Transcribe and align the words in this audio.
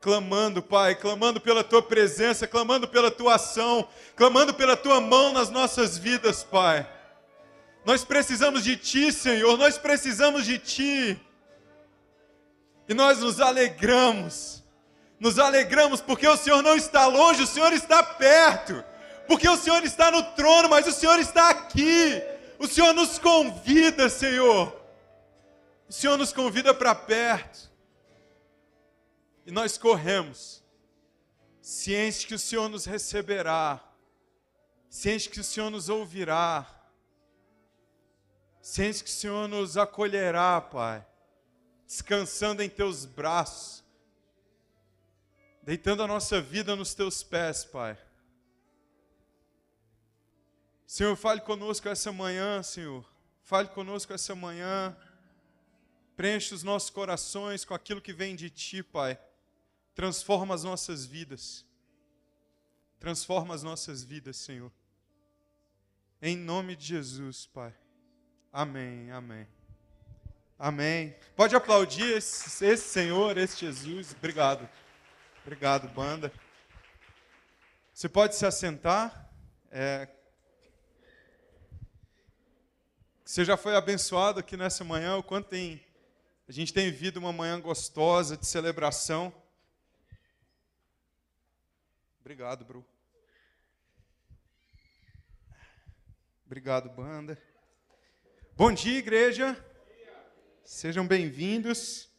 clamando, 0.00 0.62
Pai, 0.62 0.94
clamando 0.94 1.40
pela 1.40 1.64
tua 1.64 1.82
presença, 1.82 2.46
clamando 2.46 2.86
pela 2.86 3.10
tua 3.10 3.34
ação, 3.34 3.88
clamando 4.14 4.54
pela 4.54 4.76
tua 4.76 5.00
mão 5.00 5.32
nas 5.32 5.50
nossas 5.50 5.98
vidas, 5.98 6.44
Pai. 6.44 6.88
Nós 7.84 8.04
precisamos 8.04 8.62
de 8.62 8.76
ti, 8.76 9.12
Senhor, 9.12 9.56
nós 9.56 9.78
precisamos 9.78 10.44
de 10.44 10.58
ti. 10.58 11.20
E 12.88 12.94
nós 12.94 13.18
nos 13.18 13.40
alegramos, 13.40 14.62
nos 15.20 15.38
alegramos 15.38 16.00
porque 16.00 16.26
o 16.26 16.36
Senhor 16.36 16.62
não 16.62 16.76
está 16.76 17.06
longe, 17.06 17.42
o 17.42 17.46
Senhor 17.46 17.72
está 17.72 18.02
perto, 18.02 18.82
porque 19.26 19.48
o 19.48 19.56
Senhor 19.56 19.84
está 19.84 20.10
no 20.10 20.22
trono, 20.34 20.68
mas 20.68 20.86
o 20.86 20.92
Senhor 20.92 21.18
está 21.18 21.50
aqui. 21.50 22.22
O 22.58 22.66
Senhor 22.66 22.92
nos 22.92 23.18
convida, 23.18 24.08
Senhor. 24.08 24.74
O 25.88 25.92
Senhor 25.92 26.16
nos 26.16 26.32
convida 26.32 26.72
para 26.74 26.94
perto. 26.94 27.67
E 29.48 29.50
nós 29.50 29.78
corremos, 29.78 30.62
ciente 31.62 32.26
que 32.26 32.34
o 32.34 32.38
Senhor 32.38 32.68
nos 32.68 32.84
receberá, 32.84 33.82
ciente 34.90 35.30
que 35.30 35.40
o 35.40 35.44
Senhor 35.44 35.70
nos 35.70 35.88
ouvirá, 35.88 36.68
ciente 38.60 39.02
que 39.02 39.08
o 39.08 39.12
Senhor 39.14 39.48
nos 39.48 39.78
acolherá, 39.78 40.60
Pai, 40.60 41.02
descansando 41.86 42.62
em 42.62 42.68
teus 42.68 43.06
braços, 43.06 43.82
deitando 45.62 46.02
a 46.02 46.06
nossa 46.06 46.42
vida 46.42 46.76
nos 46.76 46.92
teus 46.92 47.22
pés, 47.22 47.64
Pai. 47.64 47.96
Senhor, 50.86 51.16
fale 51.16 51.40
conosco 51.40 51.88
essa 51.88 52.12
manhã, 52.12 52.62
Senhor. 52.62 53.02
Fale 53.44 53.68
conosco 53.68 54.12
essa 54.12 54.34
manhã. 54.34 54.94
Preenche 56.18 56.52
os 56.52 56.62
nossos 56.62 56.90
corações 56.90 57.64
com 57.64 57.72
aquilo 57.72 58.02
que 58.02 58.12
vem 58.12 58.36
de 58.36 58.50
Ti, 58.50 58.82
Pai 58.82 59.18
Transforma 59.98 60.54
as 60.54 60.62
nossas 60.62 61.04
vidas. 61.04 61.66
Transforma 63.00 63.52
as 63.52 63.64
nossas 63.64 64.04
vidas, 64.04 64.36
Senhor. 64.36 64.70
Em 66.22 66.36
nome 66.36 66.76
de 66.76 66.86
Jesus, 66.86 67.46
Pai. 67.46 67.74
Amém, 68.52 69.10
amém. 69.10 69.44
Amém. 70.56 71.16
Pode 71.34 71.56
aplaudir 71.56 72.16
esse, 72.16 72.64
esse 72.64 72.88
Senhor, 72.88 73.36
esse 73.36 73.58
Jesus. 73.58 74.14
Obrigado. 74.16 74.68
Obrigado, 75.42 75.88
banda. 75.88 76.32
Você 77.92 78.08
pode 78.08 78.36
se 78.36 78.46
assentar. 78.46 79.28
É... 79.68 80.08
Você 83.24 83.44
já 83.44 83.56
foi 83.56 83.74
abençoado 83.74 84.38
aqui 84.38 84.56
nessa 84.56 84.84
manhã, 84.84 85.16
o 85.16 85.24
quanto 85.24 85.48
tem... 85.48 85.84
a 86.48 86.52
gente 86.52 86.72
tem 86.72 86.88
vivido 86.88 87.16
uma 87.16 87.32
manhã 87.32 87.60
gostosa 87.60 88.36
de 88.36 88.46
celebração. 88.46 89.34
Obrigado, 92.28 92.62
Bru. 92.62 92.84
Obrigado, 96.44 96.90
banda. 96.90 97.38
Bom 98.54 98.70
dia, 98.70 98.98
igreja. 98.98 99.56
Sejam 100.62 101.06
bem-vindos. 101.06 102.10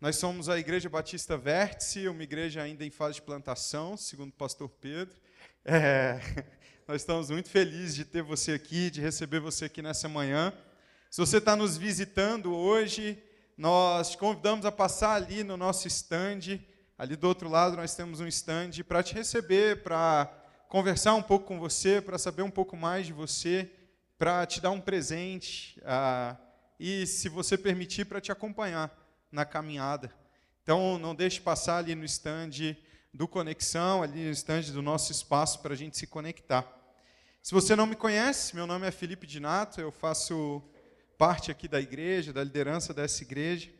Nós 0.00 0.16
somos 0.16 0.48
a 0.48 0.58
Igreja 0.58 0.88
Batista 0.88 1.36
Vértice, 1.36 2.08
uma 2.08 2.22
igreja 2.22 2.62
ainda 2.62 2.86
em 2.86 2.90
fase 2.90 3.16
de 3.16 3.22
plantação, 3.22 3.98
segundo 3.98 4.30
o 4.30 4.36
pastor 4.36 4.70
Pedro. 4.70 5.14
É, 5.62 6.18
nós 6.88 7.02
estamos 7.02 7.28
muito 7.28 7.50
felizes 7.50 7.96
de 7.96 8.06
ter 8.06 8.22
você 8.22 8.52
aqui, 8.52 8.88
de 8.88 9.02
receber 9.02 9.40
você 9.40 9.66
aqui 9.66 9.82
nessa 9.82 10.08
manhã. 10.08 10.54
Se 11.10 11.20
você 11.20 11.36
está 11.36 11.54
nos 11.54 11.76
visitando 11.76 12.56
hoje, 12.56 13.22
nós 13.58 14.12
te 14.12 14.16
convidamos 14.16 14.64
a 14.64 14.72
passar 14.72 15.16
ali 15.16 15.44
no 15.44 15.58
nosso 15.58 15.86
estande 15.86 16.66
Ali 16.98 17.14
do 17.14 17.28
outro 17.28 17.48
lado 17.48 17.76
nós 17.76 17.94
temos 17.94 18.18
um 18.18 18.26
stand 18.26 18.70
para 18.88 19.04
te 19.04 19.14
receber, 19.14 19.84
para 19.84 20.28
conversar 20.68 21.14
um 21.14 21.22
pouco 21.22 21.46
com 21.46 21.60
você, 21.60 22.00
para 22.00 22.18
saber 22.18 22.42
um 22.42 22.50
pouco 22.50 22.76
mais 22.76 23.06
de 23.06 23.12
você, 23.12 23.70
para 24.18 24.44
te 24.44 24.60
dar 24.60 24.72
um 24.72 24.80
presente 24.80 25.80
ah, 25.84 26.36
e, 26.76 27.06
se 27.06 27.28
você 27.28 27.56
permitir, 27.56 28.04
para 28.04 28.20
te 28.20 28.32
acompanhar 28.32 28.90
na 29.30 29.44
caminhada. 29.44 30.12
Então, 30.60 30.98
não 30.98 31.14
deixe 31.14 31.40
passar 31.40 31.76
ali 31.76 31.94
no 31.94 32.04
stand 32.04 32.76
do 33.14 33.28
Conexão, 33.28 34.02
ali 34.02 34.24
no 34.24 34.32
stand 34.32 34.62
do 34.72 34.82
nosso 34.82 35.12
espaço 35.12 35.60
para 35.60 35.74
a 35.74 35.76
gente 35.76 35.96
se 35.96 36.06
conectar. 36.06 36.66
Se 37.40 37.52
você 37.52 37.76
não 37.76 37.86
me 37.86 37.94
conhece, 37.94 38.56
meu 38.56 38.66
nome 38.66 38.88
é 38.88 38.90
Felipe 38.90 39.24
Dinato, 39.24 39.80
eu 39.80 39.92
faço 39.92 40.60
parte 41.16 41.52
aqui 41.52 41.68
da 41.68 41.80
igreja, 41.80 42.32
da 42.32 42.42
liderança 42.42 42.92
dessa 42.92 43.22
igreja. 43.22 43.70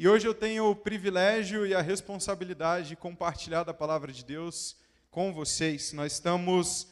E 0.00 0.06
hoje 0.06 0.28
eu 0.28 0.32
tenho 0.32 0.70
o 0.70 0.76
privilégio 0.76 1.66
e 1.66 1.74
a 1.74 1.82
responsabilidade 1.82 2.90
de 2.90 2.94
compartilhar 2.94 3.64
da 3.64 3.74
palavra 3.74 4.12
de 4.12 4.24
Deus 4.24 4.76
com 5.10 5.32
vocês. 5.32 5.92
Nós 5.92 6.12
estamos 6.12 6.86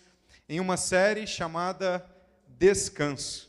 em 0.49 0.59
uma 0.59 0.77
série 0.77 1.25
chamada 1.25 2.05
Descanso. 2.49 3.49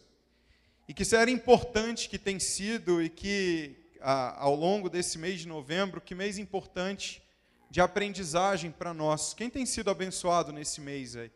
E 0.87 0.93
que 0.93 1.03
série 1.03 1.31
importante 1.31 2.07
que 2.07 2.19
tem 2.19 2.39
sido 2.39 3.01
e 3.01 3.09
que 3.09 3.75
ao 3.99 4.53
longo 4.53 4.91
desse 4.91 5.17
mês 5.17 5.39
de 5.39 5.47
novembro, 5.47 5.99
que 6.01 6.13
mês 6.13 6.37
importante 6.37 7.19
de 7.67 7.81
aprendizagem 7.81 8.69
para 8.69 8.93
nós. 8.93 9.33
Quem 9.33 9.49
tem 9.49 9.65
sido 9.65 9.89
abençoado 9.89 10.51
nesse 10.51 10.79
mês 10.79 11.15
aí? 11.15 11.31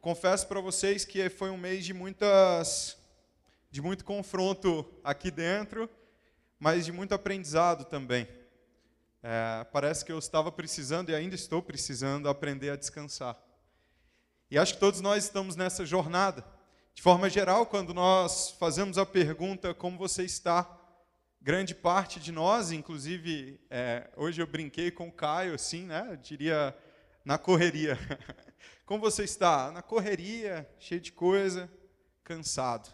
Confesso 0.00 0.48
para 0.48 0.58
vocês 0.58 1.04
que 1.04 1.28
foi 1.28 1.50
um 1.50 1.56
mês 1.56 1.84
de 1.84 1.94
muitas 1.94 2.96
de 3.70 3.80
muito 3.80 4.04
confronto 4.04 4.84
aqui 5.04 5.30
dentro 5.30 5.88
mas 6.64 6.86
de 6.86 6.92
muito 6.92 7.14
aprendizado 7.14 7.84
também. 7.84 8.26
É, 9.22 9.64
parece 9.64 10.02
que 10.02 10.10
eu 10.10 10.18
estava 10.18 10.50
precisando 10.50 11.10
e 11.10 11.14
ainda 11.14 11.34
estou 11.34 11.60
precisando 11.60 12.26
aprender 12.26 12.70
a 12.70 12.76
descansar. 12.76 13.38
E 14.50 14.56
acho 14.56 14.72
que 14.72 14.80
todos 14.80 15.02
nós 15.02 15.24
estamos 15.24 15.56
nessa 15.56 15.84
jornada. 15.84 16.42
De 16.94 17.02
forma 17.02 17.28
geral, 17.28 17.66
quando 17.66 17.92
nós 17.92 18.52
fazemos 18.58 18.96
a 18.96 19.04
pergunta 19.04 19.74
como 19.74 19.98
você 19.98 20.24
está, 20.24 20.66
grande 21.38 21.74
parte 21.74 22.18
de 22.18 22.32
nós, 22.32 22.72
inclusive 22.72 23.60
é, 23.68 24.08
hoje 24.16 24.40
eu 24.40 24.46
brinquei 24.46 24.90
com 24.90 25.08
o 25.08 25.12
Caio, 25.12 25.52
assim, 25.52 25.84
né? 25.84 26.06
Eu 26.12 26.16
diria 26.16 26.74
na 27.26 27.36
correria. 27.36 27.98
como 28.86 29.02
você 29.02 29.22
está? 29.22 29.70
Na 29.70 29.82
correria, 29.82 30.66
cheio 30.78 31.02
de 31.02 31.12
coisa, 31.12 31.70
cansado. 32.22 32.88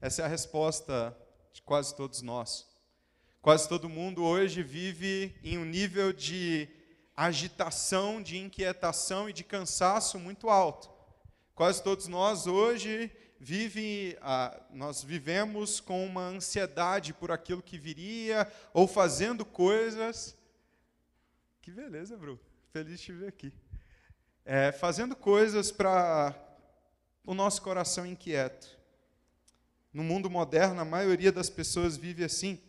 Essa 0.00 0.22
é 0.22 0.24
a 0.24 0.28
resposta 0.28 1.14
de 1.52 1.60
quase 1.60 1.94
todos 1.94 2.22
nós. 2.22 2.67
Quase 3.48 3.66
todo 3.66 3.88
mundo 3.88 4.22
hoje 4.22 4.62
vive 4.62 5.34
em 5.42 5.56
um 5.56 5.64
nível 5.64 6.12
de 6.12 6.68
agitação, 7.16 8.22
de 8.22 8.36
inquietação 8.36 9.26
e 9.26 9.32
de 9.32 9.42
cansaço 9.42 10.18
muito 10.18 10.50
alto. 10.50 10.90
Quase 11.54 11.82
todos 11.82 12.08
nós 12.08 12.46
hoje 12.46 13.10
vive, 13.40 14.18
ah, 14.20 14.54
nós 14.70 15.02
vivemos 15.02 15.80
com 15.80 16.04
uma 16.04 16.24
ansiedade 16.24 17.14
por 17.14 17.30
aquilo 17.30 17.62
que 17.62 17.78
viria 17.78 18.46
ou 18.74 18.86
fazendo 18.86 19.46
coisas. 19.46 20.36
Que 21.62 21.70
beleza, 21.70 22.18
Bru. 22.18 22.38
Feliz 22.70 23.00
de 23.00 23.06
te 23.06 23.12
ver 23.12 23.28
aqui. 23.28 23.50
É, 24.44 24.72
fazendo 24.72 25.16
coisas 25.16 25.72
para 25.72 26.38
o 27.24 27.32
nosso 27.32 27.62
coração 27.62 28.04
inquieto. 28.04 28.78
No 29.90 30.04
mundo 30.04 30.28
moderno, 30.28 30.82
a 30.82 30.84
maioria 30.84 31.32
das 31.32 31.48
pessoas 31.48 31.96
vive 31.96 32.22
assim. 32.22 32.60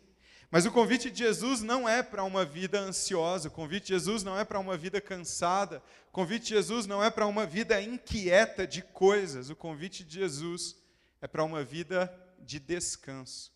Mas 0.50 0.66
o 0.66 0.72
convite 0.72 1.10
de 1.10 1.18
Jesus 1.18 1.62
não 1.62 1.88
é 1.88 2.02
para 2.02 2.24
uma 2.24 2.44
vida 2.44 2.80
ansiosa, 2.80 3.48
o 3.48 3.52
convite 3.52 3.84
de 3.84 3.92
Jesus 3.94 4.24
não 4.24 4.36
é 4.36 4.44
para 4.44 4.58
uma 4.58 4.76
vida 4.76 5.00
cansada, 5.00 5.80
o 6.08 6.12
convite 6.12 6.48
de 6.48 6.54
Jesus 6.54 6.86
não 6.86 7.02
é 7.02 7.08
para 7.08 7.26
uma 7.26 7.46
vida 7.46 7.80
inquieta 7.80 8.66
de 8.66 8.82
coisas, 8.82 9.48
o 9.48 9.54
convite 9.54 10.02
de 10.02 10.14
Jesus 10.14 10.76
é 11.20 11.28
para 11.28 11.44
uma 11.44 11.62
vida 11.62 12.12
de 12.40 12.58
descanso. 12.58 13.52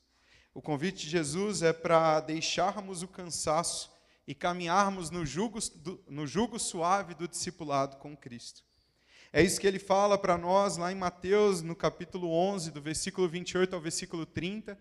O 0.54 0.62
convite 0.62 1.04
de 1.04 1.10
Jesus 1.10 1.62
é 1.62 1.72
para 1.72 2.20
deixarmos 2.20 3.02
o 3.02 3.08
cansaço 3.08 3.92
e 4.24 4.32
caminharmos 4.32 5.10
no 5.10 5.26
jugo, 5.26 5.58
no 6.08 6.28
jugo 6.28 6.60
suave 6.60 7.12
do 7.14 7.26
discipulado 7.26 7.96
com 7.96 8.16
Cristo. 8.16 8.62
É 9.32 9.42
isso 9.42 9.60
que 9.60 9.66
ele 9.66 9.80
fala 9.80 10.16
para 10.16 10.38
nós 10.38 10.76
lá 10.76 10.92
em 10.92 10.94
Mateus, 10.94 11.60
no 11.60 11.74
capítulo 11.74 12.30
11, 12.30 12.70
do 12.70 12.80
versículo 12.80 13.28
28 13.28 13.74
ao 13.74 13.80
versículo 13.80 14.24
30, 14.24 14.78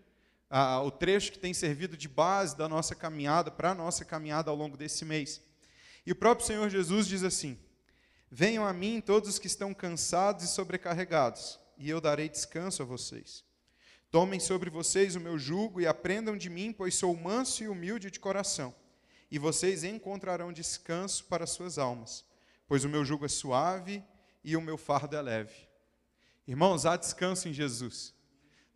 o 0.84 0.90
trecho 0.90 1.32
que 1.32 1.38
tem 1.38 1.52
servido 1.52 1.96
de 1.96 2.08
base 2.08 2.56
da 2.56 2.68
nossa 2.68 2.94
caminhada, 2.94 3.50
para 3.50 3.70
a 3.70 3.74
nossa 3.74 4.04
caminhada 4.04 4.50
ao 4.50 4.56
longo 4.56 4.76
desse 4.76 5.04
mês. 5.04 5.42
E 6.06 6.12
o 6.12 6.16
próprio 6.16 6.46
Senhor 6.46 6.68
Jesus 6.70 7.08
diz 7.08 7.24
assim: 7.24 7.58
Venham 8.30 8.64
a 8.64 8.72
mim 8.72 9.00
todos 9.00 9.28
os 9.28 9.38
que 9.38 9.48
estão 9.48 9.74
cansados 9.74 10.44
e 10.44 10.48
sobrecarregados, 10.48 11.58
e 11.76 11.90
eu 11.90 12.00
darei 12.00 12.28
descanso 12.28 12.82
a 12.82 12.86
vocês. 12.86 13.44
Tomem 14.12 14.38
sobre 14.38 14.70
vocês 14.70 15.16
o 15.16 15.20
meu 15.20 15.36
jugo 15.36 15.80
e 15.80 15.88
aprendam 15.88 16.36
de 16.36 16.48
mim, 16.48 16.72
pois 16.72 16.94
sou 16.94 17.16
manso 17.16 17.64
e 17.64 17.68
humilde 17.68 18.12
de 18.12 18.20
coração, 18.20 18.72
e 19.28 19.40
vocês 19.40 19.82
encontrarão 19.82 20.52
descanso 20.52 21.24
para 21.24 21.48
suas 21.48 21.78
almas, 21.78 22.24
pois 22.68 22.84
o 22.84 22.88
meu 22.88 23.04
jugo 23.04 23.24
é 23.24 23.28
suave 23.28 24.04
e 24.44 24.56
o 24.56 24.60
meu 24.60 24.78
fardo 24.78 25.16
é 25.16 25.20
leve. 25.20 25.68
Irmãos, 26.46 26.86
há 26.86 26.96
descanso 26.96 27.48
em 27.48 27.52
Jesus. 27.52 28.13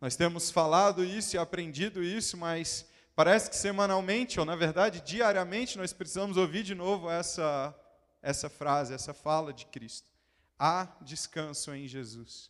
Nós 0.01 0.15
temos 0.15 0.49
falado 0.49 1.03
isso 1.03 1.35
e 1.35 1.39
aprendido 1.39 2.01
isso, 2.01 2.37
mas 2.37 2.85
parece 3.13 3.49
que 3.49 3.55
semanalmente, 3.57 4.39
ou 4.39 4.45
na 4.45 4.55
verdade 4.55 5.01
diariamente, 5.01 5.77
nós 5.77 5.91
precisamos 5.91 6.37
ouvir 6.37 6.63
de 6.63 6.73
novo 6.73 7.09
essa, 7.09 7.75
essa 8.21 8.49
frase, 8.49 8.93
essa 8.93 9.13
fala 9.13 9.51
de 9.51 9.65
Cristo. 9.65 10.07
Há 10.57 10.87
descanso 11.01 11.75
em 11.75 11.85
Jesus. 11.85 12.49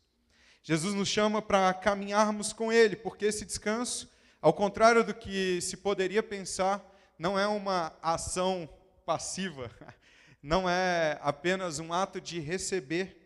Jesus 0.62 0.94
nos 0.94 1.08
chama 1.08 1.42
para 1.42 1.74
caminharmos 1.74 2.54
com 2.54 2.72
Ele, 2.72 2.96
porque 2.96 3.26
esse 3.26 3.44
descanso, 3.44 4.08
ao 4.40 4.54
contrário 4.54 5.04
do 5.04 5.16
que 5.16 5.60
se 5.60 5.76
poderia 5.78 6.22
pensar, 6.22 6.86
não 7.18 7.38
é 7.38 7.48
uma 7.48 7.92
ação 8.00 8.70
passiva, 9.08 9.72
não 10.40 10.70
é 10.70 11.18
apenas 11.24 11.80
um 11.80 11.92
ato 11.92 12.22
de 12.22 12.40
receber. 12.40 13.19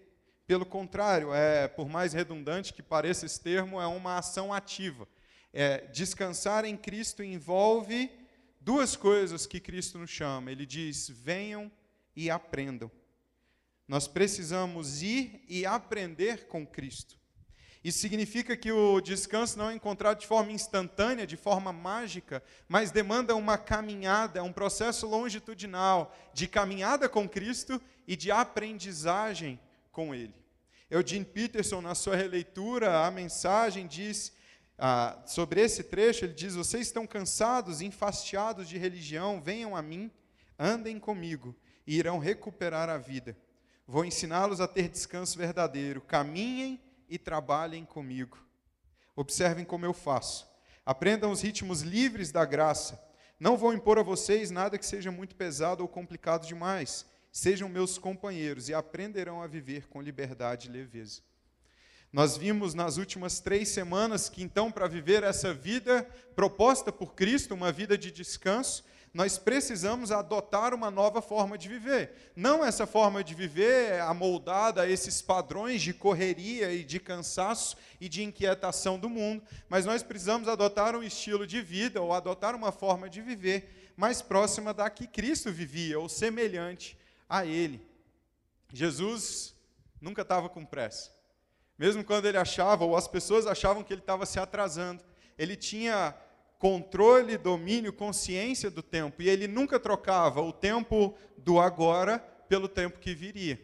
Pelo 0.45 0.65
contrário, 0.65 1.33
é, 1.33 1.67
por 1.67 1.87
mais 1.87 2.11
redundante 2.11 2.73
que 2.73 2.83
pareça 2.83 3.25
esse 3.25 3.39
termo, 3.39 3.79
é 3.79 3.87
uma 3.87 4.17
ação 4.17 4.53
ativa. 4.53 5.07
É, 5.53 5.87
descansar 5.87 6.65
em 6.65 6.75
Cristo 6.75 7.23
envolve 7.23 8.11
duas 8.59 8.95
coisas 8.95 9.45
que 9.45 9.59
Cristo 9.59 9.97
nos 9.97 10.09
chama. 10.09 10.51
Ele 10.51 10.65
diz: 10.65 11.09
venham 11.09 11.71
e 12.15 12.29
aprendam. 12.29 12.91
Nós 13.87 14.07
precisamos 14.07 15.01
ir 15.01 15.43
e 15.47 15.65
aprender 15.65 16.47
com 16.47 16.65
Cristo. 16.65 17.17
Isso 17.83 17.99
significa 17.99 18.55
que 18.55 18.71
o 18.71 19.01
descanso 19.01 19.57
não 19.57 19.69
é 19.69 19.75
encontrado 19.75 20.19
de 20.19 20.27
forma 20.27 20.53
instantânea, 20.53 21.27
de 21.27 21.35
forma 21.35 21.73
mágica, 21.73 22.41
mas 22.67 22.91
demanda 22.91 23.35
uma 23.35 23.57
caminhada, 23.57 24.41
um 24.41 24.53
processo 24.53 25.05
longitudinal 25.05 26.15
de 26.33 26.47
caminhada 26.47 27.09
com 27.09 27.27
Cristo 27.27 27.81
e 28.07 28.15
de 28.15 28.31
aprendizagem 28.31 29.59
com 29.93 30.13
Ele. 30.13 30.35
Eugene 30.89 31.23
Peterson, 31.23 31.79
na 31.79 31.95
sua 31.95 32.17
releitura, 32.17 33.05
a 33.05 33.09
mensagem 33.09 33.87
diz 33.87 34.33
ah, 34.77 35.23
sobre 35.25 35.61
esse 35.61 35.83
trecho: 35.83 36.25
ele 36.25 36.33
diz, 36.33 36.55
Vocês 36.55 36.87
estão 36.87 37.07
cansados, 37.07 37.79
enfastiados 37.79 38.67
de 38.67 38.77
religião, 38.77 39.41
venham 39.41 39.77
a 39.77 39.81
mim, 39.81 40.11
andem 40.59 40.99
comigo 40.99 41.55
e 41.87 41.95
irão 41.95 42.19
recuperar 42.19 42.89
a 42.89 42.97
vida. 42.97 43.37
Vou 43.87 44.03
ensiná-los 44.03 44.59
a 44.59 44.67
ter 44.67 44.89
descanso 44.89 45.37
verdadeiro. 45.37 46.01
Caminhem 46.01 46.81
e 47.07 47.17
trabalhem 47.17 47.85
comigo. 47.85 48.37
Observem 49.15 49.63
como 49.63 49.85
eu 49.85 49.93
faço. 49.93 50.47
Aprendam 50.85 51.31
os 51.31 51.41
ritmos 51.41 51.81
livres 51.81 52.31
da 52.31 52.45
graça. 52.45 53.01
Não 53.39 53.57
vou 53.57 53.73
impor 53.73 53.99
a 53.99 54.03
vocês 54.03 54.51
nada 54.51 54.77
que 54.77 54.85
seja 54.85 55.11
muito 55.11 55.35
pesado 55.35 55.83
ou 55.83 55.87
complicado 55.87 56.47
demais. 56.47 57.05
Sejam 57.33 57.67
meus 57.67 57.97
companheiros 57.97 58.69
e 58.69 58.75
aprenderão 58.75 59.41
a 59.41 59.47
viver 59.47 59.87
com 59.87 59.99
liberdade 59.99 60.69
e 60.69 60.71
leveza. 60.71 61.21
Nós 62.11 62.37
vimos 62.37 62.75
nas 62.75 62.97
últimas 62.97 63.39
três 63.39 63.69
semanas 63.69 64.29
que, 64.29 64.43
então, 64.43 64.71
para 64.71 64.87
viver 64.87 65.23
essa 65.23 65.51
vida 65.51 66.07
proposta 66.35 66.91
por 66.91 67.15
Cristo, 67.15 67.55
uma 67.55 67.71
vida 67.71 67.97
de 67.97 68.11
descanso, 68.11 68.85
nós 69.11 69.39
precisamos 69.39 70.11
adotar 70.11 70.75
uma 70.75 70.91
nova 70.91 71.23
forma 71.23 71.57
de 71.57 71.67
viver. 71.67 72.31
Não 72.35 72.63
essa 72.63 72.85
forma 72.85 73.23
de 73.23 73.33
viver 73.33 73.99
amoldada 74.01 74.83
a 74.83 74.89
esses 74.89 75.19
padrões 75.19 75.81
de 75.81 75.91
correria 75.91 76.71
e 76.71 76.83
de 76.83 76.99
cansaço 76.99 77.75
e 77.99 78.07
de 78.07 78.21
inquietação 78.21 78.99
do 78.99 79.09
mundo, 79.09 79.41
mas 79.67 79.83
nós 79.83 80.03
precisamos 80.03 80.47
adotar 80.47 80.95
um 80.95 81.01
estilo 81.01 81.47
de 81.47 81.63
vida 81.63 81.99
ou 81.99 82.13
adotar 82.13 82.55
uma 82.55 82.71
forma 82.71 83.09
de 83.09 83.23
viver 83.23 83.91
mais 83.97 84.21
próxima 84.21 84.71
da 84.71 84.87
que 84.87 85.07
Cristo 85.07 85.51
vivia, 85.51 85.99
ou 85.99 86.07
semelhante 86.07 86.95
a 87.27 87.45
Ele. 87.45 87.85
Jesus 88.71 89.55
nunca 90.01 90.23
estava 90.23 90.49
com 90.49 90.65
pressa. 90.65 91.11
Mesmo 91.77 92.03
quando 92.03 92.25
ele 92.25 92.37
achava, 92.37 92.85
ou 92.85 92.95
as 92.95 93.07
pessoas 93.07 93.47
achavam 93.47 93.83
que 93.83 93.93
ele 93.93 94.01
estava 94.01 94.25
se 94.25 94.39
atrasando, 94.39 95.03
ele 95.37 95.55
tinha 95.55 96.15
controle, 96.59 97.37
domínio, 97.37 97.91
consciência 97.91 98.69
do 98.69 98.81
tempo. 98.81 99.21
E 99.21 99.29
ele 99.29 99.47
nunca 99.47 99.79
trocava 99.79 100.41
o 100.41 100.53
tempo 100.53 101.15
do 101.37 101.59
agora 101.59 102.19
pelo 102.47 102.67
tempo 102.67 102.99
que 102.99 103.13
viria. 103.13 103.59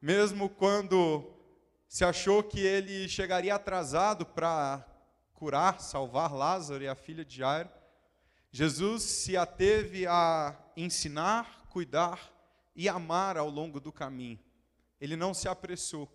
Mesmo 0.00 0.48
quando 0.48 1.34
se 1.88 2.04
achou 2.04 2.42
que 2.42 2.60
ele 2.60 3.08
chegaria 3.08 3.54
atrasado 3.54 4.24
para 4.24 4.86
curar, 5.34 5.80
salvar 5.80 6.32
Lázaro 6.32 6.84
e 6.84 6.88
a 6.88 6.94
filha 6.94 7.24
de 7.24 7.38
Jairo, 7.38 7.68
Jesus 8.52 9.02
se 9.02 9.36
ateve 9.36 10.06
a 10.06 10.56
ensinar, 10.76 11.66
cuidar 11.68 12.30
e 12.74 12.88
amar 12.88 13.36
ao 13.36 13.48
longo 13.48 13.80
do 13.80 13.92
caminho. 13.92 14.38
Ele 15.00 15.16
não 15.16 15.32
se 15.34 15.48
apressou. 15.48 16.10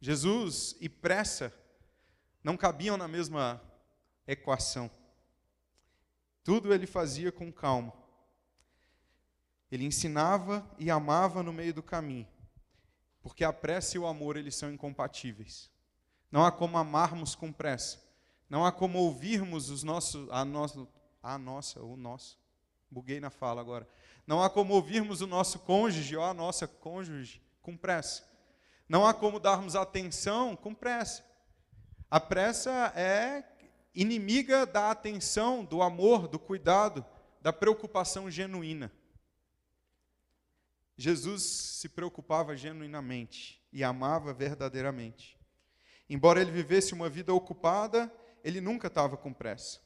Jesus 0.00 0.76
e 0.80 0.88
pressa 0.88 1.52
não 2.42 2.56
cabiam 2.56 2.96
na 2.96 3.06
mesma 3.06 3.62
equação. 4.26 4.90
Tudo 6.42 6.72
ele 6.72 6.86
fazia 6.86 7.30
com 7.30 7.52
calma. 7.52 7.92
Ele 9.70 9.84
ensinava 9.84 10.68
e 10.78 10.90
amava 10.90 11.42
no 11.42 11.52
meio 11.52 11.72
do 11.72 11.82
caminho, 11.82 12.26
porque 13.22 13.44
a 13.44 13.52
pressa 13.52 13.96
e 13.96 14.00
o 14.00 14.06
amor 14.06 14.36
eles 14.36 14.56
são 14.56 14.72
incompatíveis. 14.72 15.70
Não 16.30 16.44
há 16.44 16.50
como 16.50 16.76
amarmos 16.76 17.34
com 17.34 17.52
pressa. 17.52 18.02
Não 18.48 18.64
há 18.64 18.72
como 18.72 18.98
ouvirmos 18.98 19.70
os 19.70 19.84
nossos, 19.84 20.28
a, 20.30 20.40
a 20.40 21.38
nossa, 21.38 21.80
o 21.80 21.96
nosso. 21.96 22.38
Buguei 22.90 23.20
na 23.20 23.30
fala 23.30 23.60
agora. 23.60 23.88
Não 24.26 24.42
há 24.42 24.48
como 24.48 24.74
ouvirmos 24.74 25.20
o 25.20 25.26
nosso 25.26 25.58
cônjuge 25.60 26.16
ou 26.16 26.24
a 26.24 26.34
nossa 26.34 26.66
cônjuge 26.66 27.42
com 27.62 27.76
pressa. 27.76 28.28
Não 28.88 29.06
há 29.06 29.14
como 29.14 29.38
darmos 29.38 29.76
atenção 29.76 30.56
com 30.56 30.74
pressa. 30.74 31.24
A 32.10 32.18
pressa 32.18 32.92
é 32.96 33.44
inimiga 33.94 34.66
da 34.66 34.90
atenção, 34.90 35.64
do 35.64 35.82
amor, 35.82 36.26
do 36.26 36.38
cuidado, 36.38 37.04
da 37.40 37.52
preocupação 37.52 38.30
genuína. 38.30 38.92
Jesus 40.96 41.42
se 41.42 41.88
preocupava 41.88 42.56
genuinamente 42.56 43.62
e 43.72 43.82
amava 43.82 44.34
verdadeiramente. 44.34 45.38
Embora 46.08 46.40
ele 46.40 46.50
vivesse 46.50 46.92
uma 46.92 47.08
vida 47.08 47.32
ocupada, 47.32 48.12
ele 48.42 48.60
nunca 48.60 48.88
estava 48.88 49.16
com 49.16 49.32
pressa. 49.32 49.80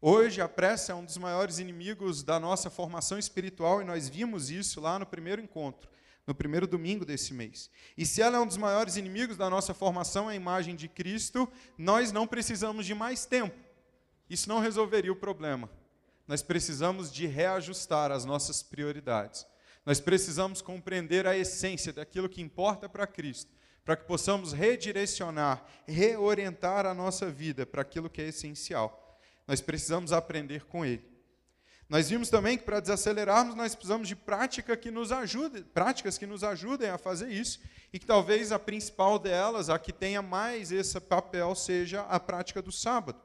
Hoje, 0.00 0.40
a 0.40 0.48
pressa 0.48 0.92
é 0.92 0.94
um 0.94 1.04
dos 1.04 1.18
maiores 1.18 1.58
inimigos 1.58 2.22
da 2.22 2.38
nossa 2.38 2.70
formação 2.70 3.18
espiritual 3.18 3.82
e 3.82 3.84
nós 3.84 4.08
vimos 4.08 4.50
isso 4.50 4.80
lá 4.80 4.98
no 4.98 5.06
primeiro 5.06 5.42
encontro 5.42 5.88
no 6.28 6.34
primeiro 6.34 6.66
domingo 6.66 7.06
desse 7.06 7.32
mês. 7.32 7.70
E 7.96 8.04
se 8.04 8.20
ela 8.20 8.36
é 8.36 8.40
um 8.40 8.46
dos 8.46 8.58
maiores 8.58 8.96
inimigos 8.96 9.38
da 9.38 9.48
nossa 9.48 9.72
formação, 9.72 10.28
a 10.28 10.34
imagem 10.34 10.76
de 10.76 10.86
Cristo, 10.86 11.50
nós 11.78 12.12
não 12.12 12.26
precisamos 12.26 12.84
de 12.84 12.94
mais 12.94 13.24
tempo. 13.24 13.56
Isso 14.28 14.46
não 14.46 14.60
resolveria 14.60 15.10
o 15.10 15.16
problema. 15.16 15.70
Nós 16.26 16.42
precisamos 16.42 17.10
de 17.10 17.26
reajustar 17.26 18.12
as 18.12 18.26
nossas 18.26 18.62
prioridades. 18.62 19.46
Nós 19.86 20.00
precisamos 20.00 20.60
compreender 20.60 21.26
a 21.26 21.34
essência 21.34 21.94
daquilo 21.94 22.28
que 22.28 22.42
importa 22.42 22.90
para 22.90 23.06
Cristo, 23.06 23.50
para 23.82 23.96
que 23.96 24.04
possamos 24.04 24.52
redirecionar, 24.52 25.64
reorientar 25.86 26.84
a 26.84 26.92
nossa 26.92 27.30
vida 27.30 27.64
para 27.64 27.80
aquilo 27.80 28.10
que 28.10 28.20
é 28.20 28.28
essencial. 28.28 29.07
Nós 29.48 29.60
precisamos 29.60 30.12
aprender 30.12 30.66
com 30.66 30.84
Ele. 30.84 31.02
Nós 31.88 32.10
vimos 32.10 32.28
também 32.28 32.58
que 32.58 32.64
para 32.64 32.80
desacelerarmos 32.80 33.54
nós 33.54 33.74
precisamos 33.74 34.06
de 34.06 34.14
prática 34.14 34.76
que 34.76 34.90
nos 34.90 35.10
ajude, 35.10 35.62
práticas 35.62 36.18
que 36.18 36.26
nos 36.26 36.44
ajudem 36.44 36.90
a 36.90 36.98
fazer 36.98 37.30
isso, 37.30 37.58
e 37.90 37.98
que 37.98 38.04
talvez 38.04 38.52
a 38.52 38.58
principal 38.58 39.18
delas, 39.18 39.70
a 39.70 39.78
que 39.78 39.90
tenha 39.90 40.20
mais 40.20 40.70
esse 40.70 41.00
papel, 41.00 41.54
seja 41.54 42.02
a 42.02 42.20
prática 42.20 42.60
do 42.60 42.70
sábado. 42.70 43.18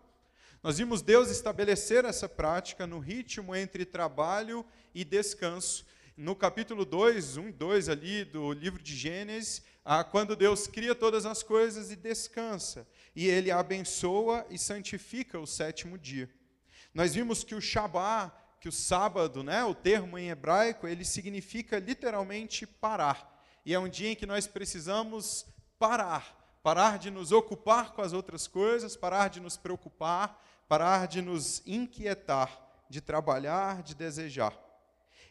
Nós 0.64 0.78
vimos 0.78 1.02
Deus 1.02 1.30
estabelecer 1.30 2.06
essa 2.06 2.30
prática 2.30 2.88
no 2.88 3.00
ritmo 3.00 3.54
entre 3.54 3.84
trabalho 3.84 4.66
e 4.96 5.04
descanso, 5.04 5.86
no 6.16 6.34
capítulo 6.34 6.86
2, 6.86 7.36
1 7.36 7.50
e 7.50 7.52
2 7.52 7.90
ali 7.90 8.24
do 8.24 8.54
livro 8.54 8.82
de 8.82 8.96
Gênesis, 8.96 9.62
quando 10.10 10.38
Deus 10.38 10.68
cria 10.68 10.96
todas 10.96 11.26
as 11.26 11.44
coisas 11.44 11.92
e 11.92 11.98
descansa, 11.98 12.88
e 13.16 13.28
ele 13.28 13.52
abençoa 13.52 14.46
e 14.50 14.58
santifica 14.58 15.40
o 15.40 15.48
sétimo 15.48 15.98
dia. 15.98 16.30
Nós 16.94 17.14
vimos 17.14 17.44
que 17.44 17.56
o 17.56 17.62
Shabá, 17.62 18.32
que 18.60 18.70
o 18.70 18.72
sábado, 18.72 19.44
né, 19.44 19.64
o 19.64 19.76
termo 19.76 20.18
em 20.18 20.30
hebraico, 20.30 20.88
ele 20.88 21.04
significa 21.04 21.80
literalmente 21.80 22.66
parar. 22.66 23.42
E 23.66 23.74
é 23.74 23.80
um 23.80 23.90
dia 23.90 24.12
em 24.12 24.16
que 24.16 24.26
nós 24.26 24.48
precisamos 24.48 25.46
parar, 25.80 26.58
parar 26.62 26.98
de 26.98 27.10
nos 27.10 27.32
ocupar 27.32 27.94
com 27.94 28.02
as 28.02 28.14
outras 28.14 28.48
coisas, 28.48 28.96
parar 28.96 29.30
de 29.30 29.40
nos 29.40 29.58
preocupar, 29.58 30.42
parar 30.68 31.08
de 31.08 31.22
nos 31.22 31.62
inquietar, 31.66 32.62
de 32.90 33.02
trabalhar, 33.02 33.84
de 33.84 33.96
desejar. 33.96 34.58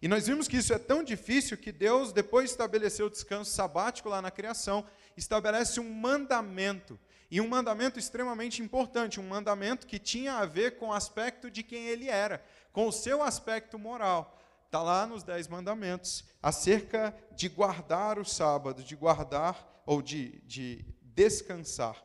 E 0.01 0.09
nós 0.09 0.27
vimos 0.27 0.49
que 0.49 0.57
isso 0.57 0.75
é 0.75 0.79
tão 0.79 1.05
difícil 1.05 1.57
que 1.57 1.71
Deus, 1.71 2.13
depois 2.13 2.47
de 2.47 2.51
estabelecer 2.51 3.07
o 3.07 3.11
descanso 3.11 3.53
sabático 3.53 4.09
lá 4.09 4.21
na 4.21 4.33
criação, 4.33 4.85
estabelece 5.17 5.79
um 5.79 5.89
mandamento. 5.89 6.99
E 7.33 7.41
um 7.41 7.49
mandamento 7.49 7.99
extremamente 7.99 8.61
importante, 8.61 9.19
um 9.19 9.27
mandamento 9.27 9.87
que 9.87 9.99
tinha 9.99 10.35
a 10.35 10.45
ver 10.45 10.77
com 10.77 10.89
o 10.89 10.93
aspecto 10.93 11.51
de 11.51 11.63
quem 11.63 11.87
ele 11.87 12.11
era, 12.11 12.45
com 12.75 12.87
o 12.87 12.93
seu 12.93 13.23
aspecto 13.23 13.79
moral. 13.79 14.39
Está 14.67 14.83
lá 14.83 15.07
nos 15.07 15.23
Dez 15.23 15.49
Mandamentos, 15.49 16.27
acerca 16.43 17.17
de 17.35 17.49
guardar 17.49 18.19
o 18.19 18.25
sábado, 18.25 18.85
de 18.85 18.95
guardar 18.95 19.83
ou 19.87 20.03
de, 20.03 20.43
de 20.43 20.85
descansar. 21.01 21.97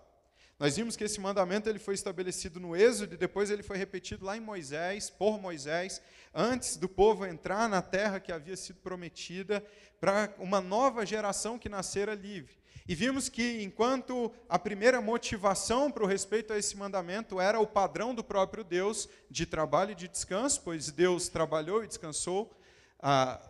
Nós 0.57 0.77
vimos 0.77 0.95
que 0.95 1.03
esse 1.03 1.19
mandamento 1.19 1.67
ele 1.67 1.77
foi 1.77 1.95
estabelecido 1.95 2.57
no 2.57 2.73
Êxodo 2.73 3.15
e 3.15 3.17
depois 3.17 3.51
ele 3.51 3.63
foi 3.63 3.75
repetido 3.75 4.23
lá 4.23 4.37
em 4.37 4.39
Moisés, 4.39 5.09
por 5.09 5.37
Moisés, 5.37 6.01
antes 6.33 6.77
do 6.77 6.87
povo 6.87 7.25
entrar 7.25 7.67
na 7.67 7.81
terra 7.81 8.21
que 8.21 8.31
havia 8.31 8.55
sido 8.55 8.79
prometida 8.79 9.61
para 9.99 10.33
uma 10.39 10.61
nova 10.61 11.05
geração 11.05 11.59
que 11.59 11.67
nascera 11.67 12.15
livre. 12.15 12.57
E 12.87 12.95
vimos 12.95 13.27
que 13.27 13.61
enquanto 13.61 14.33
a 14.47 14.57
primeira 14.57 15.01
motivação 15.01 15.91
para 15.91 16.03
o 16.03 16.07
respeito 16.07 16.53
a 16.53 16.57
esse 16.57 16.77
mandamento 16.77 17.41
era 17.41 17.59
o 17.59 17.67
padrão 17.67 18.15
do 18.15 18.23
próprio 18.23 18.63
Deus 18.63 19.09
de 19.29 19.45
trabalho 19.45 19.91
e 19.91 19.95
de 19.95 20.07
descanso, 20.07 20.61
pois 20.63 20.89
Deus 20.89 21.27
trabalhou 21.27 21.83
e 21.83 21.87
descansou 21.87 22.57
ah, 22.99 23.41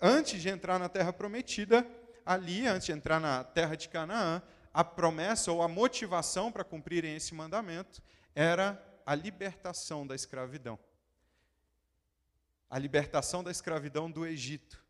antes 0.00 0.42
de 0.42 0.48
entrar 0.48 0.76
na 0.78 0.88
terra 0.88 1.12
prometida, 1.12 1.86
ali, 2.26 2.66
antes 2.66 2.86
de 2.86 2.92
entrar 2.92 3.20
na 3.20 3.44
terra 3.44 3.76
de 3.76 3.88
Canaã, 3.88 4.42
a 4.74 4.82
promessa 4.82 5.52
ou 5.52 5.62
a 5.62 5.68
motivação 5.68 6.50
para 6.50 6.64
cumprirem 6.64 7.14
esse 7.14 7.32
mandamento 7.32 8.02
era 8.34 8.82
a 9.06 9.14
libertação 9.14 10.04
da 10.04 10.16
escravidão. 10.16 10.76
A 12.68 12.76
libertação 12.76 13.42
da 13.44 13.52
escravidão 13.52 14.10
do 14.10 14.26
Egito. 14.26 14.82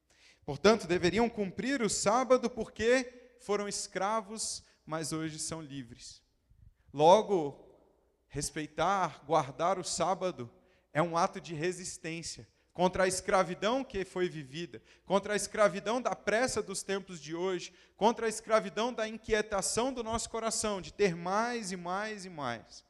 Portanto, 0.45 0.87
deveriam 0.87 1.29
cumprir 1.29 1.83
o 1.83 1.89
sábado 1.89 2.49
porque 2.49 3.20
foram 3.41 3.67
escravos, 3.67 4.63
mas 4.87 5.13
hoje 5.13 5.39
são 5.39 5.61
livres. 5.61 6.23
Logo, 6.93 7.59
respeitar, 8.29 9.25
guardar 9.27 9.79
o 9.79 9.85
sábado 9.85 10.51
é 10.93 11.03
um 11.03 11.17
ato 11.17 11.41
de 11.41 11.55
resistência 11.55 12.47
contra 12.73 13.05
a 13.05 13.09
escravidão 13.09 13.83
que 13.83 14.05
foi 14.05 14.29
vivida, 14.29 14.81
contra 15.05 15.33
a 15.33 15.37
escravidão 15.37 16.01
da 16.01 16.15
pressa 16.15 16.63
dos 16.63 16.83
tempos 16.83 17.21
de 17.21 17.35
hoje, 17.35 17.73
contra 17.97 18.27
a 18.27 18.29
escravidão 18.29 18.93
da 18.93 19.09
inquietação 19.09 19.93
do 19.93 20.03
nosso 20.03 20.31
coração 20.31 20.81
de 20.81 20.93
ter 20.93 21.17
mais 21.17 21.73
e 21.73 21.77
mais 21.77 22.25
e 22.25 22.31
mais. 22.31 22.85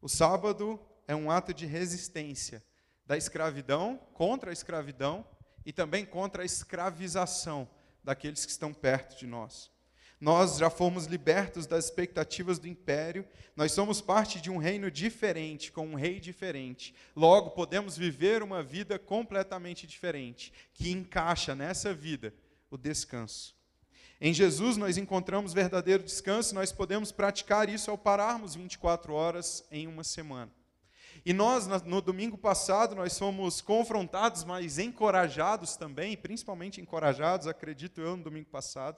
O 0.00 0.08
sábado 0.08 0.80
é 1.06 1.14
um 1.14 1.30
ato 1.30 1.54
de 1.54 1.66
resistência 1.66 2.62
da 3.06 3.16
escravidão, 3.16 4.00
contra 4.14 4.50
a 4.50 4.52
escravidão 4.52 5.26
e 5.64 5.72
também 5.72 6.04
contra 6.04 6.42
a 6.42 6.46
escravização 6.46 7.68
daqueles 8.02 8.44
que 8.44 8.50
estão 8.50 8.72
perto 8.72 9.18
de 9.18 9.26
nós. 9.26 9.70
Nós 10.20 10.56
já 10.56 10.70
fomos 10.70 11.06
libertos 11.06 11.66
das 11.66 11.86
expectativas 11.86 12.60
do 12.60 12.68
império, 12.68 13.26
nós 13.56 13.72
somos 13.72 14.00
parte 14.00 14.40
de 14.40 14.50
um 14.50 14.56
reino 14.56 14.88
diferente, 14.88 15.72
com 15.72 15.84
um 15.84 15.94
rei 15.94 16.20
diferente. 16.20 16.94
Logo, 17.16 17.50
podemos 17.50 17.96
viver 17.96 18.40
uma 18.40 18.62
vida 18.62 19.00
completamente 19.00 19.84
diferente, 19.84 20.52
que 20.72 20.92
encaixa 20.92 21.56
nessa 21.56 21.92
vida 21.92 22.32
o 22.70 22.78
descanso. 22.78 23.56
Em 24.20 24.32
Jesus 24.32 24.76
nós 24.76 24.96
encontramos 24.96 25.52
verdadeiro 25.52 26.04
descanso, 26.04 26.54
nós 26.54 26.70
podemos 26.70 27.10
praticar 27.10 27.68
isso 27.68 27.90
ao 27.90 27.98
pararmos 27.98 28.54
24 28.54 29.12
horas 29.12 29.66
em 29.72 29.88
uma 29.88 30.04
semana. 30.04 30.52
E 31.24 31.32
nós, 31.32 31.68
no 31.84 32.02
domingo 32.02 32.36
passado, 32.36 32.96
nós 32.96 33.16
fomos 33.16 33.60
confrontados, 33.60 34.42
mas 34.42 34.78
encorajados 34.78 35.76
também, 35.76 36.16
principalmente 36.16 36.80
encorajados, 36.80 37.46
acredito 37.46 38.00
eu, 38.00 38.16
no 38.16 38.24
domingo 38.24 38.50
passado, 38.50 38.96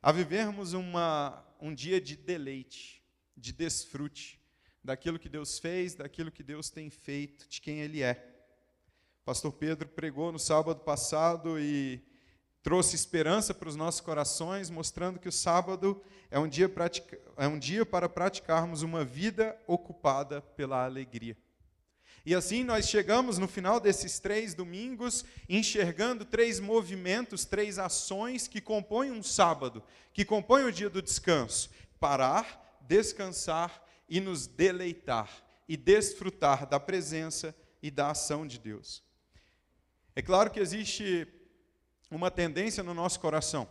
a 0.00 0.10
vivermos 0.10 0.72
uma, 0.72 1.44
um 1.60 1.74
dia 1.74 2.00
de 2.00 2.16
deleite, 2.16 3.02
de 3.36 3.52
desfrute 3.52 4.40
daquilo 4.82 5.18
que 5.18 5.28
Deus 5.28 5.58
fez, 5.58 5.94
daquilo 5.94 6.32
que 6.32 6.42
Deus 6.42 6.70
tem 6.70 6.88
feito, 6.88 7.46
de 7.46 7.60
quem 7.60 7.80
Ele 7.80 8.02
é. 8.02 8.14
pastor 9.22 9.52
Pedro 9.52 9.88
pregou 9.88 10.32
no 10.32 10.38
sábado 10.38 10.80
passado 10.80 11.60
e 11.60 12.02
trouxe 12.62 12.96
esperança 12.96 13.52
para 13.52 13.68
os 13.68 13.76
nossos 13.76 14.00
corações, 14.00 14.70
mostrando 14.70 15.18
que 15.18 15.28
o 15.28 15.32
sábado 15.32 16.02
é 16.30 16.38
um 16.38 16.48
dia, 16.48 16.68
pratica, 16.68 17.20
é 17.36 17.46
um 17.46 17.58
dia 17.58 17.84
para 17.84 18.08
praticarmos 18.08 18.80
uma 18.80 19.04
vida 19.04 19.58
ocupada 19.66 20.40
pela 20.40 20.82
alegria. 20.82 21.36
E 22.24 22.34
assim 22.34 22.64
nós 22.64 22.88
chegamos 22.88 23.38
no 23.38 23.48
final 23.48 23.80
desses 23.80 24.18
três 24.18 24.54
domingos, 24.54 25.24
enxergando 25.48 26.24
três 26.24 26.60
movimentos, 26.60 27.44
três 27.44 27.78
ações 27.78 28.46
que 28.46 28.60
compõem 28.60 29.10
um 29.10 29.22
sábado, 29.22 29.82
que 30.12 30.24
compõem 30.24 30.64
o 30.64 30.72
dia 30.72 30.90
do 30.90 31.00
descanso: 31.00 31.70
parar, 31.98 32.78
descansar 32.82 33.82
e 34.08 34.20
nos 34.20 34.46
deleitar, 34.46 35.30
e 35.68 35.76
desfrutar 35.76 36.66
da 36.66 36.80
presença 36.80 37.54
e 37.82 37.90
da 37.90 38.10
ação 38.10 38.46
de 38.46 38.58
Deus. 38.58 39.02
É 40.14 40.22
claro 40.22 40.50
que 40.50 40.60
existe 40.60 41.26
uma 42.10 42.30
tendência 42.30 42.82
no 42.82 42.94
nosso 42.94 43.20
coração, 43.20 43.68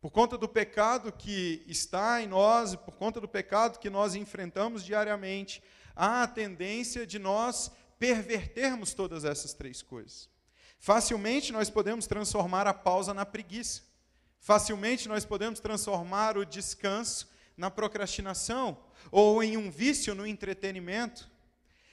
por 0.00 0.10
conta 0.10 0.36
do 0.36 0.48
pecado 0.48 1.12
que 1.12 1.64
está 1.66 2.20
em 2.20 2.26
nós, 2.26 2.74
por 2.74 2.92
conta 2.92 3.20
do 3.20 3.28
pecado 3.28 3.78
que 3.78 3.88
nós 3.88 4.14
enfrentamos 4.14 4.84
diariamente, 4.84 5.62
há 5.94 6.22
a 6.22 6.28
tendência 6.28 7.06
de 7.06 7.18
nós 7.18 7.70
pervertermos 7.98 8.94
todas 8.94 9.24
essas 9.24 9.52
três 9.52 9.82
coisas. 9.82 10.28
Facilmente 10.78 11.52
nós 11.52 11.70
podemos 11.70 12.06
transformar 12.06 12.66
a 12.66 12.74
pausa 12.74 13.14
na 13.14 13.24
preguiça. 13.24 13.82
Facilmente 14.40 15.08
nós 15.08 15.24
podemos 15.24 15.60
transformar 15.60 16.36
o 16.36 16.44
descanso 16.44 17.30
na 17.56 17.70
procrastinação 17.70 18.76
ou 19.10 19.42
em 19.42 19.56
um 19.56 19.70
vício 19.70 20.14
no 20.14 20.26
entretenimento. 20.26 21.30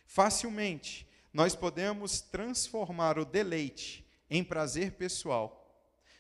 Facilmente 0.08 1.08
nós 1.32 1.56
podemos 1.56 2.22
transformar 2.22 3.20
o 3.20 3.26
deleite 3.26 4.04
em 4.30 4.44
prazer 4.44 4.94
pessoal. 4.94 5.59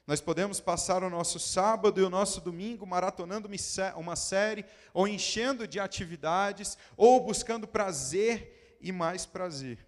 Nós 0.09 0.19
podemos 0.19 0.59
passar 0.59 1.03
o 1.03 1.09
nosso 1.09 1.37
sábado 1.39 2.01
e 2.01 2.03
o 2.03 2.09
nosso 2.09 2.41
domingo 2.41 2.83
maratonando 2.83 3.47
uma 3.95 4.15
série, 4.15 4.65
ou 4.91 5.07
enchendo 5.07 5.67
de 5.67 5.79
atividades, 5.79 6.79
ou 6.97 7.23
buscando 7.23 7.67
prazer 7.67 8.75
e 8.81 8.91
mais 8.91 9.27
prazer. 9.27 9.85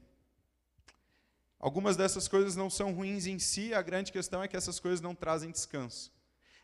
Algumas 1.60 1.98
dessas 1.98 2.28
coisas 2.28 2.56
não 2.56 2.70
são 2.70 2.94
ruins 2.94 3.26
em 3.26 3.40
si, 3.40 3.74
a 3.74 3.82
grande 3.82 4.12
questão 4.12 4.44
é 4.44 4.48
que 4.48 4.56
essas 4.56 4.80
coisas 4.80 5.02
não 5.02 5.16
trazem 5.16 5.50
descanso. 5.50 6.14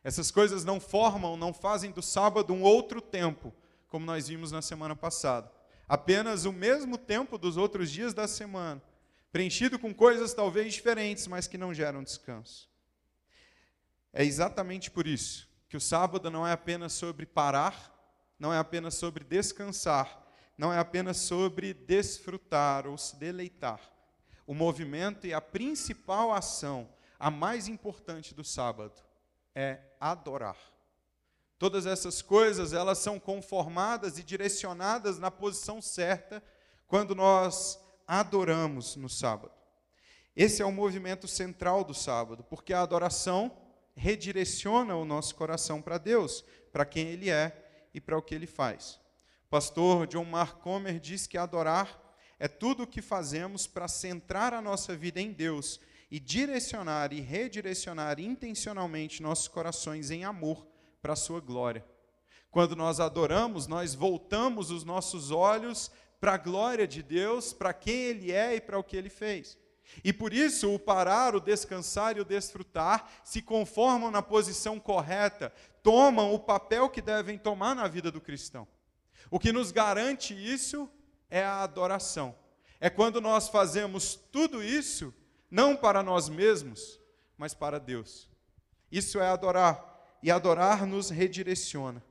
Essas 0.03 0.29
coisas 0.29 0.63
não 0.63 0.79
formam, 0.79 1.35
não 1.35 1.51
fazem 1.51 1.89
do 1.89 2.03
sábado 2.03 2.53
um 2.53 2.61
outro 2.61 3.01
tempo, 3.01 3.51
como 3.87 4.05
nós 4.05 4.27
vimos 4.27 4.51
na 4.51 4.61
semana 4.61 4.95
passada. 4.95 5.51
Apenas 5.87 6.45
o 6.45 6.53
mesmo 6.53 6.95
tempo 6.95 7.39
dos 7.39 7.57
outros 7.57 7.89
dias 7.91 8.13
da 8.13 8.27
semana, 8.27 8.79
preenchido 9.31 9.79
com 9.79 9.91
coisas 9.95 10.31
talvez 10.31 10.75
diferentes, 10.75 11.25
mas 11.25 11.47
que 11.47 11.57
não 11.57 11.73
geram 11.73 12.03
descanso. 12.03 12.69
É 14.13 14.23
exatamente 14.23 14.89
por 14.89 15.05
isso 15.07 15.47
que 15.69 15.77
o 15.77 15.81
sábado 15.81 16.31
não 16.31 16.47
é 16.47 16.51
apenas 16.51 16.93
sobre 16.93 17.25
parar, 17.25 17.93
não 18.39 18.53
é 18.53 18.57
apenas 18.57 18.95
sobre 18.95 19.23
descansar, 19.23 20.25
não 20.57 20.73
é 20.73 20.79
apenas 20.79 21.17
sobre 21.17 21.73
desfrutar 21.73 22.87
ou 22.87 22.97
se 22.97 23.15
deleitar. 23.17 23.79
O 24.45 24.53
movimento 24.53 25.27
e 25.27 25.33
a 25.33 25.41
principal 25.41 26.33
ação, 26.33 26.89
a 27.19 27.29
mais 27.29 27.67
importante 27.67 28.33
do 28.33 28.43
sábado, 28.43 29.03
é 29.53 29.79
adorar. 29.99 30.57
Todas 31.59 31.85
essas 31.85 32.21
coisas, 32.21 32.71
elas 32.71 32.99
são 32.99 33.19
conformadas 33.19 34.17
e 34.17 34.23
direcionadas 34.23 35.17
na 35.17 35.31
posição 35.31 35.81
certa 35.81 36.41
quando 36.85 37.15
nós 37.15 37.79
adoramos 38.07 38.95
no 38.95 39.09
sábado. 39.09 39.51
Esse 40.35 40.61
é 40.61 40.65
o 40.65 40.71
movimento 40.71 41.27
central 41.27 41.83
do 41.83 41.95
sábado, 41.95 42.43
porque 42.43 42.71
a 42.71 42.81
adoração 42.81 43.66
redireciona 43.97 44.95
o 44.95 45.03
nosso 45.03 45.35
coração 45.35 45.81
para 45.81 45.97
Deus, 45.97 46.45
para 46.71 46.85
quem 46.85 47.07
Ele 47.07 47.29
é 47.29 47.89
e 47.93 47.99
para 47.99 48.17
o 48.17 48.21
que 48.21 48.33
Ele 48.33 48.47
faz 48.47 48.99
pastor 49.49 50.07
John 50.07 50.25
Mark 50.25 50.59
Comer 50.59 50.99
diz 50.99 51.25
que 51.25 51.37
adorar 51.37 52.03
é 52.39 52.47
tudo 52.47 52.83
o 52.83 52.87
que 52.87 53.01
fazemos 53.01 53.65
para 53.65 53.87
centrar 53.87 54.53
a 54.53 54.61
nossa 54.61 54.95
vida 54.95 55.21
em 55.21 55.31
Deus 55.31 55.79
e 56.11 56.19
direcionar 56.19 57.11
e 57.11 57.21
redirecionar 57.21 58.19
intencionalmente 58.19 59.23
nossos 59.23 59.47
corações 59.47 60.11
em 60.11 60.23
amor 60.23 60.67
para 61.01 61.13
a 61.13 61.17
sua 61.17 61.39
glória. 61.39 61.85
Quando 62.51 62.75
nós 62.75 62.99
adoramos, 62.99 63.67
nós 63.67 63.95
voltamos 63.95 64.69
os 64.69 64.83
nossos 64.83 65.31
olhos 65.31 65.91
para 66.19 66.33
a 66.33 66.37
glória 66.37 66.87
de 66.87 67.01
Deus, 67.01 67.53
para 67.53 67.73
quem 67.73 67.95
Ele 67.95 68.31
é 68.31 68.55
e 68.55 68.61
para 68.61 68.79
o 68.79 68.83
que 68.83 68.95
Ele 68.95 69.09
fez. 69.09 69.57
E 70.03 70.13
por 70.13 70.34
isso, 70.34 70.74
o 70.74 70.79
parar, 70.79 71.36
o 71.36 71.39
descansar 71.39 72.17
e 72.17 72.22
o 72.22 72.25
desfrutar 72.25 73.10
se 73.24 73.41
conformam 73.41 74.12
na 74.12 74.22
posição 74.22 74.79
correta, 74.79 75.51
tomam 75.82 76.34
o 76.34 76.39
papel 76.39 76.89
que 76.89 77.01
devem 77.01 77.38
tomar 77.38 77.75
na 77.75 77.88
vida 77.88 78.12
do 78.12 78.22
cristão. 78.22 78.67
O 79.32 79.39
que 79.39 79.51
nos 79.51 79.72
garante 79.72 80.34
isso 80.34 80.89
é 81.29 81.44
a 81.44 81.62
adoração. 81.63 82.36
É 82.79 82.89
quando 82.89 83.20
nós 83.20 83.50
fazemos 83.50 84.15
tudo 84.32 84.63
isso, 84.63 85.13
não 85.50 85.75
para 85.75 86.03
nós 86.03 86.29
mesmos, 86.29 87.00
mas 87.38 87.53
para 87.53 87.79
Deus. 87.79 88.29
Isso 88.91 89.20
é 89.20 89.27
adorar. 89.27 89.96
E 90.22 90.32
adorar 90.32 90.86
nos 90.86 91.10
redireciona. 91.10 92.03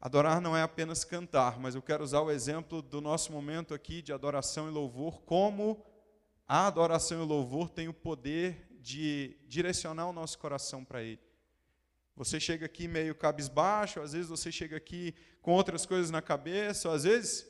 Adorar 0.00 0.40
não 0.40 0.54
é 0.54 0.62
apenas 0.62 1.04
cantar, 1.04 1.58
mas 1.58 1.74
eu 1.74 1.82
quero 1.82 2.04
usar 2.04 2.20
o 2.20 2.30
exemplo 2.30 2.82
do 2.82 3.00
nosso 3.00 3.32
momento 3.32 3.72
aqui 3.72 4.02
de 4.02 4.12
adoração 4.12 4.68
e 4.68 4.70
louvor, 4.70 5.22
como 5.22 5.82
a 6.46 6.66
adoração 6.66 7.22
e 7.22 7.26
louvor 7.26 7.70
têm 7.70 7.88
o 7.88 7.94
poder 7.94 8.68
de 8.78 9.36
direcionar 9.48 10.06
o 10.06 10.12
nosso 10.12 10.38
coração 10.38 10.84
para 10.84 11.02
Ele. 11.02 11.20
Você 12.14 12.38
chega 12.38 12.66
aqui 12.66 12.86
meio 12.86 13.14
cabisbaixo, 13.14 14.00
às 14.00 14.12
vezes 14.12 14.28
você 14.28 14.52
chega 14.52 14.76
aqui 14.76 15.14
com 15.40 15.52
outras 15.52 15.86
coisas 15.86 16.10
na 16.10 16.20
cabeça, 16.20 16.92
às 16.92 17.04
vezes, 17.04 17.46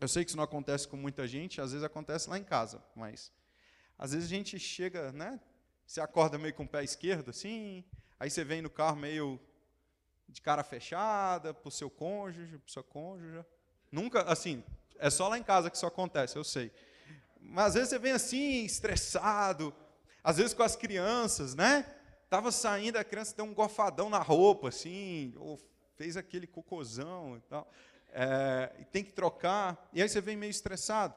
eu 0.00 0.08
sei 0.08 0.24
que 0.24 0.30
isso 0.30 0.36
não 0.36 0.44
acontece 0.44 0.86
com 0.86 0.96
muita 0.96 1.26
gente, 1.26 1.60
às 1.60 1.72
vezes 1.72 1.84
acontece 1.84 2.30
lá 2.30 2.38
em 2.38 2.44
casa, 2.44 2.82
mas 2.94 3.32
às 3.98 4.12
vezes 4.12 4.26
a 4.26 4.34
gente 4.34 4.58
chega, 4.58 5.12
né? 5.12 5.38
Você 5.84 6.00
acorda 6.00 6.38
meio 6.38 6.54
com 6.54 6.62
o 6.62 6.68
pé 6.68 6.84
esquerdo, 6.84 7.30
assim, 7.30 7.84
aí 8.18 8.30
você 8.30 8.44
vem 8.44 8.62
no 8.62 8.70
carro 8.70 8.96
meio 8.96 9.38
de 10.30 10.40
cara 10.40 10.62
fechada, 10.62 11.52
para 11.52 11.68
o 11.68 11.72
seu 11.72 11.90
cônjuge, 11.90 12.58
para 12.58 12.72
sua 12.72 12.82
cônjuge. 12.82 13.44
Nunca, 13.90 14.22
assim, 14.22 14.62
é 14.98 15.10
só 15.10 15.28
lá 15.28 15.38
em 15.38 15.42
casa 15.42 15.70
que 15.70 15.76
isso 15.76 15.86
acontece, 15.86 16.36
eu 16.36 16.44
sei. 16.44 16.72
Mas 17.40 17.66
às 17.66 17.74
vezes 17.74 17.88
você 17.90 17.98
vem 17.98 18.12
assim, 18.12 18.64
estressado, 18.64 19.74
às 20.22 20.36
vezes 20.36 20.54
com 20.54 20.62
as 20.62 20.76
crianças, 20.76 21.54
né? 21.54 21.84
Tava 22.28 22.52
saindo, 22.52 22.96
a 22.96 23.04
criança 23.04 23.34
deu 23.34 23.44
um 23.44 23.54
gofadão 23.54 24.08
na 24.08 24.18
roupa, 24.18 24.68
assim, 24.68 25.34
ou 25.36 25.58
fez 25.96 26.16
aquele 26.16 26.46
cocôzão 26.46 27.36
e 27.36 27.40
tal. 27.40 27.70
É, 28.12 28.72
e 28.78 28.84
tem 28.84 29.04
que 29.04 29.12
trocar, 29.12 29.88
e 29.92 30.02
aí 30.02 30.08
você 30.08 30.20
vem 30.20 30.36
meio 30.36 30.50
estressado. 30.50 31.14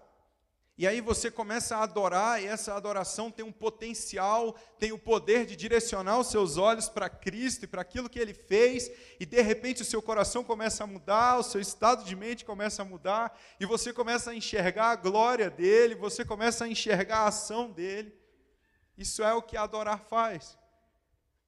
E 0.76 0.88
aí 0.88 1.02
você 1.02 1.30
começa 1.30 1.78
a 1.78 1.84
adorar, 1.84 2.42
e 2.42 2.48
essa 2.48 2.74
adoração 2.74 3.30
tem 3.30 3.46
um 3.46 3.52
potencial, 3.52 4.54
tem 4.80 4.92
o 4.92 4.98
poder 4.98 5.46
de 5.46 5.56
direcionar 5.56 6.18
os 6.18 6.32
seus 6.32 6.58
olhos 6.58 6.90
para 6.90 7.08
Cristo 7.08 7.66
e 7.66 7.68
para 7.68 7.84
aquilo 7.84 8.10
que 8.10 8.18
Ele 8.18 8.34
fez, 8.34 8.90
e 9.20 9.26
de 9.26 9.40
repente 9.40 9.84
o 9.84 9.86
seu 9.86 10.02
coração 10.02 10.44
começa 10.44 10.84
a 10.84 10.88
mudar, 10.88 11.38
o 11.38 11.44
seu 11.44 11.62
estado 11.62 12.04
de 12.04 12.16
mente 12.16 12.44
começa 12.44 12.82
a 12.82 12.86
mudar, 12.86 13.40
e 13.60 13.68
você 13.68 13.94
começa 13.94 14.32
a 14.32 14.36
enxergar 14.36 14.88
a 14.88 14.96
glória 14.96 15.48
dEle, 15.48 15.94
você 15.94 16.26
começa 16.26 16.66
a 16.66 16.68
enxergar 16.68 17.20
a 17.20 17.28
ação 17.28 17.70
dEle. 17.70 18.12
Isso 18.98 19.22
é 19.24 19.34
o 19.34 19.44
que 19.44 19.56
adorar 19.56 20.00
faz. 20.00 20.58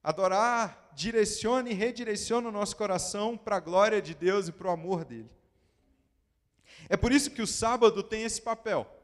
Adorar 0.03 0.91
direciona 0.93 1.67
e 1.67 1.73
redireciona 1.73 2.49
o 2.49 2.51
nosso 2.51 2.75
coração 2.75 3.35
para 3.35 3.55
a 3.55 3.59
glória 3.59 3.99
de 3.99 4.13
Deus 4.13 4.47
e 4.47 4.51
para 4.51 4.67
o 4.67 4.71
amor 4.71 5.03
dEle. 5.03 5.31
É 6.87 6.95
por 6.95 7.11
isso 7.11 7.31
que 7.31 7.41
o 7.41 7.47
sábado 7.47 8.03
tem 8.03 8.21
esse 8.21 8.39
papel. 8.39 8.94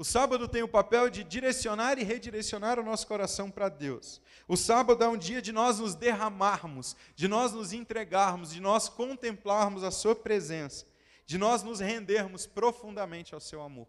O 0.00 0.04
sábado 0.04 0.48
tem 0.48 0.62
o 0.62 0.66
papel 0.68 1.10
de 1.10 1.22
direcionar 1.22 1.98
e 1.98 2.02
redirecionar 2.02 2.78
o 2.78 2.82
nosso 2.82 3.06
coração 3.06 3.50
para 3.50 3.68
Deus. 3.68 4.18
O 4.48 4.56
sábado 4.56 5.04
é 5.04 5.06
um 5.06 5.18
dia 5.18 5.42
de 5.42 5.52
nós 5.52 5.78
nos 5.78 5.94
derramarmos, 5.94 6.96
de 7.14 7.28
nós 7.28 7.52
nos 7.52 7.74
entregarmos, 7.74 8.50
de 8.50 8.60
nós 8.62 8.88
contemplarmos 8.88 9.84
a 9.84 9.90
Sua 9.90 10.16
presença, 10.16 10.86
de 11.26 11.36
nós 11.36 11.62
nos 11.62 11.80
rendermos 11.80 12.46
profundamente 12.46 13.34
ao 13.34 13.40
Seu 13.42 13.60
amor. 13.60 13.86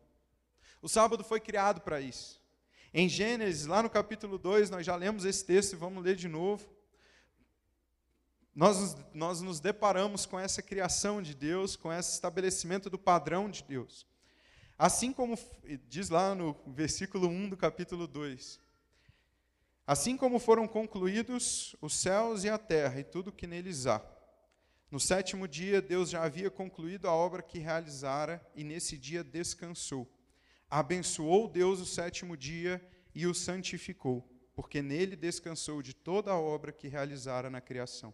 O 0.81 0.89
sábado 0.89 1.23
foi 1.23 1.39
criado 1.39 1.79
para 1.79 2.01
isso. 2.01 2.41
Em 2.93 3.07
Gênesis, 3.07 3.65
lá 3.65 3.81
no 3.81 3.89
capítulo 3.89 4.37
2, 4.37 4.69
nós 4.69 4.85
já 4.85 4.97
lemos 4.97 5.23
esse 5.23 5.45
texto 5.45 5.71
e 5.71 5.77
vamos 5.77 6.03
ler 6.03 6.17
de 6.17 6.27
novo. 6.27 6.67
Nós, 8.53 8.97
nós 9.13 9.41
nos 9.41 9.61
deparamos 9.61 10.25
com 10.25 10.37
essa 10.37 10.61
criação 10.61 11.21
de 11.21 11.33
Deus, 11.33 11.77
com 11.77 11.89
esse 11.89 12.11
estabelecimento 12.11 12.89
do 12.89 12.99
padrão 12.99 13.49
de 13.49 13.63
Deus. 13.63 14.10
Assim 14.81 15.13
como 15.13 15.37
diz 15.87 16.09
lá 16.09 16.33
no 16.33 16.57
versículo 16.65 17.27
1 17.27 17.49
do 17.49 17.55
capítulo 17.55 18.07
2. 18.07 18.59
Assim 19.85 20.17
como 20.17 20.39
foram 20.39 20.67
concluídos 20.67 21.75
os 21.79 21.93
céus 21.93 22.43
e 22.43 22.49
a 22.49 22.57
terra 22.57 22.99
e 22.99 23.03
tudo 23.03 23.31
que 23.31 23.45
neles 23.45 23.85
há. 23.85 24.03
No 24.89 24.99
sétimo 24.99 25.47
dia, 25.47 25.83
Deus 25.83 26.09
já 26.09 26.23
havia 26.23 26.49
concluído 26.49 27.07
a 27.07 27.13
obra 27.13 27.43
que 27.43 27.59
realizara 27.59 28.43
e 28.55 28.63
nesse 28.63 28.97
dia 28.97 29.23
descansou. 29.23 30.11
Abençoou 30.67 31.47
Deus 31.47 31.79
o 31.79 31.85
sétimo 31.85 32.35
dia 32.35 32.83
e 33.13 33.27
o 33.27 33.35
santificou, 33.35 34.27
porque 34.55 34.81
nele 34.81 35.15
descansou 35.15 35.83
de 35.83 35.93
toda 35.93 36.31
a 36.31 36.39
obra 36.39 36.71
que 36.71 36.87
realizara 36.87 37.51
na 37.51 37.61
criação. 37.61 38.11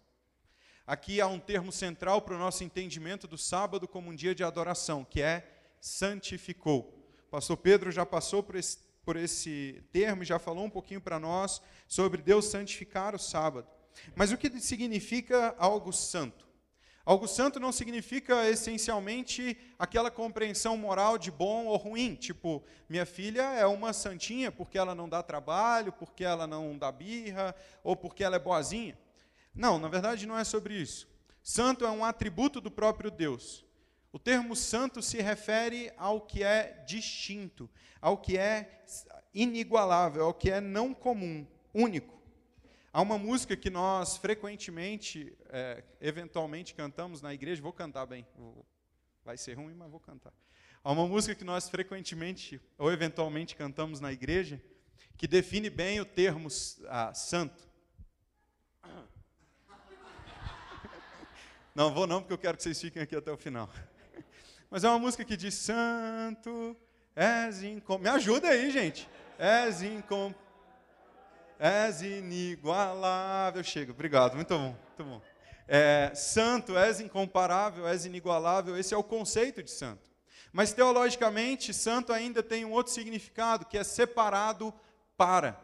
Aqui 0.86 1.22
há 1.22 1.28
um 1.28 1.40
termo 1.40 1.72
central 1.72 2.22
para 2.22 2.36
o 2.36 2.40
nosso 2.40 2.66
entendimento 2.66 3.26
do 3.26 3.38
sábado 3.38 3.88
como 3.88 4.10
um 4.10 4.16
dia 4.16 4.36
de 4.36 4.44
adoração, 4.44 5.06
que 5.06 5.22
é 5.22 5.57
santificou. 5.80 6.94
Pastor 7.30 7.58
Pedro 7.58 7.92
já 7.92 8.06
passou 8.06 8.42
por 8.42 8.56
esse, 8.56 8.80
por 9.04 9.16
esse 9.16 9.84
termo, 9.92 10.24
já 10.24 10.40
falou 10.40 10.66
um 10.66 10.70
pouquinho 10.70 11.02
para 11.02 11.20
nós 11.20 11.62
sobre 11.88 12.22
Deus 12.22 12.46
santificar 12.46 13.16
o 13.16 13.20
sábado. 13.20 13.68
Mas 14.16 14.32
o 14.32 14.38
que 14.38 14.50
significa 14.60 15.56
algo 15.58 15.92
santo? 15.92 16.48
Algo 17.08 17.26
santo 17.26 17.58
não 17.58 17.72
significa 17.72 18.50
essencialmente 18.50 19.58
aquela 19.80 20.12
compreensão 20.12 20.76
moral 20.76 21.18
de 21.18 21.32
bom 21.32 21.68
ou 21.68 21.78
ruim, 21.78 22.16
tipo, 22.16 22.62
minha 22.90 23.06
filha 23.06 23.44
é 23.54 23.66
uma 23.66 23.94
santinha 23.94 24.52
porque 24.52 24.78
ela 24.78 24.94
não 24.94 25.08
dá 25.08 25.24
trabalho, 25.24 25.94
porque 25.94 26.26
ela 26.26 26.46
não 26.46 26.78
dá 26.78 26.92
birra, 26.92 27.56
ou 27.82 27.96
porque 27.96 28.26
ela 28.26 28.36
é 28.36 28.40
boazinha. 28.40 29.00
Não, 29.56 29.80
na 29.80 29.88
verdade 29.88 30.26
não 30.26 30.38
é 30.38 30.44
sobre 30.44 30.74
isso. 30.74 31.08
Santo 31.42 31.86
é 31.86 31.90
um 31.90 32.04
atributo 32.04 32.60
do 32.60 32.70
próprio 32.70 33.10
Deus. 33.10 33.66
O 34.18 34.20
termo 34.20 34.56
santo 34.56 35.00
se 35.00 35.22
refere 35.22 35.94
ao 35.96 36.20
que 36.20 36.42
é 36.42 36.84
distinto, 36.88 37.70
ao 38.02 38.18
que 38.18 38.36
é 38.36 38.84
inigualável, 39.32 40.26
ao 40.26 40.34
que 40.34 40.50
é 40.50 40.60
não 40.60 40.92
comum, 40.92 41.46
único. 41.72 42.20
Há 42.92 43.00
uma 43.00 43.20
música 43.20 43.56
que 43.56 43.70
nós 43.70 44.18
frequentemente, 44.18 45.38
é, 45.50 45.84
eventualmente 46.02 46.74
cantamos 46.74 47.22
na 47.22 47.32
igreja, 47.32 47.62
vou 47.62 47.72
cantar 47.72 48.08
bem, 48.08 48.26
vai 49.24 49.38
ser 49.38 49.54
ruim, 49.54 49.76
mas 49.76 49.92
vou 49.92 50.00
cantar. 50.00 50.34
Há 50.84 50.92
uma 50.92 51.08
música 51.08 51.36
que 51.36 51.44
nós 51.44 51.70
frequentemente 51.70 52.60
ou 52.76 52.92
eventualmente 52.92 53.56
cantamos 53.56 54.00
na 54.00 54.12
igreja, 54.12 54.60
que 55.16 55.28
define 55.28 55.70
bem 55.70 56.00
o 56.00 56.06
termo 56.06 56.48
ah, 56.88 57.14
santo. 57.14 57.70
Não 61.76 61.94
vou 61.94 62.08
não, 62.08 62.20
porque 62.20 62.34
eu 62.34 62.40
quero 62.40 62.58
que 62.58 62.64
vocês 62.64 62.82
fiquem 62.82 63.04
aqui 63.04 63.16
até 63.16 63.32
o 63.32 63.38
final. 63.38 63.70
Mas 64.70 64.84
é 64.84 64.90
uma 64.90 65.00
música 65.00 65.24
que 65.24 65.38
diz: 65.38 65.54
Santo 65.54 66.76
és 67.16 67.64
incom... 67.64 67.98
Me 67.98 68.10
ajuda 68.10 68.50
aí, 68.50 68.70
gente. 68.70 69.10
És 69.40 69.82
incom... 69.82 70.34
És 71.60 72.02
inigualável. 72.02 73.64
Chega, 73.64 73.92
obrigado, 73.92 74.36
muito 74.36 74.56
bom, 74.56 74.76
muito 74.98 75.04
bom. 75.04 75.22
É, 75.68 76.12
santo, 76.16 76.78
és 76.78 77.00
incomparável, 77.00 77.88
és 77.88 78.06
inigualável. 78.06 78.78
Esse 78.78 78.94
é 78.94 78.98
o 78.98 79.04
conceito 79.04 79.64
de 79.64 79.72
santo. 79.72 80.10
Mas 80.54 80.72
teologicamente, 80.72 81.74
santo 81.74 82.14
ainda 82.14 82.42
tem 82.42 82.64
um 82.64 82.72
outro 82.72 82.94
significado, 82.94 83.66
que 83.66 83.78
é 83.78 83.84
separado 83.84 84.74
para. 85.18 85.60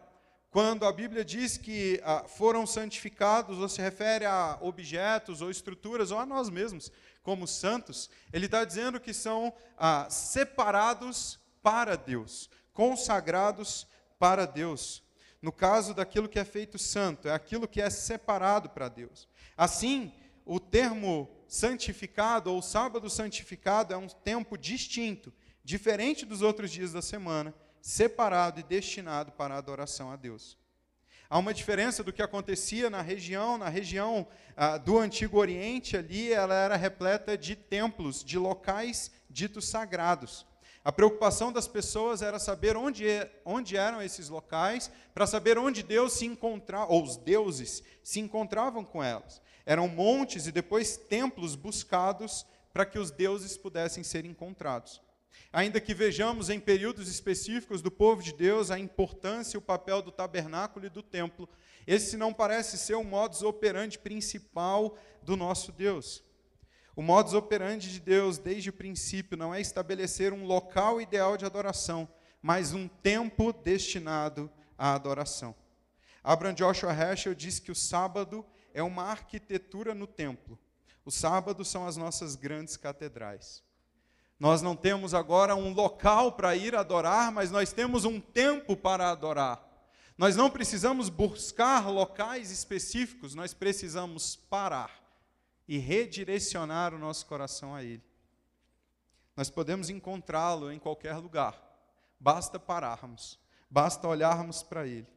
Quando 0.54 0.86
a 0.86 0.92
Bíblia 0.92 1.26
diz 1.26 1.58
que 1.58 2.00
ah, 2.04 2.26
foram 2.28 2.68
santificados, 2.68 3.58
ou 3.58 3.68
se 3.68 3.82
refere 3.82 4.24
a 4.24 4.56
objetos 4.62 5.42
ou 5.42 5.50
estruturas, 5.50 6.12
ou 6.12 6.20
a 6.20 6.28
nós 6.28 6.48
mesmos, 6.48 6.92
como 7.24 7.48
santos, 7.48 8.08
ele 8.32 8.46
está 8.46 8.64
dizendo 8.64 9.00
que 9.00 9.16
são 9.16 9.52
ah, 9.76 10.06
separados 10.12 11.40
para 11.64 11.96
Deus, 11.96 12.52
consagrados 12.72 13.88
para 14.20 14.46
Deus. 14.46 15.02
No 15.42 15.52
caso 15.52 15.92
daquilo 15.92 16.30
que 16.30 16.38
é 16.38 16.46
feito 16.46 16.78
santo, 16.78 17.28
é 17.28 17.32
aquilo 17.32 17.68
que 17.68 17.82
é 17.82 17.90
separado 17.90 18.70
para 18.70 18.90
Deus. 18.90 19.28
Assim, 19.58 20.14
o 20.46 20.60
termo 20.60 21.28
santificado 21.48 22.54
ou 22.54 22.62
sábado 22.62 23.10
santificado 23.10 23.92
é 23.92 23.98
um 23.98 24.08
tempo 24.08 24.56
distinto, 24.56 25.34
diferente 25.64 26.28
dos 26.28 26.44
outros 26.44 26.70
dias 26.70 26.94
da 26.94 27.02
semana, 27.02 27.56
separado 27.84 28.62
e 28.62 28.64
destinado 28.64 29.34
para 29.34 29.56
a 29.56 29.58
adoração 29.58 30.10
a 30.10 30.16
Deus. 30.16 30.58
Há 31.30 31.38
uma 31.38 31.54
diferença 31.54 32.02
do 32.02 32.14
que 32.14 32.22
acontecia 32.22 32.90
na 32.90 33.02
região, 33.02 33.58
na 33.58 33.68
região 33.68 34.26
ah, 34.56 34.78
do 34.78 34.98
Antigo 34.98 35.38
Oriente, 35.38 35.98
ali 35.98 36.32
ela 36.32 36.56
era 36.56 36.78
repleta 36.78 37.38
de 37.38 37.58
templos, 37.58 38.24
de 38.24 38.38
locais 38.38 39.12
ditos 39.30 39.68
sagrados. 39.68 40.46
A 40.82 40.94
preocupação 40.94 41.52
das 41.52 41.68
pessoas 41.68 42.22
era 42.22 42.40
saber 42.40 42.78
onde, 42.78 43.06
é, 43.06 43.30
onde 43.44 43.76
eram 43.76 44.02
esses 44.02 44.30
locais, 44.30 44.90
para 45.14 45.28
saber 45.28 45.58
onde 45.58 45.84
Deus 45.84 46.14
se 46.14 46.26
encontrava, 46.26 46.90
ou 46.90 47.04
os 47.04 47.18
deuses 47.18 47.84
se 48.02 48.22
encontravam 48.22 48.86
com 48.86 49.04
elas. 49.04 49.42
Eram 49.66 49.90
montes 49.90 50.48
e 50.48 50.54
depois 50.54 50.96
templos 50.96 51.56
buscados 51.56 52.46
para 52.72 52.86
que 52.86 52.98
os 52.98 53.12
deuses 53.12 53.58
pudessem 53.58 54.06
ser 54.06 54.24
encontrados. 54.24 55.02
Ainda 55.52 55.80
que 55.80 55.94
vejamos 55.94 56.50
em 56.50 56.60
períodos 56.60 57.08
específicos 57.08 57.82
do 57.82 57.92
povo 57.92 58.24
de 58.24 58.34
Deus 58.34 58.72
a 58.72 58.80
importância 58.80 59.56
e 59.56 59.60
o 59.60 59.62
papel 59.62 60.02
do 60.02 60.12
tabernáculo 60.12 60.86
e 60.86 60.90
do 60.90 61.04
templo, 61.04 61.48
esse 61.86 62.18
não 62.18 62.34
parece 62.34 62.78
ser 62.78 62.96
o 62.96 63.04
modus 63.04 63.44
operandi 63.44 64.00
principal 64.00 64.98
do 65.22 65.36
nosso 65.36 65.72
Deus. 65.72 66.24
O 66.96 67.02
modus 67.02 67.34
operandi 67.34 67.92
de 67.92 68.00
Deus, 68.00 68.38
desde 68.38 68.70
o 68.70 68.74
princípio, 68.74 69.38
não 69.38 69.54
é 69.54 69.60
estabelecer 69.60 70.32
um 70.32 70.46
local 70.46 71.02
ideal 71.02 71.36
de 71.36 71.46
adoração, 71.46 72.08
mas 72.42 72.74
um 72.74 72.88
tempo 72.88 73.52
destinado 73.52 74.50
à 74.78 74.94
adoração. 74.94 75.56
Abraham 76.24 76.54
Joshua 76.54 76.94
Heschel 76.94 77.34
diz 77.34 77.60
que 77.60 77.72
o 77.72 77.76
sábado 77.76 78.46
é 78.74 78.82
uma 78.82 79.04
arquitetura 79.04 79.94
no 79.94 80.08
templo. 80.08 80.58
Os 81.04 81.16
sábados 81.16 81.68
são 81.68 81.86
as 81.86 81.98
nossas 81.98 82.36
grandes 82.36 82.78
catedrais. 82.78 83.64
Nós 84.44 84.62
não 84.62 84.76
temos 84.76 85.14
agora 85.14 85.56
um 85.56 85.74
local 85.74 86.34
para 86.34 86.54
ir 86.54 86.76
adorar, 86.76 87.32
mas 87.32 87.50
nós 87.50 87.72
temos 87.72 88.04
um 88.04 88.20
tempo 88.20 88.76
para 88.76 89.10
adorar. 89.10 89.66
Nós 90.18 90.36
não 90.36 90.50
precisamos 90.50 91.08
buscar 91.08 91.90
locais 91.90 92.52
específicos, 92.52 93.34
nós 93.36 93.54
precisamos 93.54 94.36
parar 94.36 94.92
e 95.66 95.78
redirecionar 95.78 96.94
o 96.94 97.00
nosso 97.00 97.26
coração 97.26 97.74
a 97.74 97.86
Ele. 97.86 98.04
Nós 99.34 99.50
podemos 99.50 99.90
encontrá-lo 99.90 100.70
em 100.74 100.78
qualquer 100.78 101.16
lugar, 101.16 101.58
basta 102.20 102.60
pararmos, 102.60 103.40
basta 103.70 104.06
olharmos 104.10 104.62
para 104.62 104.86
Ele. 104.86 105.08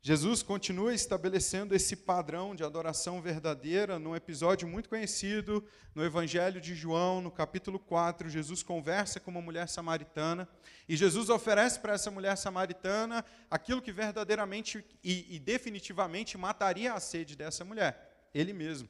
Jesus 0.00 0.44
continua 0.44 0.94
estabelecendo 0.94 1.74
esse 1.74 1.96
padrão 1.96 2.54
de 2.54 2.62
adoração 2.62 3.20
verdadeira 3.20 3.98
num 3.98 4.14
episódio 4.14 4.68
muito 4.68 4.88
conhecido 4.88 5.64
no 5.92 6.04
Evangelho 6.04 6.60
de 6.60 6.72
João, 6.72 7.20
no 7.20 7.32
capítulo 7.32 7.80
4. 7.80 8.28
Jesus 8.28 8.62
conversa 8.62 9.18
com 9.18 9.32
uma 9.32 9.42
mulher 9.42 9.68
samaritana 9.68 10.48
e 10.88 10.96
Jesus 10.96 11.28
oferece 11.28 11.80
para 11.80 11.94
essa 11.94 12.12
mulher 12.12 12.36
samaritana 12.36 13.24
aquilo 13.50 13.82
que 13.82 13.90
verdadeiramente 13.90 14.84
e, 15.02 15.34
e 15.34 15.38
definitivamente 15.40 16.38
mataria 16.38 16.94
a 16.94 17.00
sede 17.00 17.34
dessa 17.34 17.64
mulher, 17.64 18.28
ele 18.32 18.52
mesmo. 18.52 18.88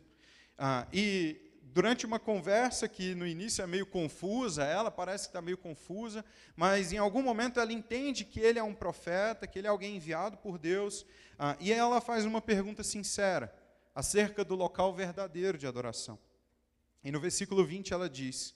Ah, 0.59 0.87
e 0.93 1.48
durante 1.73 2.07
uma 2.07 2.19
conversa 2.19 2.89
que 2.89 3.15
no 3.15 3.27
início 3.27 3.63
é 3.63 3.67
meio 3.67 3.87
confusa, 3.87 4.65
ela 4.65 4.91
parece 4.91 5.25
que 5.25 5.31
está 5.31 5.43
meio 5.43 5.59
confusa, 5.59 6.25
mas 6.57 6.93
em 6.93 6.99
algum 6.99 7.23
momento 7.23 7.61
ela 7.61 7.73
entende 7.73 8.25
que 8.25 8.41
ele 8.41 8.59
é 8.59 8.63
um 8.63 8.75
profeta, 8.75 9.47
que 9.47 9.59
ele 9.59 9.67
é 9.67 9.71
alguém 9.71 9.97
enviado 9.97 10.37
por 10.39 10.59
Deus, 10.59 11.05
ah, 11.39 11.57
e 11.61 11.73
ela 11.73 12.01
faz 12.01 12.25
uma 12.25 12.41
pergunta 12.41 12.83
sincera 12.83 13.55
acerca 13.95 14.45
do 14.45 14.55
local 14.55 14.95
verdadeiro 14.95 15.59
de 15.59 15.67
adoração. 15.67 16.19
E 17.05 17.11
no 17.11 17.21
versículo 17.21 17.65
20 17.65 17.93
ela 17.93 18.09
diz: 18.09 18.55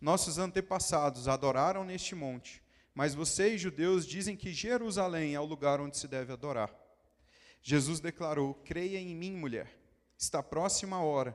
Nossos 0.00 0.38
antepassados 0.38 1.28
adoraram 1.28 1.84
neste 1.84 2.14
monte, 2.14 2.62
mas 2.94 3.14
vocês, 3.14 3.60
judeus, 3.60 4.06
dizem 4.06 4.36
que 4.36 4.52
Jerusalém 4.52 5.34
é 5.34 5.40
o 5.40 5.44
lugar 5.44 5.80
onde 5.80 5.96
se 5.96 6.08
deve 6.08 6.32
adorar. 6.32 6.74
Jesus 7.62 8.00
declarou: 8.00 8.54
Creia 8.54 8.98
em 8.98 9.14
mim, 9.14 9.36
mulher. 9.36 9.78
Está 10.18 10.42
próxima 10.42 10.96
a 10.96 11.02
hora 11.02 11.34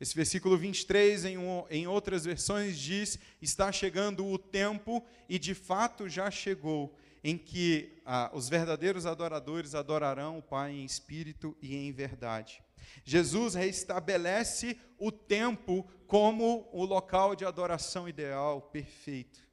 Esse 0.00 0.14
versículo 0.14 0.56
23, 0.56 1.24
em, 1.24 1.38
um, 1.38 1.64
em 1.68 1.86
outras 1.86 2.24
versões, 2.24 2.78
diz: 2.78 3.18
Está 3.42 3.72
chegando 3.72 4.24
o 4.26 4.38
tempo, 4.38 5.04
e 5.28 5.38
de 5.38 5.54
fato 5.54 6.08
já 6.08 6.30
chegou, 6.30 6.94
em 7.24 7.36
que 7.36 8.00
ah, 8.06 8.30
os 8.32 8.48
verdadeiros 8.48 9.06
adoradores 9.06 9.74
adorarão 9.74 10.38
o 10.38 10.42
Pai 10.42 10.72
em 10.72 10.84
espírito 10.84 11.56
e 11.60 11.74
em 11.76 11.92
verdade. 11.92 12.62
Jesus 13.04 13.54
restabelece 13.54 14.78
o 14.98 15.10
tempo 15.10 15.86
como 16.06 16.68
o 16.72 16.84
local 16.84 17.34
de 17.34 17.44
adoração 17.44 18.08
ideal, 18.08 18.62
perfeito. 18.62 19.47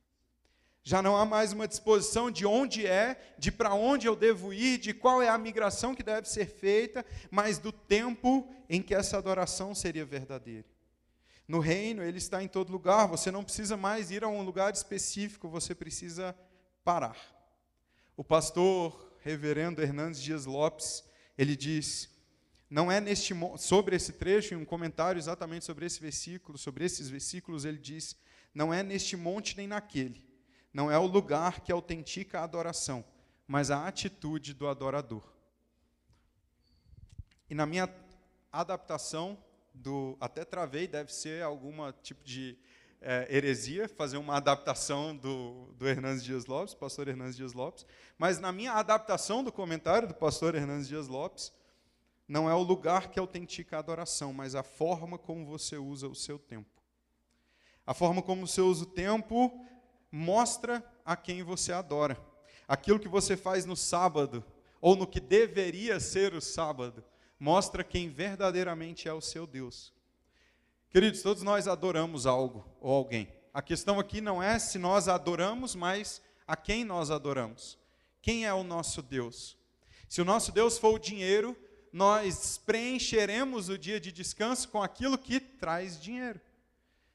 Já 0.88 1.02
não 1.02 1.18
há 1.18 1.26
mais 1.26 1.52
uma 1.52 1.68
disposição 1.68 2.30
de 2.30 2.46
onde 2.46 2.86
é, 2.86 3.20
de 3.40 3.52
para 3.52 3.74
onde 3.74 4.06
eu 4.06 4.16
devo 4.16 4.54
ir, 4.54 4.78
de 4.78 4.94
qual 4.94 5.20
é 5.20 5.28
a 5.28 5.36
migração 5.36 5.96
que 5.96 6.04
deve 6.04 6.30
ser 6.30 6.46
feita, 6.46 7.04
mas 7.32 7.58
do 7.58 7.72
tempo 7.72 8.48
em 8.70 8.84
que 8.84 8.94
essa 8.94 9.18
adoração 9.18 9.74
seria 9.74 10.06
verdadeira. 10.06 10.68
No 11.48 11.58
reino, 11.58 12.04
ele 12.04 12.20
está 12.20 12.44
em 12.44 12.48
todo 12.48 12.72
lugar, 12.72 13.08
você 13.08 13.32
não 13.32 13.44
precisa 13.44 13.76
mais 13.76 14.12
ir 14.12 14.24
a 14.24 14.28
um 14.28 14.44
lugar 14.44 14.72
específico, 14.76 15.50
você 15.50 15.74
precisa 15.74 16.36
parar. 16.84 17.18
O 18.16 18.24
pastor 18.24 19.18
reverendo 19.22 19.82
Hernandes 19.82 20.22
Dias 20.22 20.46
Lopes, 20.46 21.04
ele 21.36 21.56
diz: 21.56 22.12
não 22.70 22.92
é 22.92 23.02
neste 23.02 23.34
sobre 23.58 23.96
esse 23.96 24.14
trecho, 24.14 24.54
em 24.54 24.58
um 24.58 24.66
comentário 24.66 25.18
exatamente 25.18 25.66
sobre 25.66 25.88
esse 25.88 26.00
versículo, 26.00 26.60
sobre 26.60 26.86
esses 26.86 27.10
versículos, 27.10 27.66
ele 27.66 27.80
diz: 27.80 28.16
não 28.54 28.72
é 28.72 28.84
neste 28.84 29.18
monte 29.18 29.58
nem 29.58 29.66
naquele 29.66 30.25
não 30.76 30.92
é 30.92 30.98
o 30.98 31.06
lugar 31.06 31.62
que 31.62 31.72
autentica 31.72 32.42
a 32.42 32.44
adoração, 32.44 33.02
mas 33.48 33.72
a 33.72 33.88
atitude 33.88 34.54
do 34.54 34.68
adorador. 34.68 35.24
E 37.50 37.56
na 37.56 37.66
minha 37.66 37.90
adaptação 38.52 39.38
do 39.74 40.18
até 40.20 40.44
travei 40.44 40.86
deve 40.86 41.14
ser 41.14 41.42
alguma 41.44 41.94
tipo 42.04 42.22
de 42.26 42.60
é, 43.00 43.26
heresia 43.34 43.88
fazer 43.88 44.18
uma 44.18 44.36
adaptação 44.36 45.16
do, 45.16 45.74
do 45.78 45.88
Hernandes 45.88 46.26
Dias 46.26 46.46
Lopes, 46.46 46.74
pastor 46.74 47.08
Hernandes 47.08 47.38
Dias 47.38 47.54
Lopes, 47.54 47.86
mas 48.18 48.42
na 48.42 48.52
minha 48.52 48.74
adaptação 48.74 49.46
do 49.46 49.54
comentário 49.54 50.10
do 50.10 50.14
pastor 50.14 50.56
Hernandes 50.56 50.90
Dias 50.90 51.08
Lopes, 51.08 51.54
não 52.28 52.50
é 52.50 52.54
o 52.54 52.62
lugar 52.62 53.12
que 53.12 53.18
autentica 53.18 53.78
a 53.78 53.80
adoração, 53.80 54.34
mas 54.34 54.56
a 54.56 54.64
forma 54.64 55.18
como 55.18 55.46
você 55.46 55.78
usa 55.78 56.10
o 56.10 56.16
seu 56.16 56.38
tempo. 56.38 56.84
A 57.88 57.94
forma 57.94 58.22
como 58.22 58.46
você 58.46 58.60
usa 58.60 58.84
o 58.84 58.88
tempo 58.88 59.66
mostra 60.16 60.82
a 61.04 61.18
quem 61.18 61.44
você 61.44 61.74
adora. 61.74 62.18
Aquilo 62.66 63.00
que 63.00 63.08
você 63.08 63.36
faz 63.36 63.66
no 63.66 63.76
sábado, 63.76 64.44
ou 64.80 64.96
no 64.96 65.06
que 65.06 65.20
deveria 65.20 66.00
ser 66.00 66.34
o 66.34 66.40
sábado, 66.40 67.04
mostra 67.38 67.84
quem 67.84 68.08
verdadeiramente 68.08 69.10
é 69.10 69.14
o 69.14 69.20
seu 69.20 69.46
Deus. 69.46 69.94
Queridos, 70.90 71.22
todos 71.22 71.44
nós 71.44 71.68
adoramos 71.68 72.26
algo 72.26 72.66
ou 72.80 72.94
alguém. 72.94 73.28
A 73.54 73.62
questão 73.62 74.00
aqui 74.00 74.22
não 74.22 74.42
é 74.42 74.58
se 74.58 74.80
nós 74.80 75.10
adoramos, 75.10 75.76
mas 75.76 76.22
a 76.48 76.56
quem 76.56 76.86
nós 76.86 77.12
adoramos. 77.12 77.78
Quem 78.22 78.46
é 78.46 78.54
o 78.54 78.64
nosso 78.64 79.02
Deus? 79.02 79.58
Se 80.08 80.22
o 80.22 80.26
nosso 80.26 80.54
Deus 80.54 80.78
for 80.78 80.94
o 80.94 81.00
dinheiro, 81.00 81.58
nós 81.92 82.58
preencheremos 82.58 83.68
o 83.68 83.78
dia 83.78 84.00
de 84.00 84.14
descanso 84.14 84.70
com 84.70 84.82
aquilo 84.82 85.18
que 85.18 85.42
traz 85.42 86.00
dinheiro. 86.00 86.40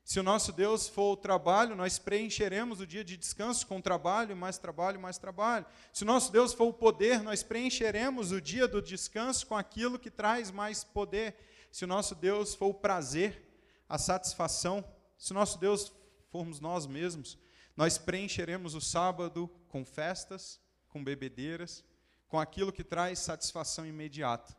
Se 0.04 0.18
o 0.18 0.22
nosso 0.22 0.52
Deus 0.52 0.88
for 0.88 1.12
o 1.12 1.16
trabalho, 1.16 1.76
nós 1.76 1.98
preencheremos 1.98 2.80
o 2.80 2.86
dia 2.86 3.04
de 3.04 3.16
descanso 3.16 3.66
com 3.66 3.80
trabalho, 3.80 4.36
mais 4.36 4.58
trabalho, 4.58 4.98
mais 4.98 5.18
trabalho. 5.18 5.64
Se 5.92 6.02
o 6.02 6.06
nosso 6.06 6.32
Deus 6.32 6.52
for 6.52 6.66
o 6.66 6.72
poder, 6.72 7.22
nós 7.22 7.42
preencheremos 7.42 8.32
o 8.32 8.40
dia 8.40 8.66
do 8.66 8.82
descanso 8.82 9.46
com 9.46 9.56
aquilo 9.56 9.98
que 9.98 10.10
traz 10.10 10.50
mais 10.50 10.82
poder. 10.82 11.36
Se 11.70 11.84
o 11.84 11.88
nosso 11.88 12.14
Deus 12.14 12.54
for 12.54 12.66
o 12.66 12.74
prazer, 12.74 13.48
a 13.88 13.98
satisfação, 13.98 14.84
se 15.16 15.30
o 15.30 15.34
nosso 15.34 15.58
Deus 15.58 15.92
formos 16.30 16.58
nós 16.60 16.86
mesmos, 16.86 17.38
nós 17.76 17.96
preencheremos 17.96 18.74
o 18.74 18.80
sábado 18.80 19.48
com 19.68 19.84
festas, 19.84 20.60
com 20.88 21.02
bebedeiras, 21.02 21.84
com 22.28 22.38
aquilo 22.38 22.72
que 22.72 22.84
traz 22.84 23.18
satisfação 23.20 23.86
imediata. 23.86 24.56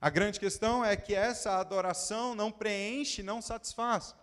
A 0.00 0.08
grande 0.08 0.40
questão 0.40 0.82
é 0.82 0.96
que 0.96 1.14
essa 1.14 1.58
adoração 1.58 2.34
não 2.34 2.50
preenche, 2.50 3.22
não 3.22 3.42
satisfaz. 3.42 4.14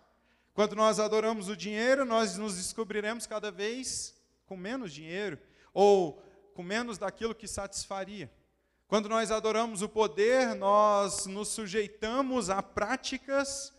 Quando 0.58 0.74
nós 0.74 0.98
adoramos 0.98 1.48
o 1.48 1.56
dinheiro, 1.56 2.04
nós 2.04 2.36
nos 2.36 2.56
descobriremos 2.56 3.28
cada 3.28 3.48
vez 3.48 4.20
com 4.44 4.56
menos 4.56 4.92
dinheiro 4.92 5.38
ou 5.72 6.20
com 6.52 6.64
menos 6.64 6.98
daquilo 6.98 7.32
que 7.32 7.46
satisfaria. 7.46 8.28
Quando 8.88 9.08
nós 9.08 9.30
adoramos 9.30 9.82
o 9.82 9.88
poder, 9.88 10.56
nós 10.56 11.26
nos 11.26 11.46
sujeitamos 11.50 12.50
a 12.50 12.60
práticas 12.60 13.72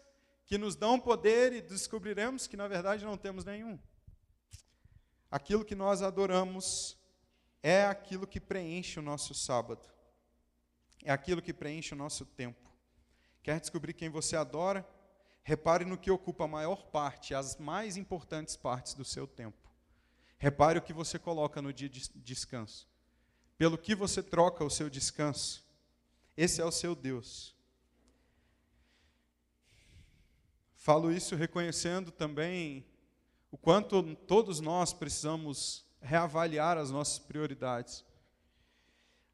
que 0.45 0.57
nos 0.57 0.73
dão 0.73 0.97
poder 0.97 1.51
e 1.51 1.61
descobriremos 1.61 2.47
que 2.47 2.55
na 2.55 2.69
verdade 2.69 3.03
não 3.03 3.17
temos 3.17 3.43
nenhum. 3.43 3.77
Aquilo 5.29 5.65
que 5.65 5.75
nós 5.75 6.01
adoramos 6.01 6.97
é 7.61 7.85
aquilo 7.87 8.25
que 8.25 8.39
preenche 8.39 8.99
o 8.99 9.03
nosso 9.03 9.33
sábado. 9.33 9.85
é 11.03 11.11
aquilo 11.11 11.41
que 11.41 11.51
preenche 11.53 11.93
o 11.93 11.97
nosso 11.97 12.25
tempo. 12.25 12.71
Quer 13.43 13.59
descobrir 13.59 13.91
quem 13.91 14.07
você 14.07 14.37
adora? 14.37 14.87
Repare 15.49 15.83
no 15.83 15.97
que 15.97 16.11
ocupa 16.11 16.43
a 16.43 16.47
maior 16.47 16.83
parte, 16.91 17.33
as 17.33 17.57
mais 17.57 17.97
importantes 17.97 18.55
partes 18.55 18.93
do 18.93 19.03
seu 19.03 19.25
tempo. 19.25 19.57
Repare 20.37 20.77
o 20.77 20.81
que 20.81 20.93
você 20.93 21.17
coloca 21.17 21.59
no 21.59 21.73
dia 21.73 21.89
de 21.89 22.07
descanso. 22.17 22.87
Pelo 23.57 23.75
que 23.75 23.95
você 23.95 24.21
troca 24.21 24.63
o 24.63 24.69
seu 24.69 24.91
descanso. 24.91 25.65
Esse 26.37 26.61
é 26.61 26.65
o 26.65 26.71
seu 26.71 26.93
Deus. 26.93 27.55
Falo 30.75 31.11
isso 31.11 31.35
reconhecendo 31.35 32.11
também 32.11 32.85
o 33.51 33.57
quanto 33.57 34.03
todos 34.27 34.59
nós 34.59 34.93
precisamos 34.93 35.83
reavaliar 35.99 36.77
as 36.77 36.91
nossas 36.91 37.17
prioridades. 37.17 38.05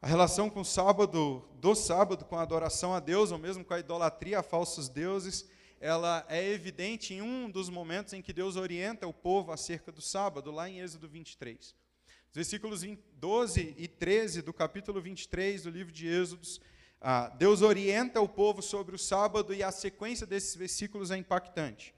A 0.02 0.08
relação 0.08 0.50
com 0.50 0.62
o 0.62 0.66
sábado, 0.66 1.46
do 1.56 1.76
sábado, 1.76 2.24
com 2.24 2.38
a 2.38 2.42
adoração 2.42 2.94
a 2.94 3.02
Deus, 3.02 3.34
ou 3.34 3.38
mesmo 3.38 3.66
com 3.66 3.74
a 3.74 3.80
idolatria 3.80 4.40
a 4.40 4.44
falsos 4.44 4.88
deuses, 4.88 5.54
ela 5.86 6.26
é 6.28 6.44
evidente 6.44 7.14
em 7.14 7.22
um 7.22 7.48
dos 7.48 7.70
momentos 7.70 8.14
em 8.14 8.22
que 8.22 8.34
Deus 8.34 8.56
orienta 8.56 9.06
o 9.06 9.14
povo 9.14 9.52
acerca 9.52 9.92
do 9.92 10.02
sábado, 10.02 10.50
lá 10.50 10.68
em 10.68 10.80
Êxodo 10.80 11.08
23. 11.08 11.60
Os 11.60 12.34
versículos 12.34 12.82
12 13.14 13.76
e 13.78 13.88
13 13.88 14.42
do 14.42 14.52
capítulo 14.52 15.00
23 15.00 15.62
do 15.62 15.70
livro 15.70 15.94
de 15.94 16.08
Êxodos 16.08 16.60
ah, 17.00 17.30
Deus 17.30 17.62
orienta 17.62 18.20
o 18.20 18.28
povo 18.28 18.64
sobre 18.64 18.96
o 18.96 18.98
sábado 18.98 19.54
e 19.54 19.62
a 19.62 19.72
sequência 19.72 20.26
desses 20.26 20.56
versículos 20.56 21.12
é 21.12 21.18
impactante. 21.18 21.94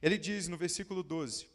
Ele 0.00 0.16
diz 0.16 0.46
no 0.46 0.56
versículo 0.56 1.02
12: 1.02 1.48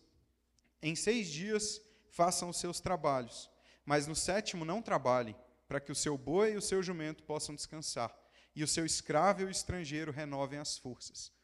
Em 0.81 0.97
seis 0.97 1.29
dias 1.29 1.81
façam 2.09 2.49
os 2.49 2.57
seus 2.57 2.81
trabalhos, 2.81 3.49
mas 3.85 4.05
no 4.05 4.17
sétimo 4.17 4.65
não 4.65 4.81
trabalhem, 4.81 5.33
para 5.65 5.79
que 5.79 5.93
o 5.93 5.95
seu 5.95 6.17
boi 6.17 6.55
e 6.55 6.57
o 6.57 6.61
seu 6.61 6.83
jumento 6.83 7.23
possam 7.23 7.55
descansar, 7.55 8.13
e 8.53 8.65
o 8.65 8.67
seu 8.67 8.85
escravo 8.85 9.43
e 9.43 9.45
o 9.45 9.49
estrangeiro 9.49 10.11
renovem 10.11 10.59
as 10.59 10.77
forças. 10.77 11.38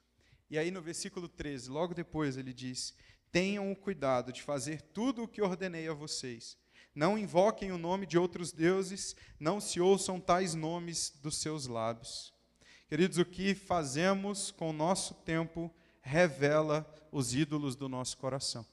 E 0.50 0.58
aí 0.58 0.72
no 0.72 0.82
versículo 0.82 1.28
13, 1.28 1.70
logo 1.70 1.94
depois, 1.94 2.38
ele 2.38 2.54
diz: 2.54 2.94
Tenham 3.32 3.72
o 3.72 3.76
cuidado 3.76 4.32
de 4.32 4.42
fazer 4.42 4.82
tudo 4.82 5.24
o 5.24 5.28
que 5.28 5.42
ordenei 5.42 5.88
a 5.88 5.94
vocês 5.94 6.58
não 6.96 7.18
invoquem 7.18 7.74
o 7.74 7.78
nome 7.78 8.06
de 8.06 8.18
outros 8.18 8.54
deuses, 8.54 9.16
não 9.38 9.60
se 9.60 9.82
ouçam 9.82 10.20
tais 10.20 10.56
nomes 10.56 11.12
dos 11.22 11.38
seus 11.38 11.68
lábios. 11.68 12.34
Queridos, 12.88 13.18
o 13.18 13.26
que 13.26 13.54
fazemos 13.54 14.50
com 14.50 14.70
o 14.70 14.74
nosso 14.74 15.14
tempo 15.14 15.74
revela 16.02 16.90
os 17.12 17.36
ídolos 17.36 17.76
do 17.76 17.90
nosso 17.90 18.18
coração. 18.18 18.66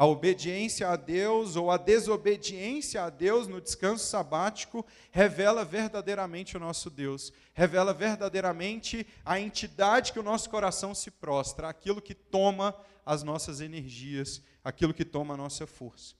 A 0.00 0.06
obediência 0.06 0.88
a 0.88 0.96
Deus 0.96 1.56
ou 1.56 1.70
a 1.70 1.76
desobediência 1.76 3.02
a 3.02 3.10
Deus 3.10 3.46
no 3.46 3.60
descanso 3.60 4.06
sabático 4.06 4.82
revela 5.10 5.62
verdadeiramente 5.62 6.56
o 6.56 6.58
nosso 6.58 6.88
Deus, 6.88 7.30
revela 7.52 7.92
verdadeiramente 7.92 9.06
a 9.22 9.38
entidade 9.38 10.14
que 10.14 10.18
o 10.18 10.22
nosso 10.22 10.48
coração 10.48 10.94
se 10.94 11.10
prostra, 11.10 11.68
aquilo 11.68 12.00
que 12.00 12.14
toma 12.14 12.74
as 13.04 13.22
nossas 13.22 13.60
energias, 13.60 14.42
aquilo 14.64 14.94
que 14.94 15.04
toma 15.04 15.34
a 15.34 15.36
nossa 15.36 15.66
força. 15.66 16.14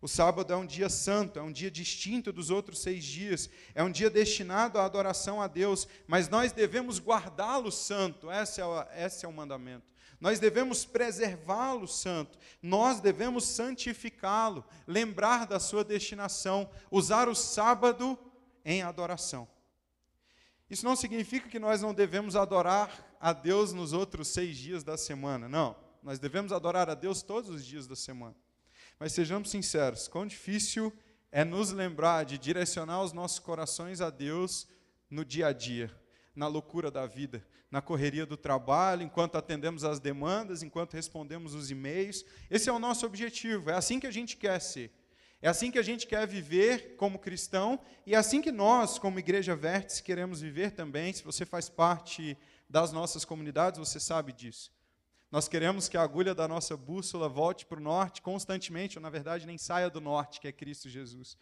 O 0.00 0.08
sábado 0.08 0.52
é 0.52 0.56
um 0.56 0.66
dia 0.66 0.88
santo, 0.88 1.38
é 1.38 1.42
um 1.42 1.52
dia 1.52 1.70
distinto 1.70 2.32
dos 2.32 2.50
outros 2.50 2.80
seis 2.80 3.04
dias, 3.04 3.48
é 3.72 3.84
um 3.84 3.90
dia 3.92 4.10
destinado 4.10 4.80
à 4.80 4.84
adoração 4.84 5.40
a 5.40 5.46
Deus, 5.46 5.86
mas 6.08 6.28
nós 6.28 6.50
devemos 6.50 6.98
guardá-lo 6.98 7.70
santo, 7.70 8.32
esse 8.32 8.60
é, 8.60 8.66
o, 8.66 8.84
esse 8.96 9.24
é 9.24 9.28
o 9.28 9.32
mandamento. 9.32 9.92
Nós 10.22 10.38
devemos 10.38 10.84
preservá-lo 10.84 11.88
santo, 11.88 12.38
nós 12.62 13.00
devemos 13.00 13.42
santificá-lo, 13.42 14.64
lembrar 14.86 15.48
da 15.48 15.58
sua 15.58 15.82
destinação, 15.82 16.70
usar 16.92 17.28
o 17.28 17.34
sábado 17.34 18.16
em 18.64 18.82
adoração. 18.82 19.48
Isso 20.70 20.84
não 20.84 20.94
significa 20.94 21.48
que 21.48 21.58
nós 21.58 21.82
não 21.82 21.92
devemos 21.92 22.36
adorar 22.36 23.16
a 23.18 23.32
Deus 23.32 23.72
nos 23.72 23.92
outros 23.92 24.28
seis 24.28 24.56
dias 24.56 24.84
da 24.84 24.96
semana, 24.96 25.48
não. 25.48 25.74
Nós 26.04 26.20
devemos 26.20 26.52
adorar 26.52 26.88
a 26.88 26.94
Deus 26.94 27.20
todos 27.20 27.50
os 27.50 27.66
dias 27.66 27.88
da 27.88 27.96
semana. 27.96 28.36
Mas 29.00 29.12
sejamos 29.14 29.50
sinceros, 29.50 30.06
quão 30.06 30.24
difícil 30.24 30.92
é 31.32 31.44
nos 31.44 31.72
lembrar 31.72 32.24
de 32.24 32.38
direcionar 32.38 33.02
os 33.02 33.12
nossos 33.12 33.40
corações 33.40 34.00
a 34.00 34.08
Deus 34.08 34.68
no 35.10 35.24
dia 35.24 35.48
a 35.48 35.52
dia, 35.52 35.92
na 36.34 36.46
loucura 36.46 36.90
da 36.90 37.06
vida, 37.06 37.44
na 37.70 37.82
correria 37.82 38.24
do 38.24 38.36
trabalho, 38.36 39.02
enquanto 39.02 39.36
atendemos 39.36 39.84
às 39.84 40.00
demandas, 40.00 40.62
enquanto 40.62 40.94
respondemos 40.94 41.54
os 41.54 41.70
e-mails. 41.70 42.24
Esse 42.50 42.68
é 42.68 42.72
o 42.72 42.78
nosso 42.78 43.04
objetivo, 43.06 43.70
é 43.70 43.74
assim 43.74 44.00
que 44.00 44.06
a 44.06 44.10
gente 44.10 44.36
quer 44.36 44.60
ser. 44.60 44.90
É 45.40 45.48
assim 45.48 45.72
que 45.72 45.78
a 45.78 45.82
gente 45.82 46.06
quer 46.06 46.26
viver 46.26 46.94
como 46.96 47.18
cristão 47.18 47.80
e 48.06 48.14
é 48.14 48.16
assim 48.16 48.40
que 48.40 48.52
nós, 48.52 48.98
como 48.98 49.18
Igreja 49.18 49.56
Vértice, 49.56 50.02
queremos 50.02 50.40
viver 50.40 50.70
também. 50.70 51.12
Se 51.12 51.24
você 51.24 51.44
faz 51.44 51.68
parte 51.68 52.38
das 52.70 52.92
nossas 52.92 53.24
comunidades, 53.24 53.78
você 53.78 53.98
sabe 53.98 54.32
disso. 54.32 54.70
Nós 55.32 55.48
queremos 55.48 55.88
que 55.88 55.96
a 55.96 56.02
agulha 56.02 56.34
da 56.34 56.46
nossa 56.46 56.76
bússola 56.76 57.28
volte 57.28 57.66
para 57.66 57.80
o 57.80 57.82
norte 57.82 58.22
constantemente, 58.22 58.98
ou 58.98 59.02
na 59.02 59.10
verdade 59.10 59.46
nem 59.46 59.58
saia 59.58 59.90
do 59.90 60.00
norte, 60.00 60.40
que 60.40 60.46
é 60.46 60.52
Cristo 60.52 60.88
Jesus. 60.88 61.36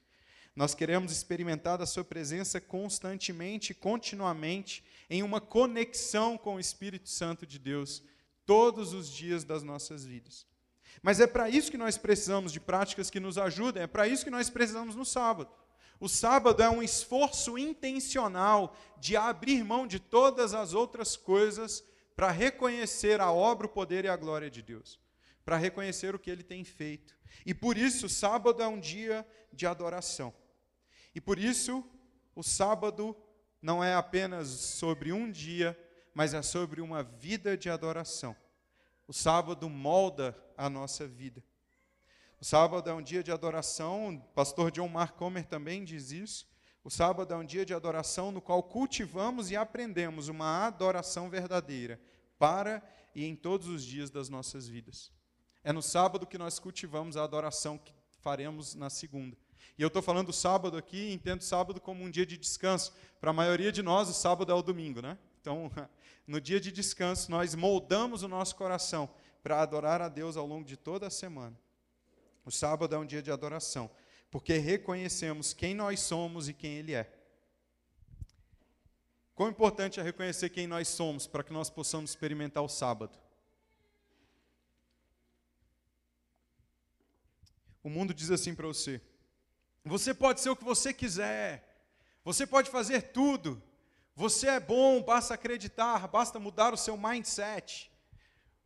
Nós 0.55 0.75
queremos 0.75 1.13
experimentar 1.13 1.79
da 1.79 1.87
Sua 1.87 2.05
presença 2.05 2.61
constantemente, 2.61 3.73
continuamente, 3.73 4.85
em 5.09 5.23
uma 5.23 5.41
conexão 5.41 6.37
com 6.37 6.57
o 6.57 6.61
Espírito 6.61 7.09
Santo 7.09 7.47
de 7.47 7.59
Deus, 7.59 8.03
todos 8.45 8.93
os 8.93 9.09
dias 9.09 9.45
das 9.45 9.63
nossas 9.63 10.05
vidas. 10.05 10.47
Mas 11.03 11.21
é 11.21 11.27
para 11.27 11.49
isso 11.49 11.71
que 11.71 11.79
nós 11.79 11.97
precisamos 11.97 12.53
de 12.53 12.61
práticas 12.61 13.11
que 13.11 13.21
nos 13.21 13.39
ajudem, 13.39 13.85
é 13.85 13.87
para 13.87 14.09
isso 14.09 14.25
que 14.25 14.31
nós 14.31 14.51
precisamos 14.51 14.95
no 14.95 15.05
sábado. 15.05 15.51
O 16.01 16.09
sábado 16.09 16.63
é 16.63 16.69
um 16.69 16.83
esforço 16.83 17.59
intencional 17.59 18.75
de 18.99 19.17
abrir 19.17 19.63
mão 19.63 19.87
de 19.87 20.01
todas 20.01 20.55
as 20.55 20.73
outras 20.73 21.17
coisas 21.17 21.85
para 22.17 22.31
reconhecer 22.31 23.21
a 23.21 23.31
obra, 23.31 23.67
o 23.67 23.71
poder 23.71 24.05
e 24.05 24.09
a 24.09 24.17
glória 24.17 24.51
de 24.51 24.63
Deus, 24.63 24.99
para 25.45 25.57
reconhecer 25.57 26.15
o 26.15 26.19
que 26.19 26.31
ele 26.31 26.43
tem 26.43 26.65
feito. 26.65 27.17
E 27.47 27.55
por 27.55 27.77
isso, 27.77 28.09
sábado 28.09 28.63
é 28.63 28.67
um 28.67 28.81
dia 28.81 29.27
de 29.53 29.67
adoração. 29.67 30.35
E 31.15 31.21
por 31.21 31.39
isso, 31.39 31.85
o 32.35 32.43
sábado 32.43 33.17
não 33.61 33.83
é 33.83 33.95
apenas 33.95 34.49
sobre 34.49 35.13
um 35.13 35.31
dia, 35.31 35.79
mas 36.15 36.35
é 36.35 36.43
sobre 36.43 36.81
uma 36.81 37.03
vida 37.03 37.57
de 37.57 37.69
adoração. 37.69 38.35
O 39.07 39.13
sábado 39.13 39.69
molda 39.69 40.37
a 40.57 40.71
nossa 40.71 41.07
vida. 41.07 41.43
O 42.41 42.45
sábado 42.45 42.89
é 42.89 42.95
um 42.95 43.03
dia 43.03 43.23
de 43.23 43.31
adoração, 43.31 44.15
o 44.15 44.21
pastor 44.35 44.71
John 44.71 44.89
Mark 44.89 45.17
Comer 45.17 45.45
também 45.45 45.85
diz 45.85 46.11
isso. 46.11 46.49
O 46.83 46.89
sábado 46.89 47.35
é 47.35 47.37
um 47.37 47.45
dia 47.45 47.67
de 47.67 47.75
adoração 47.75 48.33
no 48.33 48.41
qual 48.41 48.63
cultivamos 48.63 49.51
e 49.51 49.57
aprendemos 49.57 50.29
uma 50.29 50.67
adoração 50.67 51.29
verdadeira, 51.29 52.01
para 52.39 52.83
e 53.15 53.27
em 53.27 53.37
todos 53.37 53.69
os 53.69 53.85
dias 53.85 54.11
das 54.11 54.31
nossas 54.31 54.67
vidas. 54.67 55.13
É 55.63 55.73
no 55.73 55.83
sábado 55.83 56.27
que 56.27 56.39
nós 56.39 56.59
cultivamos 56.59 57.17
a 57.19 57.25
adoração 57.25 57.77
que 57.77 57.93
faremos 58.21 58.75
na 58.75 58.89
segunda. 58.89 59.37
E 59.79 59.83
eu 59.83 59.89
estou 59.89 60.03
falando 60.03 60.33
sábado 60.33 60.77
aqui, 60.77 61.13
entendo 61.13 61.43
sábado 61.43 61.81
como 61.81 62.05
um 62.05 62.11
dia 62.11 62.27
de 62.27 62.37
descanso. 62.37 62.93
Para 63.21 63.31
a 63.31 63.33
maioria 63.33 63.73
de 63.73 63.83
nós, 63.83 64.09
o 64.09 64.15
sábado 64.15 64.53
é 64.53 64.55
o 64.55 64.63
domingo, 64.63 65.01
né? 65.01 65.17
Então, 65.41 65.71
no 66.27 66.41
dia 66.41 66.61
de 66.61 66.71
descanso, 66.71 67.31
nós 67.31 67.55
moldamos 67.55 68.23
o 68.23 68.29
nosso 68.29 68.57
coração 68.57 69.09
para 69.43 69.61
adorar 69.63 70.03
a 70.03 70.09
Deus 70.09 70.37
ao 70.37 70.47
longo 70.47 70.65
de 70.65 70.77
toda 70.77 71.07
a 71.07 71.11
semana. 71.11 71.59
O 72.45 72.51
sábado 72.51 72.95
é 72.95 72.99
um 72.99 73.07
dia 73.07 73.23
de 73.23 73.31
adoração, 73.31 73.91
porque 74.31 74.55
reconhecemos 74.59 75.53
quem 75.53 75.75
nós 75.75 76.01
somos 76.01 76.49
e 76.49 76.53
quem 76.53 76.75
Ele 76.75 76.95
é. 76.95 77.11
Quão 79.35 79.49
importante 79.49 79.99
é 79.99 80.03
reconhecer 80.03 80.51
quem 80.51 80.67
nós 80.67 80.89
somos 80.89 81.27
para 81.27 81.43
que 81.43 81.53
nós 81.53 81.71
possamos 81.71 82.11
experimentar 82.11 82.63
o 82.63 82.69
sábado. 82.69 83.19
O 87.83 87.89
mundo 87.89 88.13
diz 88.13 88.31
assim 88.31 88.55
para 88.55 88.67
você: 88.67 89.01
você 89.85 90.13
pode 90.13 90.41
ser 90.41 90.51
o 90.51 90.57
que 90.57 90.65
você 90.65 90.93
quiser, 90.93 91.67
você 92.25 92.47
pode 92.47 92.71
fazer 92.71 93.13
tudo, 93.13 93.63
você 94.15 94.49
é 94.49 94.61
bom, 94.61 95.03
basta 95.03 95.35
acreditar, 95.35 96.07
basta 96.09 96.39
mudar 96.39 96.75
o 96.75 96.77
seu 96.77 96.97
mindset. 96.97 97.91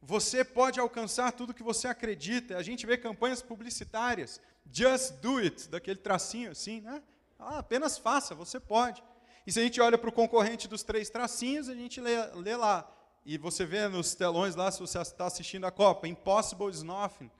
Você 0.03 0.45
pode 0.45 0.79
alcançar 0.79 1.33
tudo 1.33 1.55
que 1.55 1.63
você 1.63 1.89
acredita. 1.89 2.59
A 2.59 2.63
gente 2.63 2.85
vê 2.85 2.99
campanhas 2.99 3.41
publicitárias, 3.41 4.41
just 4.71 5.13
do 5.15 5.39
it, 5.39 5.69
daquele 5.69 5.99
tracinho 5.99 6.51
assim, 6.51 6.81
né? 6.81 7.03
Ah, 7.39 7.59
apenas 7.59 7.97
faça, 7.97 8.35
você 8.35 8.61
pode. 8.61 9.03
E 9.47 9.53
se 9.53 9.61
a 9.61 9.63
gente 9.63 9.81
olha 9.81 9.97
para 9.97 10.09
o 10.11 10.13
concorrente 10.13 10.67
dos 10.67 10.83
três 10.83 11.09
tracinhos, 11.09 11.69
a 11.69 11.75
gente 11.75 12.01
lê, 12.01 12.17
lê 12.35 12.57
lá. 12.57 12.91
E 13.25 13.39
você 13.39 13.65
vê 13.65 13.89
nos 13.89 14.15
telões 14.15 14.55
lá, 14.55 14.71
se 14.71 14.81
você 14.81 14.99
está 14.99 15.27
assistindo 15.27 15.67
a 15.67 15.71
Copa, 15.71 16.07
Impossible 16.07 16.69
is 16.69 16.83
nothing. 16.83 17.31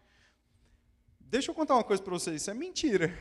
Deixa 1.35 1.51
eu 1.51 1.55
contar 1.57 1.75
uma 1.75 1.83
coisa 1.83 2.01
para 2.01 2.13
vocês, 2.13 2.43
isso 2.43 2.51
é 2.53 2.55
mentira. 2.55 3.13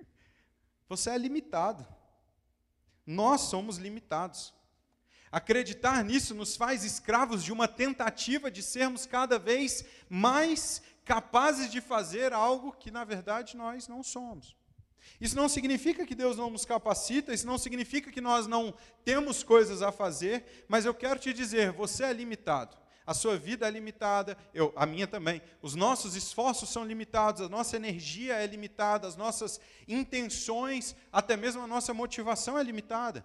Você 0.88 1.10
é 1.10 1.18
limitado. 1.18 1.86
Nós 3.06 3.42
somos 3.42 3.76
limitados. 3.76 4.54
Acreditar 5.30 6.02
nisso 6.02 6.34
nos 6.34 6.56
faz 6.56 6.84
escravos 6.84 7.44
de 7.44 7.52
uma 7.52 7.68
tentativa 7.68 8.50
de 8.50 8.62
sermos 8.62 9.04
cada 9.04 9.38
vez 9.38 9.84
mais 10.08 10.80
capazes 11.04 11.70
de 11.70 11.82
fazer 11.82 12.32
algo 12.32 12.72
que, 12.72 12.90
na 12.90 13.04
verdade, 13.04 13.58
nós 13.58 13.88
não 13.88 14.02
somos. 14.02 14.56
Isso 15.20 15.36
não 15.36 15.46
significa 15.46 16.06
que 16.06 16.14
Deus 16.14 16.38
não 16.38 16.48
nos 16.48 16.64
capacita, 16.64 17.34
isso 17.34 17.46
não 17.46 17.58
significa 17.58 18.10
que 18.10 18.22
nós 18.22 18.46
não 18.46 18.72
temos 19.04 19.42
coisas 19.42 19.82
a 19.82 19.92
fazer, 19.92 20.64
mas 20.66 20.86
eu 20.86 20.94
quero 20.94 21.20
te 21.20 21.30
dizer, 21.30 21.72
você 21.72 22.04
é 22.04 22.12
limitado. 22.14 22.83
A 23.06 23.12
sua 23.12 23.36
vida 23.36 23.68
é 23.68 23.70
limitada, 23.70 24.36
eu, 24.54 24.72
a 24.74 24.86
minha 24.86 25.06
também. 25.06 25.42
Os 25.60 25.74
nossos 25.74 26.16
esforços 26.16 26.70
são 26.70 26.84
limitados, 26.84 27.42
a 27.42 27.48
nossa 27.48 27.76
energia 27.76 28.34
é 28.34 28.46
limitada, 28.46 29.06
as 29.06 29.14
nossas 29.14 29.60
intenções, 29.86 30.96
até 31.12 31.36
mesmo 31.36 31.62
a 31.62 31.66
nossa 31.66 31.92
motivação 31.92 32.58
é 32.58 32.62
limitada. 32.62 33.24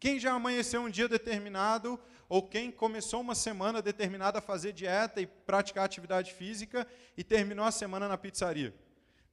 Quem 0.00 0.18
já 0.18 0.32
amanheceu 0.32 0.82
um 0.82 0.90
dia 0.90 1.08
determinado, 1.08 1.98
ou 2.28 2.42
quem 2.42 2.72
começou 2.72 3.20
uma 3.20 3.36
semana 3.36 3.80
determinada 3.80 4.38
a 4.38 4.42
fazer 4.42 4.72
dieta 4.72 5.20
e 5.20 5.26
praticar 5.26 5.84
atividade 5.84 6.32
física 6.32 6.86
e 7.16 7.22
terminou 7.22 7.64
a 7.64 7.70
semana 7.70 8.08
na 8.08 8.18
pizzaria? 8.18 8.74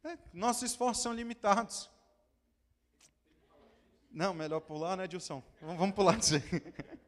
É, 0.04 0.18
nossos 0.32 0.64
esforços 0.64 1.02
são 1.02 1.14
limitados. 1.14 1.90
Não, 4.12 4.34
melhor 4.34 4.60
pular, 4.60 4.96
né, 4.96 5.08
Dilson? 5.08 5.42
Vamos 5.62 5.96
pular 5.96 6.18
disso 6.18 6.36
aí. 6.36 6.42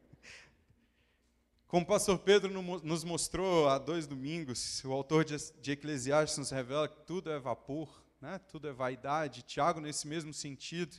Como 1.74 1.82
o 1.82 1.88
pastor 1.88 2.20
Pedro 2.20 2.52
nos 2.84 3.02
mostrou 3.02 3.68
há 3.68 3.78
dois 3.78 4.06
domingos, 4.06 4.80
o 4.84 4.92
autor 4.92 5.24
de 5.24 5.72
Eclesiastes 5.72 6.38
nos 6.38 6.50
revela 6.52 6.86
que 6.86 7.00
tudo 7.00 7.32
é 7.32 7.40
vapor, 7.40 8.00
né? 8.20 8.38
tudo 8.48 8.68
é 8.68 8.72
vaidade. 8.72 9.42
Tiago, 9.42 9.80
nesse 9.80 10.06
mesmo 10.06 10.32
sentido, 10.32 10.96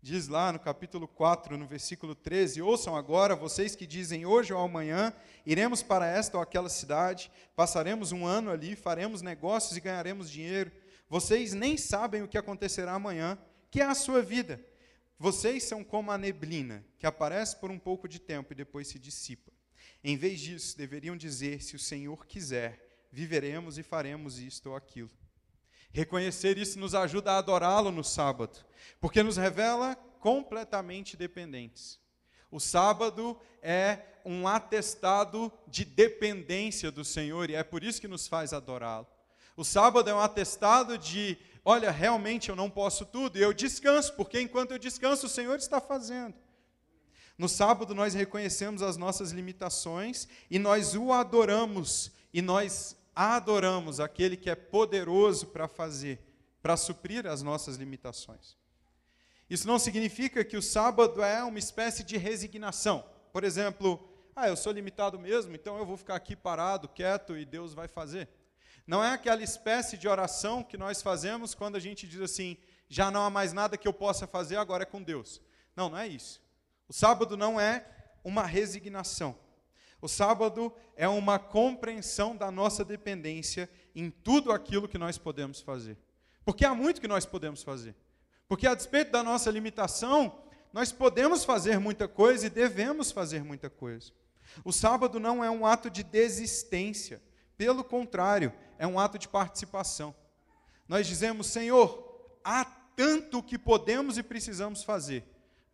diz 0.00 0.26
lá 0.26 0.50
no 0.50 0.58
capítulo 0.58 1.06
4, 1.06 1.58
no 1.58 1.66
versículo 1.66 2.14
13: 2.14 2.62
Ouçam 2.62 2.96
agora, 2.96 3.36
vocês 3.36 3.76
que 3.76 3.86
dizem 3.86 4.24
hoje 4.24 4.54
ou 4.54 4.60
amanhã, 4.62 5.12
iremos 5.44 5.82
para 5.82 6.06
esta 6.06 6.38
ou 6.38 6.42
aquela 6.42 6.70
cidade, 6.70 7.30
passaremos 7.54 8.10
um 8.10 8.24
ano 8.24 8.50
ali, 8.50 8.74
faremos 8.74 9.20
negócios 9.20 9.76
e 9.76 9.82
ganharemos 9.82 10.30
dinheiro. 10.30 10.72
Vocês 11.10 11.52
nem 11.52 11.76
sabem 11.76 12.22
o 12.22 12.28
que 12.28 12.38
acontecerá 12.38 12.94
amanhã, 12.94 13.36
que 13.70 13.82
é 13.82 13.84
a 13.84 13.94
sua 13.94 14.22
vida. 14.22 14.64
Vocês 15.18 15.64
são 15.64 15.84
como 15.84 16.10
a 16.10 16.16
neblina, 16.16 16.82
que 16.98 17.06
aparece 17.06 17.54
por 17.56 17.70
um 17.70 17.78
pouco 17.78 18.08
de 18.08 18.18
tempo 18.18 18.54
e 18.54 18.56
depois 18.56 18.88
se 18.88 18.98
dissipa. 18.98 19.55
Em 20.02 20.16
vez 20.16 20.40
disso, 20.40 20.76
deveriam 20.76 21.16
dizer: 21.16 21.62
se 21.62 21.76
o 21.76 21.78
Senhor 21.78 22.26
quiser, 22.26 23.06
viveremos 23.10 23.78
e 23.78 23.82
faremos 23.82 24.38
isto 24.38 24.70
ou 24.70 24.76
aquilo. 24.76 25.10
Reconhecer 25.90 26.58
isso 26.58 26.78
nos 26.78 26.94
ajuda 26.94 27.32
a 27.32 27.38
adorá-lo 27.38 27.90
no 27.90 28.04
sábado, 28.04 28.64
porque 29.00 29.22
nos 29.22 29.36
revela 29.36 29.96
completamente 30.20 31.16
dependentes. 31.16 31.98
O 32.50 32.60
sábado 32.60 33.38
é 33.62 34.00
um 34.24 34.46
atestado 34.46 35.52
de 35.66 35.84
dependência 35.84 36.90
do 36.90 37.04
Senhor 37.04 37.48
e 37.48 37.54
é 37.54 37.62
por 37.62 37.82
isso 37.82 38.00
que 38.00 38.08
nos 38.08 38.26
faz 38.26 38.52
adorá-lo. 38.52 39.06
O 39.56 39.64
sábado 39.64 40.10
é 40.10 40.14
um 40.14 40.20
atestado 40.20 40.98
de, 40.98 41.38
olha, 41.64 41.90
realmente 41.90 42.50
eu 42.50 42.56
não 42.56 42.68
posso 42.68 43.06
tudo, 43.06 43.38
e 43.38 43.42
eu 43.42 43.54
descanso, 43.54 44.14
porque 44.14 44.38
enquanto 44.40 44.72
eu 44.72 44.78
descanso, 44.78 45.26
o 45.26 45.30
Senhor 45.30 45.56
está 45.56 45.80
fazendo. 45.80 46.34
No 47.38 47.48
sábado 47.48 47.94
nós 47.94 48.14
reconhecemos 48.14 48.82
as 48.82 48.96
nossas 48.96 49.30
limitações 49.30 50.26
e 50.50 50.58
nós 50.58 50.94
o 50.94 51.12
adoramos, 51.12 52.10
e 52.32 52.40
nós 52.40 52.96
adoramos 53.14 54.00
aquele 54.00 54.36
que 54.36 54.48
é 54.48 54.54
poderoso 54.54 55.46
para 55.48 55.68
fazer, 55.68 56.20
para 56.62 56.76
suprir 56.76 57.26
as 57.26 57.42
nossas 57.42 57.76
limitações. 57.76 58.56
Isso 59.48 59.66
não 59.66 59.78
significa 59.78 60.44
que 60.44 60.56
o 60.56 60.62
sábado 60.62 61.22
é 61.22 61.42
uma 61.44 61.58
espécie 61.58 62.02
de 62.02 62.16
resignação. 62.16 63.04
Por 63.32 63.44
exemplo, 63.44 64.08
ah, 64.34 64.48
eu 64.48 64.56
sou 64.56 64.72
limitado 64.72 65.18
mesmo, 65.18 65.54
então 65.54 65.78
eu 65.78 65.86
vou 65.86 65.96
ficar 65.96 66.16
aqui 66.16 66.34
parado, 66.34 66.88
quieto 66.88 67.36
e 67.36 67.44
Deus 67.44 67.74
vai 67.74 67.86
fazer. 67.86 68.28
Não 68.86 69.02
é 69.02 69.12
aquela 69.12 69.42
espécie 69.42 69.96
de 69.96 70.08
oração 70.08 70.62
que 70.62 70.76
nós 70.76 71.02
fazemos 71.02 71.54
quando 71.54 71.76
a 71.76 71.80
gente 71.80 72.06
diz 72.06 72.20
assim: 72.20 72.56
já 72.88 73.10
não 73.10 73.24
há 73.24 73.30
mais 73.30 73.52
nada 73.52 73.76
que 73.76 73.86
eu 73.86 73.92
possa 73.92 74.26
fazer, 74.26 74.56
agora 74.56 74.82
é 74.82 74.86
com 74.86 75.02
Deus. 75.02 75.40
Não, 75.74 75.88
não 75.88 75.98
é 75.98 76.06
isso. 76.06 76.40
O 76.88 76.92
sábado 76.92 77.36
não 77.36 77.60
é 77.60 77.86
uma 78.22 78.44
resignação. 78.44 79.36
O 80.00 80.08
sábado 80.08 80.72
é 80.94 81.08
uma 81.08 81.38
compreensão 81.38 82.36
da 82.36 82.50
nossa 82.50 82.84
dependência 82.84 83.68
em 83.94 84.10
tudo 84.10 84.52
aquilo 84.52 84.88
que 84.88 84.98
nós 84.98 85.16
podemos 85.18 85.60
fazer. 85.60 85.96
Porque 86.44 86.64
há 86.64 86.74
muito 86.74 87.00
que 87.00 87.08
nós 87.08 87.26
podemos 87.26 87.62
fazer. 87.62 87.94
Porque, 88.48 88.66
a 88.66 88.74
despeito 88.74 89.10
da 89.10 89.22
nossa 89.22 89.50
limitação, 89.50 90.40
nós 90.72 90.92
podemos 90.92 91.44
fazer 91.44 91.80
muita 91.80 92.06
coisa 92.06 92.46
e 92.46 92.50
devemos 92.50 93.10
fazer 93.10 93.42
muita 93.42 93.68
coisa. 93.68 94.12
O 94.64 94.72
sábado 94.72 95.18
não 95.18 95.42
é 95.42 95.50
um 95.50 95.66
ato 95.66 95.90
de 95.90 96.04
desistência. 96.04 97.20
Pelo 97.56 97.82
contrário, 97.82 98.52
é 98.78 98.86
um 98.86 98.98
ato 98.98 99.18
de 99.18 99.26
participação. 99.26 100.14
Nós 100.86 101.06
dizemos, 101.06 101.48
Senhor, 101.48 102.30
há 102.44 102.64
tanto 102.64 103.42
que 103.42 103.58
podemos 103.58 104.16
e 104.18 104.22
precisamos 104.22 104.84
fazer, 104.84 105.24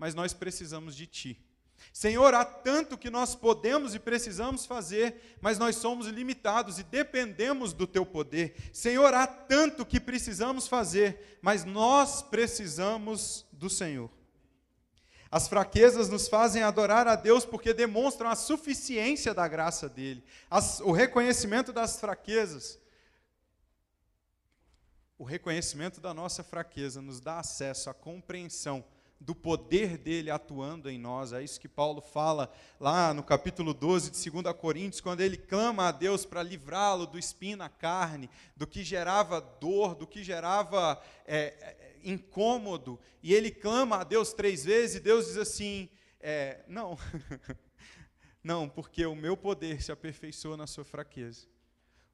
mas 0.02 0.16
nós 0.16 0.32
precisamos 0.32 0.96
de 0.96 1.06
Ti. 1.06 1.40
Senhor, 1.92 2.34
há 2.34 2.44
tanto 2.44 2.98
que 2.98 3.08
nós 3.08 3.36
podemos 3.36 3.94
e 3.94 4.00
precisamos 4.00 4.66
fazer, 4.66 5.36
mas 5.40 5.60
nós 5.60 5.76
somos 5.76 6.08
limitados 6.08 6.80
e 6.80 6.82
dependemos 6.82 7.72
do 7.72 7.86
Teu 7.86 8.04
poder. 8.04 8.56
Senhor, 8.72 9.14
há 9.14 9.28
tanto 9.28 9.86
que 9.86 10.00
precisamos 10.00 10.66
fazer, 10.66 11.38
mas 11.40 11.64
nós 11.64 12.20
precisamos 12.20 13.46
do 13.52 13.70
Senhor. 13.70 14.10
As 15.30 15.46
fraquezas 15.46 16.08
nos 16.08 16.26
fazem 16.26 16.64
adorar 16.64 17.06
a 17.06 17.14
Deus 17.14 17.44
porque 17.44 17.72
demonstram 17.72 18.28
a 18.28 18.34
suficiência 18.34 19.32
da 19.32 19.46
graça 19.46 19.88
dele, 19.88 20.24
As, 20.50 20.80
o 20.80 20.90
reconhecimento 20.90 21.72
das 21.72 22.00
fraquezas. 22.00 22.76
O 25.16 25.22
reconhecimento 25.22 26.00
da 26.00 26.12
nossa 26.12 26.42
fraqueza 26.42 27.00
nos 27.00 27.20
dá 27.20 27.38
acesso 27.38 27.88
à 27.88 27.94
compreensão 27.94 28.84
do 29.24 29.34
poder 29.34 29.96
dele 29.96 30.30
atuando 30.30 30.90
em 30.90 30.98
nós. 30.98 31.32
É 31.32 31.42
isso 31.42 31.60
que 31.60 31.68
Paulo 31.68 32.00
fala 32.00 32.52
lá 32.78 33.14
no 33.14 33.22
capítulo 33.22 33.72
12 33.72 34.10
de 34.10 34.30
2 34.30 34.56
Coríntios, 34.56 35.00
quando 35.00 35.20
ele 35.20 35.36
clama 35.36 35.88
a 35.88 35.92
Deus 35.92 36.26
para 36.26 36.42
livrá-lo 36.42 37.06
do 37.06 37.18
espinho 37.18 37.56
na 37.56 37.68
carne, 37.68 38.28
do 38.56 38.66
que 38.66 38.82
gerava 38.82 39.40
dor, 39.40 39.94
do 39.94 40.06
que 40.06 40.24
gerava 40.24 41.00
é, 41.24 41.98
incômodo, 42.04 42.98
e 43.22 43.32
ele 43.32 43.50
clama 43.50 43.98
a 43.98 44.04
Deus 44.04 44.32
três 44.32 44.64
vezes, 44.64 44.96
e 44.96 45.00
Deus 45.00 45.26
diz 45.26 45.36
assim: 45.36 45.88
é, 46.20 46.64
Não, 46.66 46.98
não, 48.42 48.68
porque 48.68 49.06
o 49.06 49.14
meu 49.14 49.36
poder 49.36 49.80
se 49.82 49.92
aperfeiçoa 49.92 50.56
na 50.56 50.66
sua 50.66 50.84
fraqueza. 50.84 51.46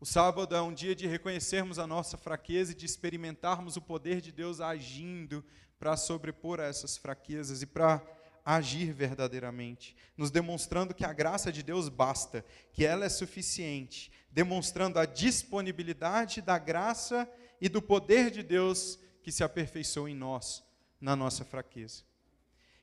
O 0.01 0.07
sábado 0.07 0.55
é 0.55 0.63
um 0.63 0.73
dia 0.73 0.95
de 0.95 1.09
reconhecermos 1.09 1.77
a 1.77 1.85
nossa 1.85 2.17
fraqueza 2.17 2.71
e 2.71 2.75
de 2.75 2.87
experimentarmos 2.87 3.77
o 3.77 3.83
poder 3.83 4.21
de 4.21 4.31
Deus 4.31 4.61
agindo 4.61 5.45
para 5.77 5.97
sobrepor 5.97 6.61
a 6.61 6.67
essas 6.67 6.97
fraquezas 6.97 7.63
e 7.63 7.67
para 7.67 8.01
agir 8.45 8.93
verdadeiramente, 8.93 9.97
nos 10.17 10.31
demonstrando 10.31 10.95
que 10.95 11.05
a 11.05 11.13
graça 11.13 11.51
de 11.51 11.65
Deus 11.65 11.89
basta, 11.89 12.45
que 12.73 12.87
ela 12.87 13.07
é 13.07 13.09
suficiente, 13.09 14.13
demonstrando 14.31 15.01
a 15.01 15.05
disponibilidade 15.05 16.41
da 16.41 16.59
graça 16.59 17.29
e 17.61 17.69
do 17.69 17.83
poder 17.83 18.31
de 18.31 18.45
Deus 18.45 19.01
que 19.21 19.33
se 19.33 19.43
aperfeiçoa 19.43 20.09
em 20.09 20.15
nós, 20.15 20.63
na 21.01 21.17
nossa 21.17 21.45
fraqueza. 21.45 22.05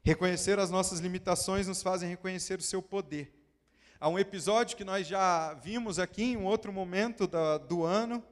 Reconhecer 0.04 0.60
as 0.60 0.69
nossas 0.69 0.99
limitações 0.99 1.65
nos 1.65 1.82
fazem 1.82 2.10
reconhecer 2.10 2.60
o 2.60 2.62
seu 2.63 2.82
poder. 2.82 3.34
Há 4.06 4.08
um 4.08 4.20
episódio 4.20 4.78
que 4.78 4.84
nós 4.84 5.08
já 5.08 5.56
vimos 5.56 5.98
aqui 5.98 6.22
em 6.22 6.38
um 6.38 6.46
outro 6.46 6.72
momento 6.72 7.28
do 7.68 7.84
ano, 7.84 8.24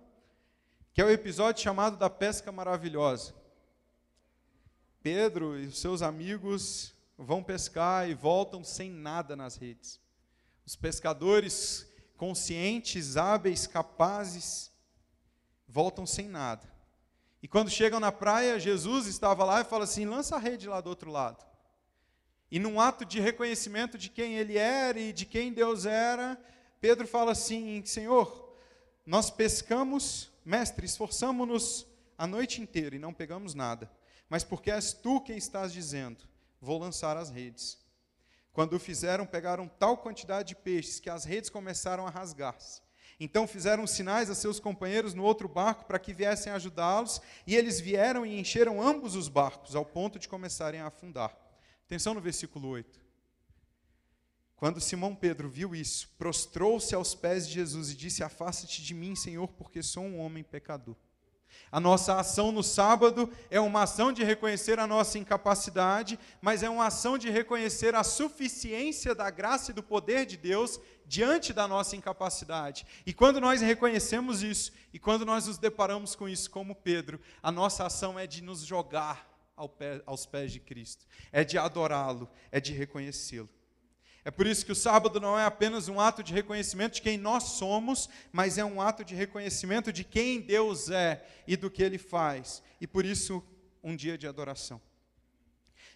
que 0.93 1.01
é 1.01 1.03
o 1.03 1.09
episódio 1.09 1.63
chamado 1.63 1.97
da 1.97 2.12
pesca 2.12 2.51
maravilhosa. 2.51 3.33
Pedro 5.01 5.59
e 5.59 5.65
os 5.65 5.79
seus 5.79 6.03
amigos 6.03 6.93
vão 7.17 7.41
pescar 7.41 8.07
e 8.07 8.13
voltam 8.13 8.63
sem 8.63 8.91
nada 8.91 9.36
nas 9.36 9.55
redes. 9.55 9.99
Os 10.63 10.75
pescadores 10.75 11.91
conscientes, 12.17 13.17
hábeis, 13.17 13.65
capazes, 13.65 14.71
voltam 15.67 16.05
sem 16.05 16.29
nada. 16.29 16.71
E 17.41 17.47
quando 17.47 17.71
chegam 17.71 17.99
na 17.99 18.12
praia, 18.12 18.59
Jesus 18.59 19.07
estava 19.07 19.43
lá 19.43 19.62
e 19.62 19.65
fala 19.65 19.86
assim: 19.86 20.05
lança 20.05 20.36
a 20.36 20.39
rede 20.39 20.69
lá 20.69 20.79
do 20.81 20.91
outro 20.91 21.09
lado. 21.09 21.43
E 22.53 22.59
num 22.59 22.79
ato 22.79 23.03
de 23.03 23.19
reconhecimento 23.19 23.97
de 23.97 24.11
quem 24.11 24.35
ele 24.35 24.59
era 24.59 24.99
e 24.99 25.11
de 25.11 25.25
quem 25.25 25.51
Deus 25.51 25.87
era, 25.87 26.39
Pedro 26.79 27.07
fala 27.07 27.31
assim: 27.31 27.83
Senhor, 27.83 28.55
nós 29.03 29.31
pescamos, 29.31 30.29
mestre, 30.45 30.85
esforçamos-nos 30.85 31.88
a 32.15 32.28
noite 32.28 32.61
inteira 32.61 32.95
e 32.95 32.99
não 32.99 33.11
pegamos 33.11 33.55
nada, 33.55 33.91
mas 34.30 34.43
porque 34.43 34.69
és 34.69 34.93
tu 34.93 35.19
quem 35.19 35.36
estás 35.36 35.73
dizendo, 35.73 36.25
vou 36.61 36.78
lançar 36.78 37.17
as 37.17 37.32
redes. 37.32 37.80
Quando 38.51 38.73
o 38.73 38.80
fizeram, 38.80 39.25
pegaram 39.25 39.67
tal 39.67 39.97
quantidade 39.97 40.49
de 40.49 40.55
peixes 40.55 40.99
que 40.99 41.09
as 41.09 41.25
redes 41.25 41.49
começaram 41.49 42.05
a 42.05 42.11
rasgar-se. 42.11 42.84
Então 43.19 43.47
fizeram 43.47 43.88
sinais 43.88 44.30
a 44.30 44.36
seus 44.36 44.59
companheiros 44.59 45.15
no 45.15 45.23
outro 45.23 45.47
barco 45.47 45.86
para 45.86 45.97
que 45.97 46.13
viessem 46.13 46.53
ajudá-los, 46.53 47.19
e 47.47 47.55
eles 47.55 47.80
vieram 47.80 48.23
e 48.23 48.39
encheram 48.39 48.80
ambos 48.80 49.15
os 49.15 49.28
barcos, 49.28 49.75
ao 49.75 49.84
ponto 49.84 50.19
de 50.19 50.30
começarem 50.30 50.82
a 50.82 50.86
afundar. 50.86 51.42
Atenção 51.86 52.13
no 52.13 52.21
versículo 52.21 52.69
8. 52.69 53.03
Quando 54.55 54.79
Simão 54.79 55.13
Pedro 55.13 55.49
viu 55.49 55.75
isso, 55.75 56.09
prostrou-se 56.17 56.95
aos 56.95 57.13
pés 57.13 57.47
de 57.47 57.55
Jesus 57.55 57.91
e 57.91 57.95
disse: 57.95 58.23
Afasta-te 58.23 58.81
de 58.81 58.93
mim, 58.93 59.15
Senhor, 59.15 59.47
porque 59.49 59.84
sou 59.84 60.03
um 60.03 60.19
homem 60.19 60.43
pecador. 60.43 60.95
A 61.71 61.79
nossa 61.79 62.19
ação 62.19 62.51
no 62.51 62.63
sábado 62.63 63.31
é 63.49 63.59
uma 63.59 63.84
ação 63.84 64.13
de 64.13 64.23
reconhecer 64.23 64.79
a 64.79 64.88
nossa 64.88 65.17
incapacidade, 65.17 66.19
mas 66.41 66.63
é 66.63 66.69
uma 66.69 66.88
ação 66.88 67.17
de 67.17 67.29
reconhecer 67.29 67.95
a 67.95 68.03
suficiência 68.03 69.13
da 69.15 69.29
graça 69.29 69.71
e 69.71 69.73
do 69.73 69.84
poder 69.84 70.25
de 70.25 70.38
Deus 70.38 70.79
diante 71.05 71.51
da 71.51 71.67
nossa 71.67 71.95
incapacidade. 71.95 72.86
E 73.05 73.13
quando 73.13 73.41
nós 73.41 73.61
reconhecemos 73.61 74.43
isso, 74.43 74.71
e 74.93 74.99
quando 74.99 75.25
nós 75.25 75.47
nos 75.47 75.57
deparamos 75.57 76.15
com 76.15 76.29
isso, 76.29 76.49
como 76.49 76.75
Pedro, 76.75 77.19
a 77.41 77.51
nossa 77.51 77.86
ação 77.86 78.17
é 78.17 78.27
de 78.27 78.41
nos 78.41 78.61
jogar 78.61 79.32
ao 79.64 79.70
pé, 79.70 80.01
aos 80.05 80.26
pés 80.26 80.51
de 80.51 80.59
Cristo, 80.59 81.05
é 81.32 81.43
de 81.43 81.57
adorá-lo, 81.57 82.30
é 82.51 82.59
de 82.59 82.74
reconhecê-lo. 82.74 83.49
É 84.26 84.32
por 84.32 84.47
isso 84.47 84.66
que 84.66 84.72
o 84.72 84.76
sábado 84.76 85.20
não 85.20 85.38
é 85.38 85.43
apenas 85.43 85.89
um 85.89 85.99
ato 85.99 86.24
de 86.24 86.34
reconhecimento 86.34 86.95
de 86.95 87.01
quem 87.01 87.18
nós 87.18 87.43
somos, 87.43 88.09
mas 88.32 88.57
é 88.57 88.64
um 88.64 88.82
ato 88.82 89.03
de 89.03 89.16
reconhecimento 89.16 89.91
de 89.91 90.03
quem 90.03 90.39
Deus 90.39 90.89
é 90.89 91.26
e 91.45 91.57
do 91.57 91.70
que 91.70 91.84
ele 91.84 91.97
faz. 91.97 92.64
E 92.80 92.88
por 92.88 93.03
isso, 93.03 93.43
um 93.84 93.95
dia 93.95 94.18
de 94.18 94.28
adoração. 94.28 94.82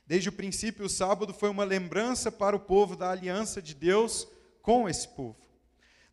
Desde 0.06 0.30
o 0.30 0.34
princípio, 0.34 0.86
o 0.86 0.90
sábado 0.90 1.34
foi 1.34 1.50
uma 1.50 1.64
lembrança 1.64 2.32
para 2.32 2.56
o 2.56 2.60
povo 2.60 2.96
da 2.96 3.12
aliança 3.12 3.62
de 3.62 3.74
Deus 3.74 4.28
com 4.62 4.90
esse 4.90 5.08
povo. 5.08 5.38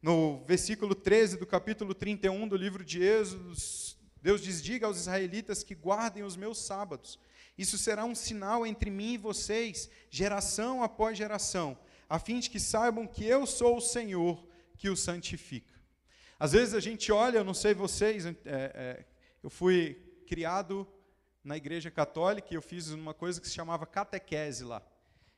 No 0.01 0.45
versículo 0.45 0.95
13 0.95 1.37
do 1.37 1.47
capítulo 1.47 1.95
31 1.95 2.47
do 2.47 2.57
livro 2.57 2.85
de 2.85 3.03
Êxodo, 3.03 3.55
Deus 4.25 4.41
diz: 4.41 4.63
Diga 4.63 4.87
aos 4.87 4.99
israelitas 4.99 5.63
que 5.63 5.75
guardem 5.75 6.23
os 6.23 6.37
meus 6.37 6.59
sábados. 6.59 7.19
Isso 7.57 7.79
será 7.79 8.05
um 8.05 8.15
sinal 8.15 8.67
entre 8.67 8.91
mim 8.91 9.15
e 9.15 9.19
vocês, 9.19 9.89
geração 10.11 10.83
após 10.83 11.17
geração 11.17 11.79
a 12.09 12.19
fim 12.19 12.39
de 12.39 12.51
que 12.51 12.61
saibam 12.61 13.07
que 13.07 13.25
eu 13.25 13.47
sou 13.47 13.79
o 13.79 13.81
Senhor 13.81 14.47
que 14.77 14.89
os 14.89 15.01
santifica. 15.01 15.75
Às 16.39 16.53
vezes 16.53 16.75
a 16.75 16.81
gente 16.81 17.11
olha, 17.11 17.39
eu 17.39 17.45
não 17.45 17.55
sei 17.55 17.75
vocês, 17.75 18.27
é, 18.27 18.35
é, 18.45 19.05
eu 19.43 19.51
fui 19.51 19.95
criado 20.27 20.87
na 21.43 21.57
igreja 21.57 21.91
católica 21.91 22.49
e 22.51 22.57
eu 22.57 22.63
fiz 22.63 22.91
uma 22.91 23.15
coisa 23.15 23.41
que 23.41 23.49
se 23.49 23.55
chamava 23.55 23.87
catequese 23.87 24.65
lá. 24.65 24.83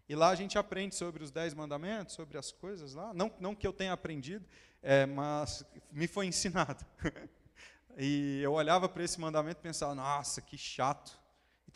E 0.08 0.14
lá 0.14 0.28
a 0.28 0.34
gente 0.34 0.56
aprende 0.56 0.94
sobre 0.94 1.22
os 1.22 1.30
dez 1.30 1.52
mandamentos, 1.52 2.14
sobre 2.14 2.38
as 2.38 2.52
coisas 2.52 2.94
lá. 2.94 3.12
Não, 3.12 3.32
não 3.40 3.54
que 3.54 3.66
eu 3.66 3.72
tenha 3.72 3.92
aprendido, 3.92 4.44
é, 4.82 5.04
mas 5.04 5.64
me 5.90 6.06
foi 6.06 6.26
ensinado. 6.26 6.84
e 7.98 8.40
eu 8.42 8.52
olhava 8.52 8.88
para 8.88 9.02
esse 9.02 9.20
mandamento 9.20 9.60
e 9.60 9.62
pensava, 9.62 9.94
nossa, 9.94 10.40
que 10.40 10.56
chato. 10.56 11.18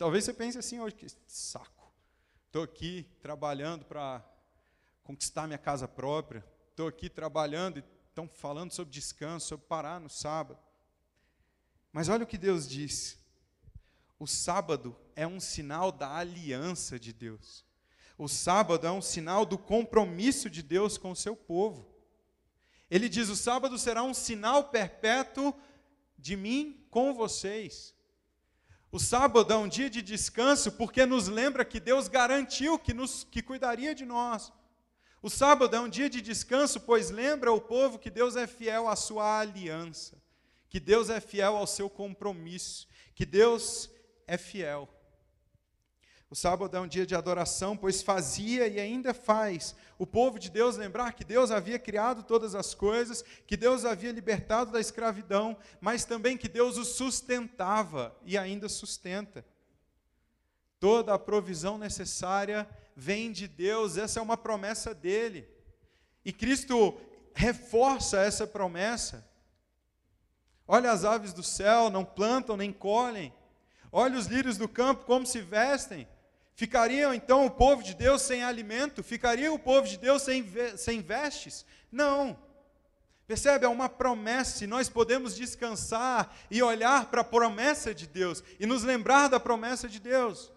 Talvez 0.01 0.23
você 0.23 0.33
pense 0.33 0.57
assim 0.57 0.79
hoje, 0.79 0.95
que 0.95 1.05
saco. 1.27 1.93
Estou 2.47 2.63
aqui 2.63 3.07
trabalhando 3.21 3.85
para 3.85 4.25
conquistar 5.03 5.45
minha 5.45 5.59
casa 5.59 5.87
própria, 5.87 6.43
estou 6.71 6.87
aqui 6.87 7.07
trabalhando 7.07 7.77
e 7.77 7.83
estão 8.09 8.27
falando 8.27 8.71
sobre 8.71 8.91
descanso, 8.91 9.49
sobre 9.49 9.67
parar 9.67 9.99
no 9.99 10.09
sábado. 10.09 10.59
Mas 11.93 12.09
olha 12.09 12.23
o 12.23 12.27
que 12.27 12.39
Deus 12.39 12.67
disse. 12.67 13.19
O 14.17 14.25
sábado 14.25 14.97
é 15.15 15.27
um 15.27 15.39
sinal 15.39 15.91
da 15.91 16.15
aliança 16.15 16.99
de 16.99 17.13
Deus. 17.13 17.63
O 18.17 18.27
sábado 18.27 18.87
é 18.87 18.91
um 18.91 19.03
sinal 19.03 19.45
do 19.45 19.55
compromisso 19.55 20.49
de 20.49 20.63
Deus 20.63 20.97
com 20.97 21.11
o 21.11 21.15
seu 21.15 21.35
povo. 21.35 21.87
Ele 22.89 23.07
diz: 23.07 23.29
o 23.29 23.35
sábado 23.35 23.77
será 23.77 24.01
um 24.01 24.15
sinal 24.15 24.63
perpétuo 24.63 25.53
de 26.17 26.35
mim 26.35 26.87
com 26.89 27.13
vocês. 27.13 27.93
O 28.91 28.99
sábado 28.99 29.53
é 29.53 29.55
um 29.55 29.69
dia 29.69 29.89
de 29.89 30.01
descanso 30.01 30.71
porque 30.73 31.05
nos 31.05 31.29
lembra 31.29 31.63
que 31.63 31.79
Deus 31.79 32.09
garantiu 32.09 32.77
que, 32.77 32.93
nos, 32.93 33.23
que 33.23 33.41
cuidaria 33.41 33.95
de 33.95 34.05
nós. 34.05 34.51
O 35.21 35.29
sábado 35.29 35.73
é 35.75 35.79
um 35.79 35.87
dia 35.87 36.09
de 36.09 36.19
descanso, 36.19 36.81
pois 36.81 37.09
lembra 37.09 37.53
o 37.53 37.61
povo 37.61 37.97
que 37.97 38.09
Deus 38.09 38.35
é 38.35 38.45
fiel 38.45 38.89
à 38.89 38.95
sua 38.97 39.39
aliança, 39.39 40.21
que 40.67 40.79
Deus 40.79 41.09
é 41.09 41.21
fiel 41.21 41.55
ao 41.55 41.67
seu 41.67 41.89
compromisso, 41.89 42.87
que 43.15 43.25
Deus 43.25 43.89
é 44.27 44.37
fiel. 44.37 44.89
O 46.31 46.35
sábado 46.35 46.77
é 46.77 46.79
um 46.79 46.87
dia 46.87 47.05
de 47.05 47.13
adoração, 47.13 47.75
pois 47.75 48.01
fazia 48.01 48.65
e 48.65 48.79
ainda 48.79 49.13
faz 49.13 49.75
o 49.99 50.07
povo 50.07 50.39
de 50.39 50.49
Deus 50.49 50.77
lembrar 50.77 51.11
que 51.11 51.25
Deus 51.25 51.51
havia 51.51 51.77
criado 51.77 52.23
todas 52.23 52.55
as 52.55 52.73
coisas, 52.73 53.21
que 53.45 53.57
Deus 53.57 53.83
havia 53.83 54.13
libertado 54.13 54.71
da 54.71 54.79
escravidão, 54.79 55.57
mas 55.81 56.05
também 56.05 56.37
que 56.37 56.47
Deus 56.47 56.77
os 56.77 56.87
sustentava 56.95 58.15
e 58.23 58.37
ainda 58.37 58.69
sustenta. 58.69 59.45
Toda 60.79 61.13
a 61.13 61.19
provisão 61.19 61.77
necessária 61.77 62.65
vem 62.95 63.29
de 63.33 63.45
Deus, 63.45 63.97
essa 63.97 64.21
é 64.21 64.23
uma 64.23 64.37
promessa 64.37 64.95
dele. 64.95 65.45
E 66.23 66.31
Cristo 66.31 66.97
reforça 67.35 68.21
essa 68.21 68.47
promessa. 68.47 69.29
Olha 70.65 70.93
as 70.93 71.03
aves 71.03 71.33
do 71.33 71.43
céu, 71.43 71.89
não 71.89 72.05
plantam 72.05 72.55
nem 72.55 72.71
colhem. 72.71 73.33
Olha 73.91 74.17
os 74.17 74.27
lírios 74.27 74.57
do 74.57 74.69
campo 74.69 75.03
como 75.03 75.25
se 75.25 75.41
vestem. 75.41 76.07
Ficariam 76.53 77.13
então 77.13 77.45
o 77.45 77.51
povo 77.51 77.81
de 77.81 77.93
Deus 77.93 78.21
sem 78.21 78.43
alimento? 78.43 79.03
Ficaria 79.03 79.51
o 79.51 79.59
povo 79.59 79.87
de 79.87 79.97
Deus 79.97 80.21
sem, 80.21 80.45
sem 80.77 81.01
vestes? 81.01 81.65
Não. 81.91 82.37
Percebe? 83.25 83.65
É 83.65 83.69
uma 83.69 83.87
promessa 83.87 84.63
e 84.63 84.67
nós 84.67 84.89
podemos 84.89 85.35
descansar 85.35 86.35
e 86.49 86.61
olhar 86.61 87.05
para 87.05 87.21
a 87.21 87.23
promessa 87.23 87.95
de 87.95 88.05
Deus 88.05 88.43
e 88.59 88.65
nos 88.65 88.83
lembrar 88.83 89.29
da 89.29 89.39
promessa 89.39 89.87
de 89.87 89.99
Deus. 89.99 90.51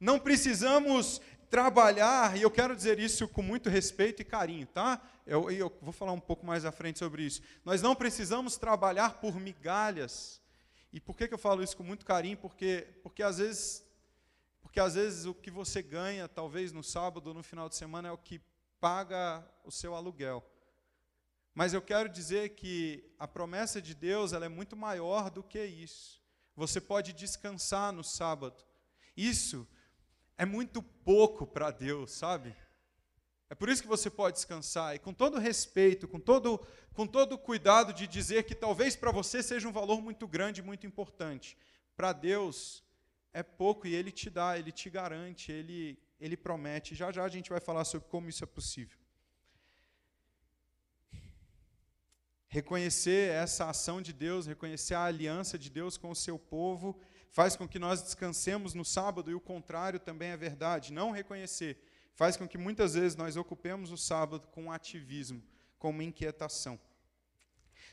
Não 0.00 0.18
precisamos 0.18 1.20
trabalhar, 1.48 2.36
e 2.36 2.42
eu 2.42 2.50
quero 2.50 2.74
dizer 2.74 2.98
isso 2.98 3.28
com 3.28 3.42
muito 3.42 3.70
respeito 3.70 4.20
e 4.20 4.24
carinho, 4.24 4.66
tá? 4.66 5.00
Eu, 5.26 5.50
eu 5.50 5.72
vou 5.80 5.92
falar 5.92 6.12
um 6.12 6.20
pouco 6.20 6.44
mais 6.44 6.64
à 6.64 6.72
frente 6.72 6.98
sobre 6.98 7.22
isso. 7.22 7.40
Nós 7.64 7.80
não 7.80 7.94
precisamos 7.94 8.56
trabalhar 8.56 9.20
por 9.20 9.38
migalhas. 9.40 10.40
E 10.92 11.00
por 11.00 11.16
que, 11.16 11.28
que 11.28 11.34
eu 11.34 11.38
falo 11.38 11.62
isso 11.62 11.76
com 11.76 11.82
muito 11.82 12.04
carinho? 12.04 12.36
Porque, 12.36 12.88
porque 13.02 13.22
às 13.22 13.38
vezes 13.38 13.85
porque 14.76 14.88
às 14.88 14.94
vezes 14.94 15.24
o 15.24 15.32
que 15.32 15.50
você 15.50 15.80
ganha, 15.80 16.28
talvez 16.28 16.70
no 16.70 16.82
sábado 16.82 17.28
ou 17.28 17.32
no 17.32 17.42
final 17.42 17.66
de 17.66 17.74
semana, 17.74 18.08
é 18.08 18.12
o 18.12 18.18
que 18.18 18.42
paga 18.78 19.42
o 19.64 19.70
seu 19.70 19.94
aluguel. 19.94 20.44
Mas 21.54 21.72
eu 21.72 21.80
quero 21.80 22.10
dizer 22.10 22.50
que 22.50 23.02
a 23.18 23.26
promessa 23.26 23.80
de 23.80 23.94
Deus 23.94 24.34
ela 24.34 24.44
é 24.44 24.50
muito 24.50 24.76
maior 24.76 25.30
do 25.30 25.42
que 25.42 25.64
isso. 25.64 26.22
Você 26.54 26.78
pode 26.78 27.14
descansar 27.14 27.90
no 27.90 28.04
sábado. 28.04 28.62
Isso 29.16 29.66
é 30.36 30.44
muito 30.44 30.82
pouco 30.82 31.46
para 31.46 31.70
Deus, 31.70 32.10
sabe? 32.10 32.54
É 33.48 33.54
por 33.54 33.70
isso 33.70 33.80
que 33.80 33.88
você 33.88 34.10
pode 34.10 34.36
descansar 34.36 34.94
e 34.94 34.98
com 34.98 35.14
todo 35.14 35.38
respeito, 35.38 36.06
com 36.06 36.20
todo 36.20 36.60
com 36.92 37.06
todo 37.06 37.38
cuidado 37.38 37.94
de 37.94 38.06
dizer 38.06 38.42
que 38.42 38.54
talvez 38.54 38.94
para 38.94 39.10
você 39.10 39.42
seja 39.42 39.66
um 39.66 39.72
valor 39.72 40.02
muito 40.02 40.28
grande, 40.28 40.60
muito 40.60 40.86
importante. 40.86 41.56
Para 41.96 42.12
Deus 42.12 42.84
é 43.40 43.42
pouco 43.42 43.86
e 43.86 43.94
ele 43.94 44.10
te 44.20 44.28
dá, 44.30 44.58
ele 44.58 44.72
te 44.80 44.88
garante, 44.88 45.52
ele 45.52 45.98
ele 46.18 46.36
promete. 46.36 46.94
Já 46.94 47.12
já 47.12 47.24
a 47.24 47.28
gente 47.36 47.50
vai 47.50 47.60
falar 47.60 47.84
sobre 47.84 48.08
como 48.08 48.30
isso 48.30 48.42
é 48.42 48.46
possível. 48.46 48.98
Reconhecer 52.48 53.30
essa 53.32 53.68
ação 53.68 54.00
de 54.00 54.12
Deus, 54.14 54.46
reconhecer 54.46 54.94
a 54.94 55.04
aliança 55.04 55.58
de 55.58 55.68
Deus 55.68 55.98
com 55.98 56.10
o 56.10 56.20
seu 56.26 56.38
povo 56.38 56.98
faz 57.30 57.54
com 57.54 57.68
que 57.68 57.78
nós 57.78 58.00
descansemos 58.00 58.72
no 58.72 58.82
sábado, 58.82 59.30
e 59.30 59.34
o 59.34 59.40
contrário 59.52 60.00
também 60.00 60.30
é 60.30 60.36
verdade. 60.38 60.90
Não 60.90 61.10
reconhecer 61.10 61.72
faz 62.14 62.34
com 62.38 62.48
que 62.48 62.56
muitas 62.56 62.94
vezes 62.94 63.14
nós 63.14 63.36
ocupemos 63.36 63.90
o 63.90 63.98
sábado 63.98 64.48
com 64.48 64.72
ativismo, 64.72 65.42
com 65.78 65.90
uma 65.90 66.04
inquietação. 66.04 66.80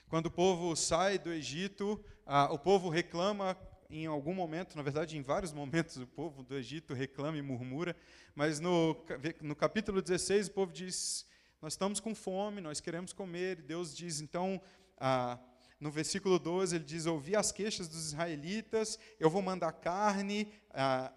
Quando 0.07 0.27
o 0.27 0.31
povo 0.31 0.73
sai 0.77 1.19
do 1.19 1.33
Egito, 1.33 2.01
ah, 2.25 2.47
o 2.53 2.57
povo 2.57 2.87
reclama 2.87 3.57
em 3.93 4.07
algum 4.07 4.33
momento, 4.33 4.75
na 4.75 4.81
verdade, 4.81 5.17
em 5.17 5.21
vários 5.21 5.53
momentos, 5.53 5.97
o 5.97 6.07
povo 6.07 6.41
do 6.43 6.55
Egito 6.55 6.93
reclama 6.93 7.37
e 7.37 7.41
murmura, 7.41 7.95
mas 8.33 8.59
no, 8.59 8.97
no 9.41 9.55
capítulo 9.55 10.01
16, 10.01 10.47
o 10.47 10.51
povo 10.51 10.73
diz: 10.73 11.25
Nós 11.61 11.73
estamos 11.73 11.99
com 11.99 12.15
fome, 12.15 12.59
nós 12.59 12.79
queremos 12.79 13.13
comer, 13.13 13.59
e 13.59 13.61
Deus 13.61 13.95
diz, 13.95 14.19
então. 14.19 14.61
Ah, 14.97 15.39
no 15.79 15.91
versículo 15.91 16.39
12, 16.39 16.77
ele 16.77 16.85
diz: 16.85 17.05
Ouvi 17.05 17.35
as 17.35 17.51
queixas 17.51 17.89
dos 17.89 18.07
israelitas, 18.07 18.97
eu 19.19 19.29
vou 19.29 19.41
mandar 19.41 19.73
carne, 19.73 20.49
ah, 20.69 21.11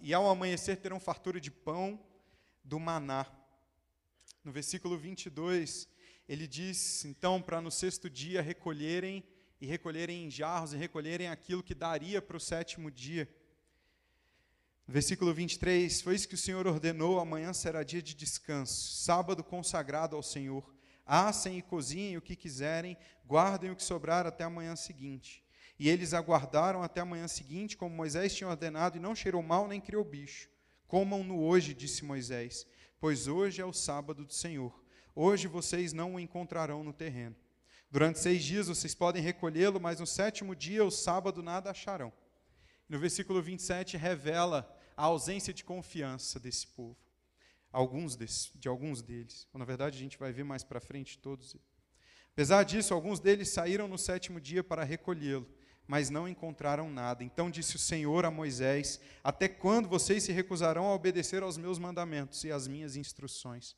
e 0.00 0.12
ao 0.12 0.28
amanhecer 0.28 0.76
terão 0.78 0.98
fartura 0.98 1.40
de 1.40 1.52
pão 1.52 2.00
do 2.64 2.80
maná. 2.80 3.26
No 4.42 4.50
versículo 4.50 4.98
22, 4.98 5.88
ele 6.28 6.48
diz: 6.48 7.04
Então, 7.04 7.40
para 7.40 7.60
no 7.60 7.70
sexto 7.70 8.10
dia 8.10 8.42
recolherem, 8.42 9.24
e 9.60 9.66
recolherem 9.66 10.26
em 10.26 10.30
jarros, 10.30 10.72
e 10.72 10.76
recolherem 10.76 11.28
aquilo 11.28 11.62
que 11.62 11.74
daria 11.74 12.22
para 12.22 12.36
o 12.36 12.40
sétimo 12.40 12.90
dia. 12.90 13.28
Versículo 14.86 15.34
23, 15.34 16.00
foi 16.00 16.14
isso 16.14 16.28
que 16.28 16.34
o 16.34 16.38
Senhor 16.38 16.66
ordenou: 16.66 17.20
amanhã 17.20 17.52
será 17.52 17.82
dia 17.82 18.00
de 18.00 18.14
descanso, 18.14 19.02
sábado 19.02 19.44
consagrado 19.44 20.16
ao 20.16 20.22
Senhor. 20.22 20.74
Assem 21.04 21.58
e 21.58 21.62
cozinhem 21.62 22.16
o 22.16 22.22
que 22.22 22.36
quiserem, 22.36 22.96
guardem 23.26 23.70
o 23.70 23.76
que 23.76 23.82
sobrar 23.82 24.26
até 24.26 24.44
a 24.44 24.50
manhã 24.50 24.76
seguinte. 24.76 25.44
E 25.78 25.88
eles 25.88 26.12
aguardaram 26.12 26.82
até 26.82 27.00
a 27.00 27.04
manhã 27.04 27.28
seguinte, 27.28 27.76
como 27.76 27.94
Moisés 27.94 28.34
tinha 28.34 28.48
ordenado, 28.48 28.96
e 28.96 29.00
não 29.00 29.14
cheirou 29.14 29.42
mal 29.42 29.68
nem 29.68 29.80
criou 29.80 30.04
bicho. 30.04 30.48
Comam-no 30.86 31.40
hoje, 31.40 31.74
disse 31.74 32.04
Moisés, 32.04 32.66
pois 32.98 33.28
hoje 33.28 33.60
é 33.60 33.64
o 33.64 33.72
sábado 33.72 34.24
do 34.24 34.32
Senhor. 34.32 34.82
Hoje 35.14 35.46
vocês 35.46 35.92
não 35.92 36.14
o 36.14 36.20
encontrarão 36.20 36.82
no 36.82 36.92
terreno. 36.92 37.36
Durante 37.90 38.18
seis 38.18 38.44
dias 38.44 38.68
vocês 38.68 38.94
podem 38.94 39.22
recolhê-lo, 39.22 39.80
mas 39.80 40.00
no 40.00 40.06
sétimo 40.06 40.54
dia, 40.54 40.84
o 40.84 40.90
sábado, 40.90 41.42
nada 41.42 41.70
acharão. 41.70 42.12
No 42.88 42.98
versículo 42.98 43.42
27 43.42 43.96
revela 43.96 44.68
a 44.96 45.04
ausência 45.04 45.54
de 45.54 45.64
confiança 45.64 46.38
desse 46.38 46.66
povo. 46.66 46.96
Alguns 47.72 48.16
de 48.16 48.68
alguns 48.68 49.02
deles. 49.02 49.46
Ou, 49.52 49.58
na 49.58 49.64
verdade, 49.64 49.96
a 49.96 50.00
gente 50.00 50.18
vai 50.18 50.32
ver 50.32 50.44
mais 50.44 50.64
para 50.64 50.80
frente 50.80 51.18
todos. 51.18 51.56
Apesar 52.32 52.62
disso, 52.62 52.94
alguns 52.94 53.20
deles 53.20 53.48
saíram 53.48 53.88
no 53.88 53.98
sétimo 53.98 54.40
dia 54.40 54.62
para 54.62 54.84
recolhê-lo, 54.84 55.46
mas 55.86 56.10
não 56.10 56.28
encontraram 56.28 56.90
nada. 56.90 57.24
Então 57.24 57.50
disse 57.50 57.76
o 57.76 57.78
Senhor 57.78 58.24
a 58.24 58.30
Moisés: 58.30 59.00
Até 59.24 59.48
quando 59.48 59.88
vocês 59.88 60.22
se 60.22 60.32
recusarão 60.32 60.86
a 60.86 60.94
obedecer 60.94 61.42
aos 61.42 61.56
meus 61.56 61.78
mandamentos 61.78 62.44
e 62.44 62.52
às 62.52 62.68
minhas 62.68 62.96
instruções? 62.96 63.74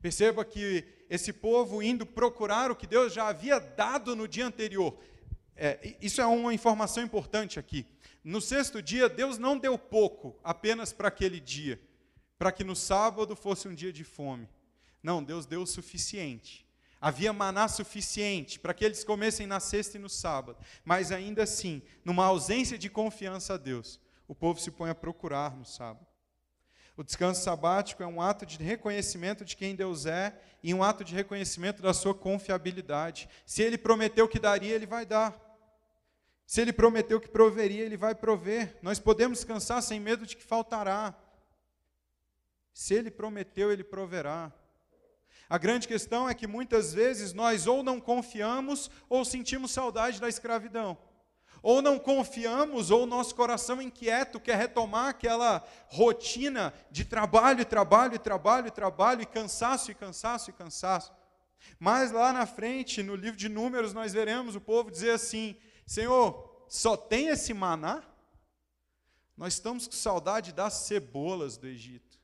Perceba 0.00 0.44
que 0.44 0.84
esse 1.08 1.32
povo 1.32 1.82
indo 1.82 2.06
procurar 2.06 2.70
o 2.70 2.76
que 2.76 2.86
Deus 2.86 3.12
já 3.12 3.28
havia 3.28 3.58
dado 3.58 4.16
no 4.16 4.26
dia 4.26 4.46
anterior. 4.46 4.96
É, 5.56 5.96
isso 6.00 6.20
é 6.20 6.26
uma 6.26 6.54
informação 6.54 7.02
importante 7.02 7.58
aqui. 7.58 7.86
No 8.24 8.40
sexto 8.40 8.80
dia, 8.82 9.08
Deus 9.08 9.38
não 9.38 9.58
deu 9.58 9.78
pouco 9.78 10.38
apenas 10.42 10.92
para 10.92 11.08
aquele 11.08 11.40
dia, 11.40 11.80
para 12.38 12.52
que 12.52 12.64
no 12.64 12.76
sábado 12.76 13.34
fosse 13.34 13.68
um 13.68 13.74
dia 13.74 13.92
de 13.92 14.04
fome. 14.04 14.48
Não, 15.02 15.22
Deus 15.22 15.46
deu 15.46 15.62
o 15.62 15.66
suficiente. 15.66 16.66
Havia 17.00 17.32
maná 17.32 17.66
suficiente 17.66 18.58
para 18.58 18.74
que 18.74 18.84
eles 18.84 19.02
comessem 19.02 19.46
na 19.46 19.58
sexta 19.58 19.96
e 19.96 20.00
no 20.00 20.08
sábado. 20.08 20.58
Mas 20.84 21.10
ainda 21.10 21.42
assim, 21.42 21.82
numa 22.04 22.26
ausência 22.26 22.78
de 22.78 22.90
confiança 22.90 23.54
a 23.54 23.56
Deus, 23.56 23.98
o 24.28 24.34
povo 24.34 24.60
se 24.60 24.70
põe 24.70 24.90
a 24.90 24.94
procurar 24.94 25.56
no 25.56 25.64
sábado. 25.64 26.06
O 27.00 27.02
descanso 27.02 27.40
sabático 27.42 28.02
é 28.02 28.06
um 28.06 28.20
ato 28.20 28.44
de 28.44 28.62
reconhecimento 28.62 29.42
de 29.42 29.56
quem 29.56 29.74
Deus 29.74 30.04
é 30.04 30.38
e 30.62 30.74
um 30.74 30.82
ato 30.82 31.02
de 31.02 31.14
reconhecimento 31.14 31.80
da 31.80 31.94
sua 31.94 32.14
confiabilidade. 32.14 33.26
Se 33.46 33.62
ele 33.62 33.78
prometeu 33.78 34.28
que 34.28 34.38
daria, 34.38 34.74
ele 34.74 34.84
vai 34.84 35.06
dar. 35.06 35.34
Se 36.46 36.60
ele 36.60 36.74
prometeu 36.74 37.18
que 37.18 37.30
proveria, 37.30 37.86
ele 37.86 37.96
vai 37.96 38.14
prover. 38.14 38.76
Nós 38.82 38.98
podemos 38.98 39.38
descansar 39.38 39.82
sem 39.82 39.98
medo 39.98 40.26
de 40.26 40.36
que 40.36 40.44
faltará. 40.44 41.14
Se 42.74 42.92
ele 42.92 43.10
prometeu, 43.10 43.72
ele 43.72 43.82
proverá. 43.82 44.52
A 45.48 45.56
grande 45.56 45.88
questão 45.88 46.28
é 46.28 46.34
que 46.34 46.46
muitas 46.46 46.92
vezes 46.92 47.32
nós 47.32 47.66
ou 47.66 47.82
não 47.82 47.98
confiamos 47.98 48.90
ou 49.08 49.24
sentimos 49.24 49.70
saudade 49.70 50.20
da 50.20 50.28
escravidão. 50.28 50.98
Ou 51.62 51.82
não 51.82 51.98
confiamos, 51.98 52.90
ou 52.90 53.06
nosso 53.06 53.34
coração 53.34 53.82
inquieto 53.82 54.40
quer 54.40 54.56
retomar 54.56 55.08
aquela 55.08 55.66
rotina 55.88 56.72
de 56.90 57.04
trabalho, 57.04 57.64
trabalho, 57.64 58.18
trabalho, 58.18 58.70
trabalho, 58.70 59.22
e 59.22 59.26
cansaço, 59.26 59.90
e 59.90 59.94
cansaço, 59.94 60.50
e 60.50 60.52
cansaço. 60.52 61.12
Mas 61.78 62.10
lá 62.10 62.32
na 62.32 62.46
frente, 62.46 63.02
no 63.02 63.14
livro 63.14 63.36
de 63.36 63.48
Números, 63.48 63.92
nós 63.92 64.12
veremos 64.12 64.56
o 64.56 64.60
povo 64.60 64.90
dizer 64.90 65.10
assim: 65.10 65.54
Senhor, 65.86 66.64
só 66.68 66.96
tem 66.96 67.28
esse 67.28 67.52
maná? 67.52 68.02
Nós 69.36 69.54
estamos 69.54 69.86
com 69.86 69.92
saudade 69.92 70.52
das 70.52 70.74
cebolas 70.74 71.56
do 71.56 71.66
Egito. 71.66 72.18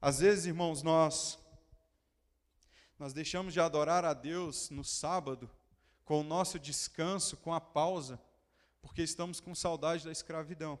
Às 0.00 0.20
vezes, 0.20 0.46
irmãos, 0.46 0.82
nós 0.82 1.38
nós 2.98 3.14
deixamos 3.14 3.54
de 3.54 3.60
adorar 3.60 4.04
a 4.04 4.12
Deus 4.12 4.68
no 4.68 4.84
sábado 4.84 5.50
com 6.10 6.22
o 6.22 6.24
nosso 6.24 6.58
descanso, 6.58 7.36
com 7.36 7.54
a 7.54 7.60
pausa, 7.60 8.20
porque 8.82 9.00
estamos 9.00 9.38
com 9.38 9.54
saudade 9.54 10.04
da 10.04 10.10
escravidão. 10.10 10.76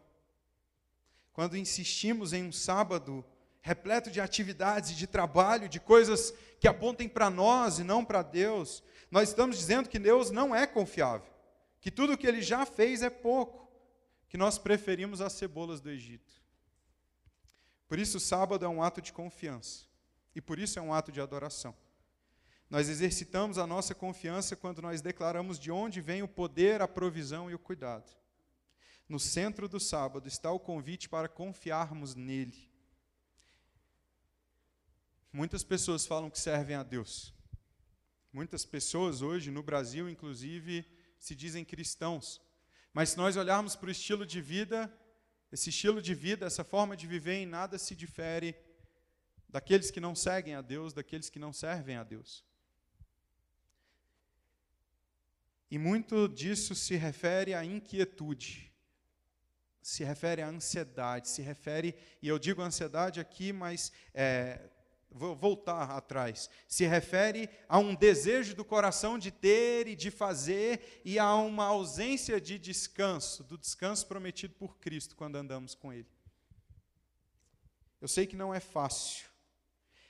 Quando 1.32 1.56
insistimos 1.56 2.32
em 2.32 2.42
um 2.42 2.50
sábado 2.50 3.24
repleto 3.62 4.10
de 4.10 4.20
atividades, 4.20 4.96
de 4.96 5.06
trabalho, 5.06 5.68
de 5.68 5.78
coisas 5.78 6.34
que 6.58 6.66
apontem 6.66 7.08
para 7.08 7.30
nós 7.30 7.78
e 7.78 7.84
não 7.84 8.04
para 8.04 8.22
Deus, 8.22 8.82
nós 9.08 9.28
estamos 9.28 9.56
dizendo 9.56 9.88
que 9.88 10.00
Deus 10.00 10.32
não 10.32 10.52
é 10.52 10.66
confiável, 10.66 11.32
que 11.80 11.92
tudo 11.92 12.14
o 12.14 12.18
que 12.18 12.26
ele 12.26 12.42
já 12.42 12.66
fez 12.66 13.00
é 13.00 13.08
pouco, 13.08 13.70
que 14.28 14.36
nós 14.36 14.58
preferimos 14.58 15.20
as 15.20 15.34
cebolas 15.34 15.80
do 15.80 15.90
Egito. 15.90 16.42
Por 17.86 18.00
isso, 18.00 18.16
o 18.16 18.20
sábado 18.20 18.64
é 18.64 18.68
um 18.68 18.82
ato 18.82 19.00
de 19.00 19.12
confiança, 19.12 19.84
e 20.34 20.40
por 20.40 20.58
isso 20.58 20.76
é 20.76 20.82
um 20.82 20.92
ato 20.92 21.12
de 21.12 21.20
adoração. 21.20 21.72
Nós 22.70 22.88
exercitamos 22.88 23.58
a 23.58 23.66
nossa 23.66 23.96
confiança 23.96 24.54
quando 24.54 24.80
nós 24.80 25.02
declaramos 25.02 25.58
de 25.58 25.72
onde 25.72 26.00
vem 26.00 26.22
o 26.22 26.28
poder, 26.28 26.80
a 26.80 26.86
provisão 26.86 27.50
e 27.50 27.54
o 27.54 27.58
cuidado. 27.58 28.16
No 29.08 29.18
centro 29.18 29.68
do 29.68 29.80
sábado 29.80 30.28
está 30.28 30.52
o 30.52 30.60
convite 30.60 31.08
para 31.08 31.28
confiarmos 31.28 32.14
nele. 32.14 32.70
Muitas 35.32 35.64
pessoas 35.64 36.06
falam 36.06 36.30
que 36.30 36.38
servem 36.38 36.76
a 36.76 36.84
Deus. 36.84 37.34
Muitas 38.32 38.64
pessoas 38.64 39.20
hoje, 39.20 39.50
no 39.50 39.64
Brasil, 39.64 40.08
inclusive, 40.08 40.86
se 41.18 41.34
dizem 41.34 41.64
cristãos. 41.64 42.40
Mas 42.92 43.10
se 43.10 43.16
nós 43.16 43.36
olharmos 43.36 43.74
para 43.74 43.88
o 43.88 43.92
estilo 43.92 44.24
de 44.24 44.40
vida, 44.40 44.92
esse 45.50 45.70
estilo 45.70 46.00
de 46.00 46.14
vida, 46.14 46.46
essa 46.46 46.62
forma 46.62 46.96
de 46.96 47.08
viver, 47.08 47.34
em 47.34 47.46
nada 47.46 47.78
se 47.78 47.96
difere 47.96 48.54
daqueles 49.48 49.90
que 49.90 49.98
não 49.98 50.14
seguem 50.14 50.54
a 50.54 50.62
Deus, 50.62 50.92
daqueles 50.92 51.28
que 51.28 51.40
não 51.40 51.52
servem 51.52 51.96
a 51.96 52.04
Deus. 52.04 52.48
E 55.70 55.78
muito 55.78 56.28
disso 56.28 56.74
se 56.74 56.96
refere 56.96 57.54
à 57.54 57.64
inquietude, 57.64 58.72
se 59.80 60.02
refere 60.02 60.42
à 60.42 60.48
ansiedade, 60.48 61.28
se 61.28 61.42
refere, 61.42 61.94
e 62.20 62.26
eu 62.26 62.38
digo 62.38 62.60
ansiedade 62.60 63.20
aqui, 63.20 63.52
mas 63.52 63.92
é, 64.12 64.68
vou 65.08 65.36
voltar 65.36 65.90
atrás, 65.92 66.50
se 66.66 66.84
refere 66.86 67.48
a 67.68 67.78
um 67.78 67.94
desejo 67.94 68.54
do 68.54 68.64
coração 68.64 69.16
de 69.16 69.30
ter 69.30 69.86
e 69.86 69.94
de 69.94 70.10
fazer, 70.10 71.00
e 71.04 71.18
a 71.18 71.32
uma 71.36 71.66
ausência 71.66 72.40
de 72.40 72.58
descanso, 72.58 73.44
do 73.44 73.56
descanso 73.56 74.08
prometido 74.08 74.54
por 74.54 74.76
Cristo 74.78 75.14
quando 75.14 75.36
andamos 75.36 75.74
com 75.74 75.92
Ele. 75.92 76.08
Eu 78.00 78.08
sei 78.08 78.26
que 78.26 78.34
não 78.34 78.52
é 78.52 78.58
fácil, 78.58 79.26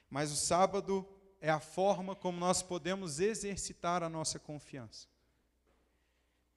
mas 0.09 0.33
o 0.33 0.37
sábado 0.37 1.07
é 1.39 1.51
a 1.51 1.61
forma 1.61 2.17
como 2.17 2.39
nós 2.39 2.63
podemos 2.63 3.21
exercitar 3.21 4.03
a 4.03 4.09
nossa 4.09 4.39
confiança. 4.39 5.10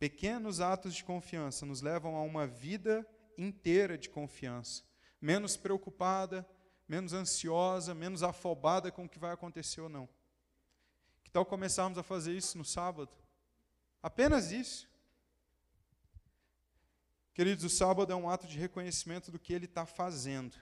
Pequenos 0.03 0.59
atos 0.59 0.93
de 0.93 1.01
confiança 1.01 1.65
nos 1.65 1.79
levam 1.79 2.17
a 2.17 2.21
uma 2.23 2.45
vida 2.45 3.07
inteira 3.37 3.97
de 3.97 4.09
confiança, 4.09 4.83
menos 5.21 5.55
preocupada, 5.55 6.45
menos 6.85 7.13
ansiosa, 7.13 7.95
menos 7.95 8.21
afobada 8.21 8.91
com 8.91 9.05
o 9.05 9.09
que 9.09 9.17
vai 9.17 9.31
acontecer 9.31 9.79
ou 9.79 9.87
não. 9.87 10.09
Que 11.23 11.31
tal 11.31 11.45
começarmos 11.45 11.97
a 11.97 12.03
fazer 12.03 12.35
isso 12.35 12.57
no 12.57 12.65
sábado? 12.65 13.13
Apenas 14.01 14.51
isso. 14.51 14.89
Queridos, 17.33 17.63
o 17.63 17.69
sábado 17.69 18.11
é 18.11 18.15
um 18.17 18.29
ato 18.29 18.45
de 18.45 18.59
reconhecimento 18.59 19.31
do 19.31 19.39
que 19.39 19.53
ele 19.53 19.67
está 19.67 19.85
fazendo 19.85 20.57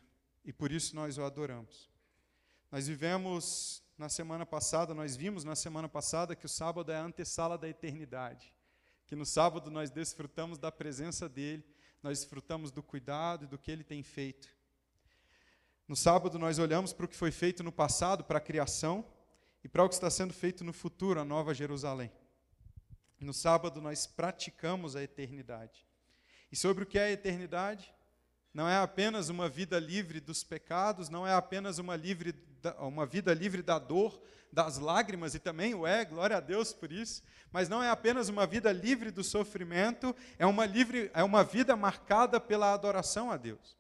e 0.45 0.53
por 0.53 0.71
isso 0.71 0.95
nós 0.95 1.17
o 1.17 1.23
adoramos. 1.23 1.89
Nós 2.71 2.87
vivemos 2.87 3.83
na 3.97 4.07
semana 4.07 4.45
passada, 4.45 4.93
nós 4.93 5.15
vimos 5.15 5.43
na 5.43 5.55
semana 5.55 5.89
passada 5.89 6.35
que 6.35 6.45
o 6.45 6.47
sábado 6.49 6.91
é 6.91 6.95
a 6.95 7.03
antessala 7.03 7.57
da 7.57 7.67
eternidade 7.67 8.53
que 9.12 9.16
no 9.18 9.26
sábado 9.26 9.70
nós 9.70 9.89
desfrutamos 9.89 10.57
da 10.57 10.72
presença 10.72 11.28
dele, 11.28 11.66
nós 12.01 12.20
desfrutamos 12.20 12.72
do 12.72 12.82
cuidado 12.82 13.43
e 13.43 13.47
do 13.49 13.57
que 13.57 13.70
ele 13.70 13.84
tem 13.84 14.01
feito. 14.01 14.47
No 15.86 15.97
sábado 15.97 16.39
nós 16.39 16.57
olhamos 16.57 16.93
para 16.93 17.05
o 17.05 17.09
que 17.09 17.16
foi 17.18 17.30
feito 17.30 17.62
no 17.62 17.74
passado, 17.74 18.24
para 18.24 18.38
a 18.38 18.41
criação, 18.41 19.05
e 19.66 19.68
para 19.68 19.84
o 19.84 19.89
que 19.89 19.95
está 19.95 20.09
sendo 20.09 20.34
feito 20.34 20.64
no 20.64 20.72
futuro, 20.72 21.20
a 21.20 21.26
nova 21.26 21.53
Jerusalém. 21.53 22.09
No 23.20 23.34
sábado 23.34 23.82
nós 23.82 24.07
praticamos 24.07 24.95
a 24.95 25.03
eternidade. 25.03 25.86
E 26.49 26.55
sobre 26.55 26.86
o 26.86 26.88
que 26.88 26.97
é 26.97 27.07
a 27.07 27.12
eternidade? 27.12 27.93
Não 28.54 28.68
é 28.68 28.78
apenas 28.78 29.30
uma 29.30 29.47
vida 29.47 29.80
livre 29.80 30.20
dos 30.20 30.43
pecados, 30.43 31.10
não 31.10 31.26
é 31.26 31.34
apenas 31.34 31.78
uma, 31.78 31.95
livre, 31.95 32.36
uma 32.80 33.06
vida 33.06 33.34
livre 33.34 33.62
da 33.62 33.80
dor, 33.80 34.22
das 34.52 34.78
lágrimas, 34.78 35.34
e 35.34 35.39
também 35.39 35.74
o 35.74 35.88
é, 35.88 36.04
glória 36.04 36.36
a 36.36 36.41
Deus 36.41 36.74
por 36.74 36.91
isso, 36.91 37.24
mas 37.52 37.70
não 37.70 37.82
é 37.82 37.89
apenas 37.89 38.28
uma 38.28 38.45
vida 38.45 38.72
livre 38.72 39.10
do 39.10 39.24
sofrimento, 39.24 40.14
é 40.38 40.45
uma, 40.45 40.66
livre, 40.66 41.10
é 41.14 41.24
uma 41.24 41.43
vida 41.43 41.76
marcada 41.76 42.39
pela 42.39 42.74
adoração 42.74 43.32
a 43.32 43.38
Deus, 43.38 43.78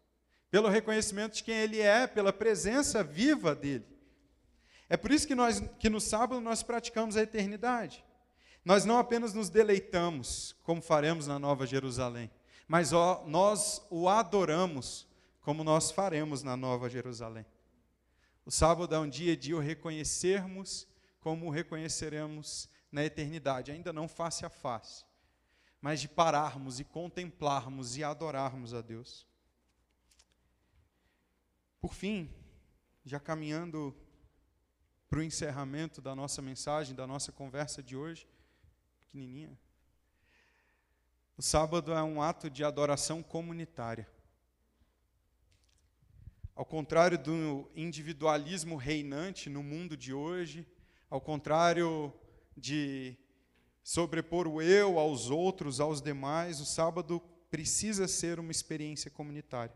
pelo 0.49 0.69
reconhecimento 0.69 1.35
de 1.35 1.43
quem 1.43 1.55
Ele 1.55 1.81
é, 1.81 2.07
pela 2.07 2.31
presença 2.31 3.03
viva 3.03 3.53
dEle. 3.53 3.85
É 4.87 4.95
por 4.95 5.11
isso 5.11 5.27
que, 5.27 5.35
nós, 5.35 5.61
que 5.79 5.89
no 5.89 5.99
sábado 6.01 6.39
nós 6.41 6.63
praticamos 6.63 7.15
a 7.15 7.21
eternidade. 7.21 8.03
Nós 8.63 8.85
não 8.85 8.99
apenas 8.99 9.33
nos 9.33 9.49
deleitamos, 9.49 10.55
como 10.63 10.81
faremos 10.81 11.27
na 11.27 11.39
Nova 11.39 11.65
Jerusalém, 11.65 12.29
mas 12.71 12.93
ó, 12.93 13.21
nós 13.27 13.85
o 13.89 14.07
adoramos, 14.07 15.05
como 15.41 15.61
nós 15.61 15.91
faremos 15.91 16.41
na 16.41 16.55
Nova 16.55 16.89
Jerusalém. 16.89 17.45
O 18.45 18.49
sábado 18.49 18.95
é 18.95 18.97
um 18.97 19.09
dia 19.09 19.35
de 19.35 19.53
o 19.53 19.59
reconhecermos 19.59 20.87
como 21.19 21.47
o 21.47 21.49
reconheceremos 21.49 22.69
na 22.89 23.03
eternidade, 23.03 23.73
ainda 23.73 23.91
não 23.91 24.07
face 24.07 24.45
a 24.45 24.49
face, 24.49 25.03
mas 25.81 25.99
de 25.99 26.07
pararmos 26.07 26.79
e 26.79 26.85
contemplarmos 26.85 27.97
e 27.97 28.05
adorarmos 28.05 28.73
a 28.73 28.79
Deus. 28.79 29.27
Por 31.81 31.93
fim, 31.93 32.33
já 33.03 33.19
caminhando 33.19 33.93
para 35.09 35.19
o 35.19 35.23
encerramento 35.23 36.01
da 36.01 36.15
nossa 36.15 36.41
mensagem, 36.41 36.95
da 36.95 37.05
nossa 37.05 37.33
conversa 37.33 37.83
de 37.83 37.97
hoje. 37.97 38.25
Pequenininha. 39.01 39.59
O 41.37 41.41
sábado 41.41 41.93
é 41.93 42.03
um 42.03 42.21
ato 42.21 42.49
de 42.49 42.63
adoração 42.63 43.23
comunitária. 43.23 44.07
Ao 46.55 46.65
contrário 46.65 47.17
do 47.17 47.71
individualismo 47.75 48.75
reinante 48.75 49.49
no 49.49 49.63
mundo 49.63 49.97
de 49.97 50.13
hoje, 50.13 50.67
ao 51.09 51.19
contrário 51.19 52.13
de 52.55 53.17
sobrepor 53.83 54.47
o 54.47 54.61
eu 54.61 54.99
aos 54.99 55.29
outros, 55.29 55.79
aos 55.79 56.01
demais, 56.01 56.59
o 56.59 56.65
sábado 56.65 57.19
precisa 57.49 58.07
ser 58.07 58.39
uma 58.39 58.51
experiência 58.51 59.09
comunitária. 59.09 59.75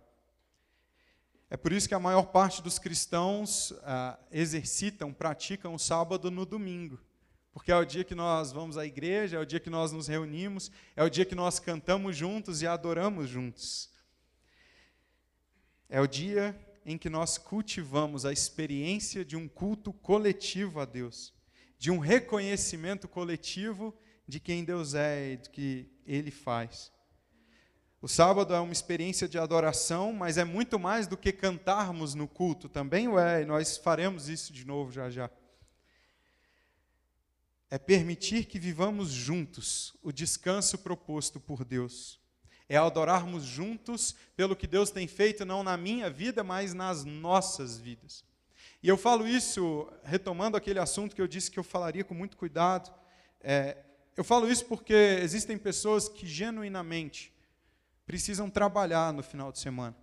É 1.49 1.57
por 1.57 1.71
isso 1.71 1.87
que 1.87 1.95
a 1.95 1.99
maior 1.99 2.27
parte 2.27 2.61
dos 2.61 2.79
cristãos 2.79 3.73
ah, 3.83 4.19
exercitam, 4.31 5.13
praticam 5.13 5.73
o 5.73 5.79
sábado 5.79 6.31
no 6.31 6.45
domingo. 6.45 6.99
Porque 7.55 7.71
é 7.71 7.75
o 7.75 7.83
dia 7.83 8.03
que 8.03 8.13
nós 8.13 8.51
vamos 8.51 8.77
à 8.77 8.85
igreja, 8.85 9.37
é 9.37 9.39
o 9.39 9.45
dia 9.45 9.59
que 9.59 9.71
nós 9.71 9.91
nos 9.91 10.07
reunimos, 10.07 10.69
é 10.95 11.03
o 11.03 11.09
dia 11.09 11.25
que 11.25 11.33
nós 11.33 11.57
cantamos 11.57 12.15
juntos 12.15 12.61
e 12.61 12.67
adoramos 12.67 13.27
juntos. 13.27 13.89
É 15.89 15.99
o 15.99 16.05
dia 16.05 16.55
em 16.85 16.99
que 16.99 17.09
nós 17.09 17.39
cultivamos 17.39 18.27
a 18.27 18.31
experiência 18.31 19.25
de 19.25 19.35
um 19.35 19.47
culto 19.47 19.91
coletivo 19.91 20.79
a 20.79 20.85
Deus 20.85 21.33
de 21.77 21.91
um 21.91 21.99
reconhecimento 21.99 23.07
coletivo 23.07 23.93
de 24.27 24.39
quem 24.39 24.63
Deus 24.63 24.93
é 24.93 25.33
e 25.33 25.37
do 25.37 25.49
que 25.49 25.87
Ele 26.05 26.31
faz. 26.31 26.91
O 28.01 28.07
sábado 28.07 28.53
é 28.53 28.59
uma 28.59 28.73
experiência 28.73 29.27
de 29.27 29.37
adoração, 29.37 30.13
mas 30.13 30.37
é 30.37 30.43
muito 30.43 30.77
mais 30.77 31.07
do 31.07 31.17
que 31.17 31.31
cantarmos 31.31 32.13
no 32.13 32.27
culto, 32.27 32.69
também 32.69 33.07
o 33.07 33.19
é, 33.19 33.41
e 33.41 33.45
nós 33.45 33.77
faremos 33.77 34.29
isso 34.29 34.53
de 34.53 34.65
novo 34.65 34.91
já 34.91 35.09
já. 35.09 35.29
É 37.69 37.77
permitir 37.77 38.45
que 38.45 38.59
vivamos 38.59 39.09
juntos 39.09 39.95
o 40.01 40.11
descanso 40.11 40.77
proposto 40.77 41.39
por 41.39 41.65
Deus. 41.65 42.19
É 42.67 42.77
adorarmos 42.77 43.43
juntos 43.43 44.15
pelo 44.35 44.55
que 44.55 44.67
Deus 44.67 44.89
tem 44.89 45.07
feito, 45.07 45.45
não 45.45 45.63
na 45.63 45.77
minha 45.77 46.09
vida, 46.09 46.43
mas 46.43 46.73
nas 46.73 47.03
nossas 47.03 47.77
vidas. 47.77 48.23
E 48.81 48.87
eu 48.87 48.97
falo 48.97 49.27
isso 49.27 49.91
retomando 50.03 50.55
aquele 50.55 50.79
assunto 50.79 51.15
que 51.15 51.21
eu 51.21 51.27
disse 51.27 51.49
que 51.49 51.57
eu 51.57 51.63
falaria 51.63 52.03
com 52.03 52.13
muito 52.13 52.37
cuidado. 52.37 52.93
É, 53.41 53.77
eu 54.15 54.23
falo 54.23 54.49
isso 54.49 54.65
porque 54.65 54.93
existem 54.93 55.57
pessoas 55.57 56.07
que 56.07 56.27
genuinamente 56.27 57.33
precisam 58.05 58.49
trabalhar 58.49 59.11
no 59.11 59.23
final 59.23 59.51
de 59.51 59.59
semana. 59.59 59.95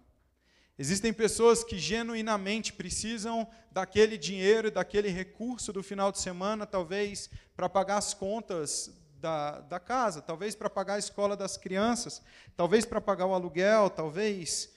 Existem 0.78 1.12
pessoas 1.12 1.62
que 1.62 1.78
genuinamente 1.78 2.72
precisam 2.72 3.46
daquele 3.70 4.16
dinheiro, 4.16 4.70
daquele 4.70 5.08
recurso 5.08 5.72
do 5.72 5.82
final 5.82 6.10
de 6.10 6.18
semana, 6.18 6.66
talvez 6.66 7.28
para 7.54 7.68
pagar 7.68 7.98
as 7.98 8.14
contas 8.14 8.90
da, 9.20 9.60
da 9.60 9.78
casa, 9.78 10.20
talvez 10.20 10.54
para 10.54 10.70
pagar 10.70 10.94
a 10.94 10.98
escola 10.98 11.36
das 11.36 11.56
crianças, 11.56 12.22
talvez 12.56 12.84
para 12.84 13.00
pagar 13.00 13.26
o 13.26 13.34
aluguel, 13.34 13.90
talvez, 13.90 14.72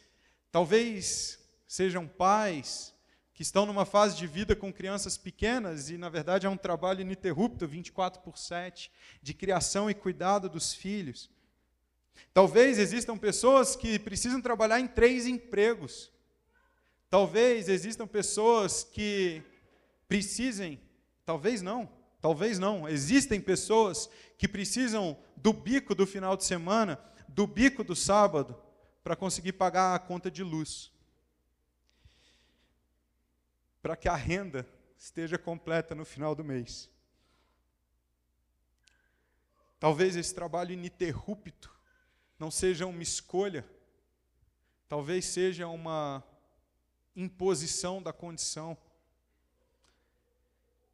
talvez 0.51 1.39
sejam 1.67 2.07
pais, 2.07 2.93
que 3.33 3.41
estão 3.41 3.65
numa 3.65 3.85
fase 3.85 4.15
de 4.15 4.27
vida 4.27 4.55
com 4.55 4.71
crianças 4.71 5.17
pequenas 5.17 5.89
e, 5.89 5.97
na 5.97 6.07
verdade, 6.07 6.45
é 6.45 6.49
um 6.49 6.55
trabalho 6.55 7.01
ininterrupto, 7.01 7.67
24 7.67 8.21
por 8.21 8.37
7, 8.37 8.89
de 9.21 9.33
criação 9.33 9.89
e 9.89 9.93
cuidado 9.93 10.47
dos 10.47 10.73
filhos. 10.73 11.29
Talvez 12.33 12.77
existam 12.77 13.17
pessoas 13.17 13.75
que 13.75 13.97
precisam 13.97 14.41
trabalhar 14.41 14.79
em 14.79 14.87
três 14.87 15.25
empregos. 15.25 16.11
Talvez 17.09 17.69
existam 17.69 18.05
pessoas 18.07 18.83
que 18.83 19.41
precisem, 20.07 20.81
talvez 21.25 21.61
não, 21.61 21.89
talvez 22.21 22.59
não, 22.59 22.89
existem 22.89 23.39
pessoas 23.39 24.09
que 24.37 24.47
precisam 24.47 25.17
do 25.37 25.53
bico 25.53 25.95
do 25.95 26.05
final 26.05 26.35
de 26.35 26.43
semana, 26.43 26.99
do 27.27 27.47
bico 27.47 27.83
do 27.83 27.95
sábado, 27.95 28.55
para 29.03 29.15
conseguir 29.15 29.53
pagar 29.53 29.95
a 29.95 29.99
conta 29.99 30.29
de 30.29 30.43
luz 30.43 30.91
para 33.85 33.95
que 33.95 34.09
a 34.09 34.15
renda 34.15 34.67
esteja 34.97 35.37
completa 35.37 35.93
no 35.93 36.03
final 36.03 36.33
do 36.33 36.43
mês. 36.43 36.89
Talvez 39.79 40.15
esse 40.15 40.33
trabalho 40.33 40.71
ininterrupto 40.71 41.71
não 42.37 42.51
seja 42.51 42.85
uma 42.85 43.03
escolha, 43.03 43.65
talvez 44.87 45.25
seja 45.25 45.67
uma 45.67 46.23
imposição 47.15 48.01
da 48.01 48.11
condição. 48.11 48.77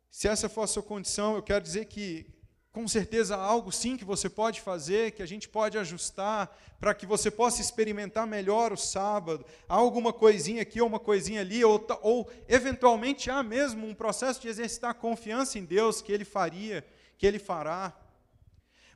Se 0.09 0.27
essa 0.27 0.49
for 0.49 0.63
a 0.63 0.67
sua 0.67 0.83
condição, 0.83 1.35
eu 1.35 1.41
quero 1.41 1.63
dizer 1.63 1.85
que 1.85 2.25
com 2.71 2.87
certeza 2.87 3.35
há 3.35 3.41
algo 3.41 3.71
sim 3.71 3.97
que 3.97 4.05
você 4.05 4.29
pode 4.29 4.61
fazer, 4.61 5.11
que 5.11 5.21
a 5.21 5.25
gente 5.25 5.49
pode 5.49 5.77
ajustar 5.77 6.55
para 6.79 6.93
que 6.93 7.05
você 7.05 7.29
possa 7.29 7.61
experimentar 7.61 8.25
melhor 8.25 8.71
o 8.71 8.77
sábado. 8.77 9.45
Há 9.67 9.75
alguma 9.75 10.13
coisinha 10.13 10.61
aqui 10.61 10.79
ou 10.79 10.87
uma 10.87 10.99
coisinha 10.99 11.41
ali, 11.41 11.63
ou, 11.65 11.85
ou 12.01 12.31
eventualmente 12.47 13.29
há 13.29 13.43
mesmo 13.43 13.85
um 13.85 13.93
processo 13.93 14.41
de 14.41 14.47
exercitar 14.47 14.95
confiança 14.95 15.59
em 15.59 15.65
Deus 15.65 16.01
que 16.01 16.11
Ele 16.11 16.23
faria, 16.23 16.85
que 17.17 17.27
Ele 17.27 17.39
fará. 17.39 17.93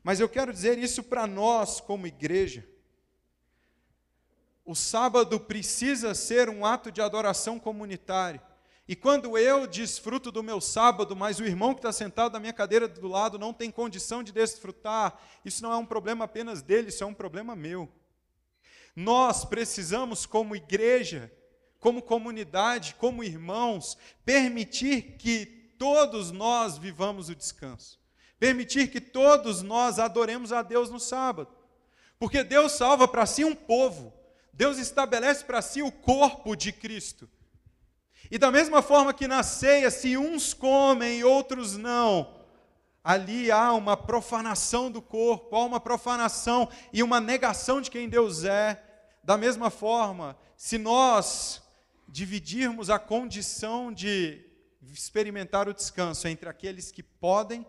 Mas 0.06 0.20
eu 0.20 0.28
quero 0.28 0.52
dizer 0.52 0.78
isso 0.78 1.02
para 1.02 1.26
nós 1.26 1.80
como 1.80 2.06
igreja. 2.06 2.64
O 4.64 4.72
sábado 4.72 5.40
precisa 5.40 6.14
ser 6.14 6.48
um 6.48 6.64
ato 6.64 6.92
de 6.92 7.00
adoração 7.00 7.58
comunitário. 7.58 8.40
E 8.86 8.94
quando 8.94 9.36
eu 9.36 9.66
desfruto 9.66 10.30
do 10.30 10.44
meu 10.44 10.60
sábado, 10.60 11.16
mas 11.16 11.40
o 11.40 11.44
irmão 11.44 11.74
que 11.74 11.80
está 11.80 11.90
sentado 11.90 12.34
na 12.34 12.38
minha 12.38 12.52
cadeira 12.52 12.86
do 12.86 13.08
lado 13.08 13.36
não 13.36 13.52
tem 13.52 13.68
condição 13.68 14.22
de 14.22 14.30
desfrutar, 14.30 15.20
isso 15.44 15.60
não 15.60 15.72
é 15.72 15.76
um 15.76 15.84
problema 15.84 16.26
apenas 16.26 16.62
dele, 16.62 16.90
isso 16.90 17.02
é 17.02 17.06
um 17.08 17.12
problema 17.12 17.56
meu. 17.56 17.92
Nós 18.94 19.44
precisamos, 19.44 20.24
como 20.24 20.54
igreja, 20.54 21.32
como 21.80 22.00
comunidade, 22.00 22.94
como 22.94 23.24
irmãos, 23.24 23.98
permitir 24.24 25.16
que 25.18 25.46
todos 25.76 26.30
nós 26.30 26.78
vivamos 26.78 27.28
o 27.28 27.34
descanso. 27.34 28.05
Permitir 28.38 28.88
que 28.88 29.00
todos 29.00 29.62
nós 29.62 29.98
adoremos 29.98 30.52
a 30.52 30.62
Deus 30.62 30.90
no 30.90 31.00
sábado. 31.00 31.48
Porque 32.18 32.42
Deus 32.42 32.72
salva 32.72 33.06
para 33.06 33.26
si 33.26 33.44
um 33.44 33.54
povo, 33.54 34.12
Deus 34.52 34.78
estabelece 34.78 35.44
para 35.44 35.60
si 35.60 35.82
o 35.82 35.92
corpo 35.92 36.56
de 36.56 36.72
Cristo. 36.72 37.28
E 38.30 38.38
da 38.38 38.50
mesma 38.50 38.82
forma 38.82 39.14
que 39.14 39.28
na 39.28 39.42
ceia, 39.42 39.90
se 39.90 40.16
uns 40.16 40.52
comem 40.52 41.18
e 41.18 41.24
outros 41.24 41.76
não, 41.76 42.34
ali 43.04 43.50
há 43.50 43.72
uma 43.72 43.96
profanação 43.96 44.90
do 44.90 45.00
corpo, 45.00 45.54
há 45.54 45.64
uma 45.64 45.78
profanação 45.78 46.68
e 46.92 47.02
uma 47.02 47.20
negação 47.20 47.80
de 47.80 47.90
quem 47.90 48.08
Deus 48.08 48.44
é. 48.44 48.82
Da 49.22 49.36
mesma 49.36 49.70
forma, 49.70 50.36
se 50.56 50.78
nós 50.78 51.62
dividirmos 52.08 52.90
a 52.90 52.98
condição 52.98 53.92
de 53.92 54.44
experimentar 54.92 55.68
o 55.68 55.74
descanso 55.74 56.26
entre 56.26 56.48
aqueles 56.48 56.90
que 56.90 57.02
podem, 57.02 57.66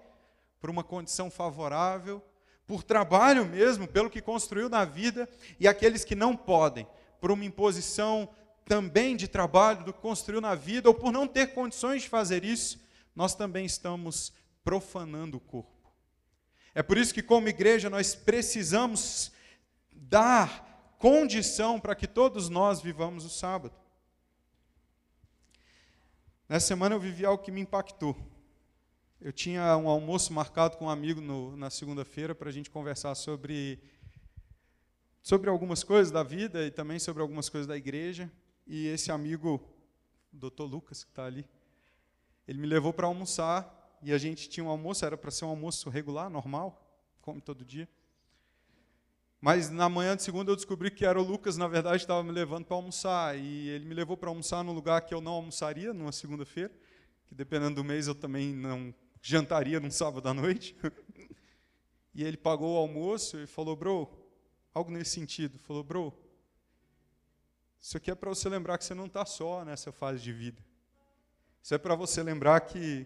por 0.68 0.72
uma 0.72 0.84
condição 0.84 1.32
favorável, 1.32 2.22
por 2.66 2.84
trabalho 2.84 3.46
mesmo, 3.46 3.88
pelo 3.88 4.10
que 4.10 4.22
construiu 4.22 4.68
na 4.68 4.84
vida, 4.84 5.30
e 5.58 5.66
aqueles 5.66 6.04
que 6.04 6.14
não 6.14 6.36
podem, 6.36 6.86
por 7.22 7.32
uma 7.32 7.46
imposição 7.46 8.28
também 8.66 9.16
de 9.16 9.30
trabalho, 9.30 9.86
do 9.86 9.94
que 9.94 10.02
construiu 10.02 10.42
na 10.42 10.56
vida, 10.56 10.90
ou 10.90 10.94
por 10.94 11.10
não 11.10 11.26
ter 11.26 11.54
condições 11.54 12.02
de 12.02 12.10
fazer 12.10 12.44
isso, 12.44 12.82
nós 13.16 13.34
também 13.34 13.66
estamos 13.66 14.34
profanando 14.62 15.38
o 15.38 15.40
corpo. 15.40 15.90
É 16.76 16.84
por 16.84 16.98
isso 16.98 17.14
que, 17.14 17.24
como 17.24 17.48
igreja, 17.48 17.90
nós 17.90 18.14
precisamos 18.14 19.32
dar 19.94 20.98
condição 21.00 21.80
para 21.80 21.96
que 21.96 22.08
todos 22.08 22.50
nós 22.50 22.82
vivamos 22.82 23.24
o 23.24 23.30
sábado. 23.30 23.74
Nessa 26.50 26.68
semana 26.68 26.94
eu 26.96 27.00
vivi 27.00 27.26
algo 27.26 27.42
que 27.42 27.52
me 27.52 27.62
impactou. 27.62 28.37
Eu 29.20 29.34
tinha 29.34 29.76
um 29.78 29.90
almoço 29.90 30.32
marcado 30.32 30.78
com 30.78 30.86
um 30.86 30.90
amigo 30.90 31.20
no, 31.20 31.58
na 31.58 31.72
segunda-feira 31.72 32.36
para 32.36 32.50
a 32.50 32.52
gente 32.52 32.70
conversar 32.70 33.16
sobre, 33.16 33.80
sobre 35.24 35.50
algumas 35.50 35.84
coisas 35.84 36.12
da 36.12 36.22
vida 36.22 36.64
e 36.64 36.70
também 36.70 37.00
sobre 37.00 37.24
algumas 37.24 37.50
coisas 37.50 37.66
da 37.66 37.76
igreja. 37.76 38.32
E 38.68 38.86
esse 38.86 39.12
amigo, 39.12 39.60
o 40.32 40.38
doutor 40.38 40.66
Lucas, 40.66 41.04
que 41.04 41.10
está 41.10 41.26
ali, 41.26 41.50
ele 42.48 42.60
me 42.60 42.68
levou 42.68 42.94
para 42.94 43.08
almoçar. 43.08 43.74
E 44.04 44.14
a 44.14 44.20
gente 44.20 44.48
tinha 44.48 44.64
um 44.64 44.70
almoço, 44.70 45.04
era 45.04 45.18
para 45.18 45.32
ser 45.32 45.46
um 45.46 45.50
almoço 45.50 45.90
regular, 45.90 46.30
normal, 46.30 46.88
come 47.20 47.42
todo 47.42 47.66
dia. 47.66 47.90
Mas 49.42 49.72
na 49.72 49.90
manhã 49.90 50.16
de 50.16 50.22
segunda 50.22 50.52
eu 50.52 50.56
descobri 50.56 50.92
que 50.92 51.04
era 51.04 51.20
o 51.20 51.24
Lucas, 51.24 51.58
na 51.58 51.68
verdade, 51.68 52.04
estava 52.04 52.24
me 52.24 52.32
levando 52.32 52.66
para 52.66 52.76
almoçar. 52.76 53.36
E 53.36 53.70
ele 53.70 53.86
me 53.86 53.96
levou 53.96 54.16
para 54.16 54.30
almoçar 54.30 54.64
num 54.64 54.74
lugar 54.74 55.02
que 55.02 55.14
eu 55.16 55.22
não 55.22 55.32
almoçaria 55.32 55.92
numa 55.92 56.12
segunda-feira, 56.12 56.72
que 57.26 57.34
dependendo 57.34 57.78
do 57.78 57.84
mês 57.84 58.08
eu 58.08 58.14
também 58.14 58.54
não 58.54 58.94
jantaria 59.22 59.80
num 59.80 59.92
sábado 59.92 60.28
à 60.28 60.34
noite. 60.34 60.76
e 62.14 62.24
ele 62.24 62.38
pagou 62.38 62.76
o 62.76 62.78
almoço 62.78 63.40
e 63.40 63.48
falou, 63.48 63.76
bro, 63.76 64.10
algo 64.74 64.92
nesse 64.92 65.12
sentido. 65.12 65.60
Falou, 65.60 65.84
bro, 65.84 66.14
isso 67.80 67.98
aqui 67.98 68.12
é 68.12 68.16
para 68.16 68.30
você 68.30 68.50
lembrar 68.50 68.78
que 68.78 68.86
você 68.86 68.94
não 68.94 69.06
está 69.06 69.26
só 69.26 69.64
nessa 69.64 69.92
fase 69.92 70.22
de 70.22 70.34
vida. 70.34 70.64
Isso 71.62 71.74
é 71.74 71.78
para 71.78 71.96
você 71.96 72.24
lembrar 72.24 72.60
que 72.62 73.06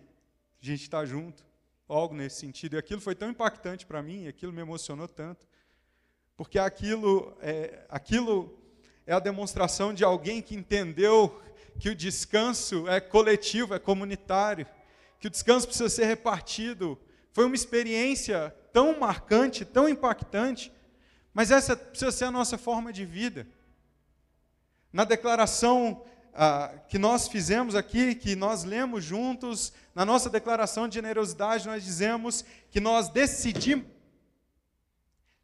a 0.62 0.66
gente 0.66 0.84
está 0.84 1.06
junto, 1.06 1.44
algo 1.88 2.16
nesse 2.16 2.38
sentido. 2.38 2.76
E 2.76 2.78
aquilo 2.78 3.02
foi 3.02 3.16
tão 3.16 3.30
impactante 3.30 3.86
para 3.86 4.02
mim, 4.02 4.28
aquilo 4.28 4.54
me 4.54 4.62
emocionou 4.62 5.08
tanto, 5.08 5.48
porque 6.38 6.58
aquilo 6.58 7.36
é, 7.42 7.86
aquilo 7.90 8.58
é 9.06 9.14
a 9.14 9.20
demonstração 9.20 9.94
de 9.94 10.04
alguém 10.04 10.42
que 10.42 10.56
entendeu 10.56 11.42
que 11.80 11.90
o 11.90 11.96
descanso 11.96 12.88
é 12.88 13.00
coletivo, 13.00 13.74
é 13.74 13.80
comunitário, 13.80 14.68
que 15.22 15.28
o 15.28 15.30
descanso 15.30 15.68
precisa 15.68 15.88
ser 15.88 16.06
repartido. 16.06 17.00
Foi 17.32 17.46
uma 17.46 17.56
experiência 17.56 18.54
tão 18.74 19.00
marcante, 19.00 19.64
tão 19.64 19.88
impactante, 19.88 20.74
mas 21.32 21.52
essa 21.52 21.78
precisa 21.78 22.12
ser 22.12 22.26
a 22.26 22.32
nossa 22.32 22.58
forma 22.58 22.92
de 22.92 23.06
vida. 23.06 23.48
Na 24.92 25.06
declaração 25.06 26.04
ah, 26.34 26.74
que 26.90 26.98
nós 26.98 27.28
fizemos 27.28 27.76
aqui, 27.76 28.16
que 28.16 28.36
nós 28.36 28.64
lemos 28.64 29.04
juntos, 29.04 29.72
na 29.94 30.04
nossa 30.04 30.28
declaração 30.28 30.88
de 30.88 30.96
generosidade, 30.96 31.68
nós 31.68 31.84
dizemos 31.84 32.44
que 32.72 32.80
nós 32.80 33.08
decidimos, 33.08 33.86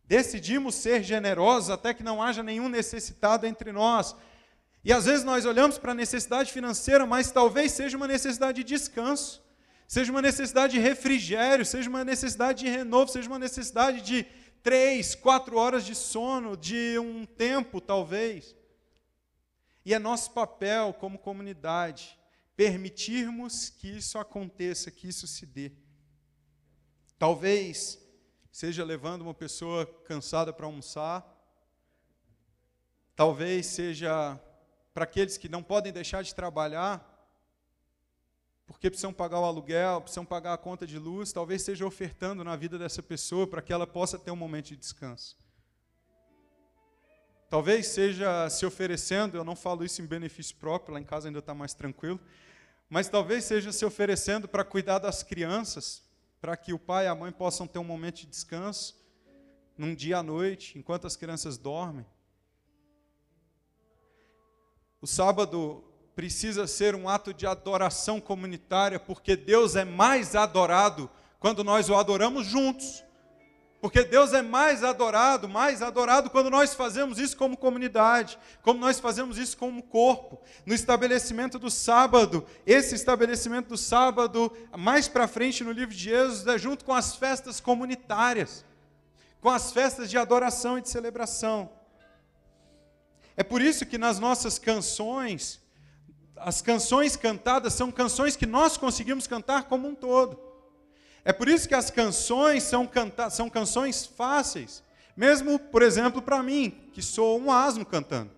decidimos 0.03 0.73
ser 0.73 1.03
generosos 1.03 1.69
até 1.69 1.93
que 1.93 2.03
não 2.03 2.21
haja 2.21 2.41
nenhum 2.41 2.67
necessitado 2.67 3.45
entre 3.45 3.71
nós. 3.71 4.15
E 4.83 4.91
às 4.91 5.05
vezes 5.05 5.23
nós 5.23 5.45
olhamos 5.45 5.77
para 5.77 5.91
a 5.91 5.95
necessidade 5.95 6.51
financeira, 6.51 7.05
mas 7.05 7.29
talvez 7.29 7.73
seja 7.73 7.95
uma 7.95 8.07
necessidade 8.07 8.63
de 8.63 8.75
descanso, 8.75 9.45
seja 9.87 10.11
uma 10.11 10.21
necessidade 10.21 10.73
de 10.73 10.79
refrigério, 10.79 11.65
seja 11.65 11.89
uma 11.89 12.03
necessidade 12.03 12.65
de 12.65 12.69
renovo, 12.69 13.09
seja 13.09 13.29
uma 13.29 13.39
necessidade 13.39 14.01
de 14.01 14.23
três, 14.61 15.15
quatro 15.15 15.57
horas 15.57 15.85
de 15.85 15.95
sono, 15.95 16.57
de 16.57 16.99
um 16.99 17.25
tempo, 17.25 17.79
talvez. 17.79 18.53
E 19.85 19.93
é 19.93 19.99
nosso 19.99 20.31
papel 20.31 20.93
como 20.93 21.17
comunidade 21.17 22.19
permitirmos 22.57 23.69
que 23.69 23.97
isso 23.97 24.17
aconteça, 24.17 24.91
que 24.91 25.07
isso 25.07 25.25
se 25.25 25.45
dê. 25.45 25.71
Talvez 27.17 27.97
seja 28.51 28.83
levando 28.83 29.21
uma 29.21 29.33
pessoa 29.33 29.85
cansada 30.03 30.51
para 30.51 30.65
almoçar, 30.65 31.25
talvez 33.15 33.67
seja 33.67 34.37
para 34.93 35.03
aqueles 35.03 35.37
que 35.37 35.47
não 35.47 35.63
podem 35.63 35.93
deixar 35.93 36.23
de 36.23 36.33
trabalhar, 36.35 37.16
porque 38.67 38.89
precisam 38.89 39.13
pagar 39.13 39.39
o 39.39 39.45
aluguel, 39.45 40.01
precisam 40.01 40.25
pagar 40.25 40.53
a 40.53 40.57
conta 40.57 40.85
de 40.85 40.99
luz, 40.99 41.31
talvez 41.31 41.61
seja 41.61 41.85
ofertando 41.85 42.43
na 42.43 42.55
vida 42.57 42.77
dessa 42.77 43.01
pessoa 43.01 43.47
para 43.47 43.61
que 43.61 43.71
ela 43.71 43.87
possa 43.87 44.19
ter 44.19 44.29
um 44.29 44.35
momento 44.35 44.67
de 44.67 44.75
descanso. 44.75 45.37
Talvez 47.49 47.87
seja 47.87 48.49
se 48.49 48.65
oferecendo, 48.65 49.37
eu 49.37 49.45
não 49.45 49.55
falo 49.55 49.85
isso 49.85 50.01
em 50.01 50.05
benefício 50.05 50.53
próprio, 50.57 50.93
lá 50.93 50.99
em 50.99 51.05
casa 51.05 51.29
ainda 51.29 51.39
está 51.39 51.55
mais 51.55 51.73
tranquilo, 51.73 52.19
mas 52.89 53.07
talvez 53.07 53.45
seja 53.45 53.71
se 53.71 53.85
oferecendo 53.85 54.49
para 54.49 54.65
cuidar 54.65 54.99
das 54.99 55.23
crianças, 55.23 56.03
para 56.41 56.57
que 56.57 56.73
o 56.73 56.79
pai 56.79 57.05
e 57.05 57.07
a 57.07 57.15
mãe 57.15 57.31
possam 57.31 57.65
ter 57.65 57.79
um 57.79 57.85
momento 57.85 58.17
de 58.17 58.27
descanso, 58.27 59.01
num 59.77 59.95
dia 59.95 60.17
à 60.17 60.23
noite, 60.23 60.77
enquanto 60.77 61.07
as 61.07 61.15
crianças 61.15 61.57
dormem. 61.57 62.05
O 64.99 65.07
sábado 65.07 65.86
precisa 66.17 66.65
ser 66.65 66.95
um 66.95 67.07
ato 67.07 67.31
de 67.31 67.45
adoração 67.45 68.19
comunitária, 68.19 68.99
porque 68.99 69.35
Deus 69.35 69.75
é 69.75 69.85
mais 69.85 70.35
adorado 70.35 71.07
quando 71.39 71.63
nós 71.63 71.91
o 71.91 71.95
adoramos 71.95 72.47
juntos. 72.47 73.03
Porque 73.79 74.03
Deus 74.03 74.33
é 74.33 74.41
mais 74.41 74.83
adorado, 74.83 75.47
mais 75.47 75.83
adorado 75.83 76.31
quando 76.31 76.49
nós 76.49 76.73
fazemos 76.73 77.19
isso 77.19 77.37
como 77.37 77.55
comunidade, 77.55 78.39
como 78.63 78.79
nós 78.79 78.99
fazemos 78.99 79.37
isso 79.37 79.55
como 79.57 79.83
corpo. 79.83 80.41
No 80.65 80.73
estabelecimento 80.73 81.59
do 81.59 81.69
sábado, 81.69 82.43
esse 82.65 82.95
estabelecimento 82.95 83.67
do 83.67 83.77
sábado, 83.77 84.51
mais 84.75 85.07
para 85.07 85.27
frente 85.27 85.63
no 85.63 85.71
livro 85.71 85.93
de 85.93 86.09
Êxodo, 86.09 86.51
é 86.51 86.57
junto 86.57 86.83
com 86.83 86.95
as 86.95 87.15
festas 87.15 87.59
comunitárias, 87.59 88.65
com 89.39 89.51
as 89.51 89.71
festas 89.71 90.09
de 90.09 90.17
adoração 90.17 90.79
e 90.79 90.81
de 90.81 90.89
celebração. 90.89 91.69
É 93.35 93.43
por 93.43 93.61
isso 93.61 93.85
que 93.85 93.99
nas 93.99 94.17
nossas 94.17 94.57
canções, 94.57 95.61
as 96.39 96.61
canções 96.61 97.15
cantadas 97.15 97.73
são 97.73 97.91
canções 97.91 98.35
que 98.35 98.45
nós 98.45 98.77
conseguimos 98.77 99.27
cantar 99.27 99.63
como 99.63 99.87
um 99.87 99.95
todo. 99.95 100.39
É 101.23 101.33
por 101.33 101.47
isso 101.47 101.67
que 101.67 101.75
as 101.75 101.91
canções 101.91 102.63
são, 102.63 102.87
canta 102.87 103.29
são 103.29 103.49
canções 103.49 104.05
fáceis. 104.05 104.83
Mesmo, 105.15 105.59
por 105.59 105.81
exemplo, 105.81 106.21
para 106.21 106.41
mim, 106.41 106.89
que 106.93 107.01
sou 107.01 107.39
um 107.39 107.51
asno 107.51 107.85
cantando. 107.85 108.31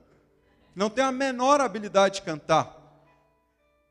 Não 0.76 0.90
tenho 0.90 1.08
a 1.08 1.12
menor 1.12 1.62
habilidade 1.62 2.16
de 2.16 2.22
cantar. 2.22 2.80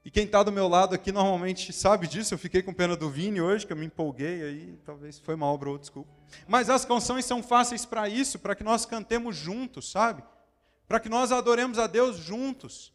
E 0.05 0.11
quem 0.11 0.25
está 0.25 0.43
do 0.43 0.51
meu 0.51 0.67
lado 0.67 0.95
aqui 0.95 1.13
normalmente 1.13 1.71
sabe 1.73 2.07
disso. 2.07 2.33
Eu 2.33 2.39
fiquei 2.39 2.63
com 2.63 2.73
pena 2.73 2.97
do 2.97 3.11
Vini 3.11 3.43
hoje, 3.43 3.67
que 3.67 3.73
eu 3.73 3.77
me 3.77 3.85
empolguei 3.87 4.43
aí. 4.43 4.79
Talvez 4.85 5.19
foi 5.19 5.37
mal, 5.37 5.57
bro, 5.59 5.79
desculpa. 5.79 6.11
Mas 6.47 6.71
as 6.71 6.85
canções 6.85 7.25
são 7.25 7.43
fáceis 7.43 7.85
para 7.85 8.09
isso, 8.09 8.39
para 8.39 8.55
que 8.55 8.65
nós 8.65 8.87
cantemos 8.87 9.37
juntos, 9.37 9.91
sabe? 9.91 10.23
Para 10.87 10.99
que 10.99 11.11
nós 11.11 11.31
adoremos 11.31 11.79
a 11.79 11.87
Deus 11.87 12.17
juntos. 12.17 12.93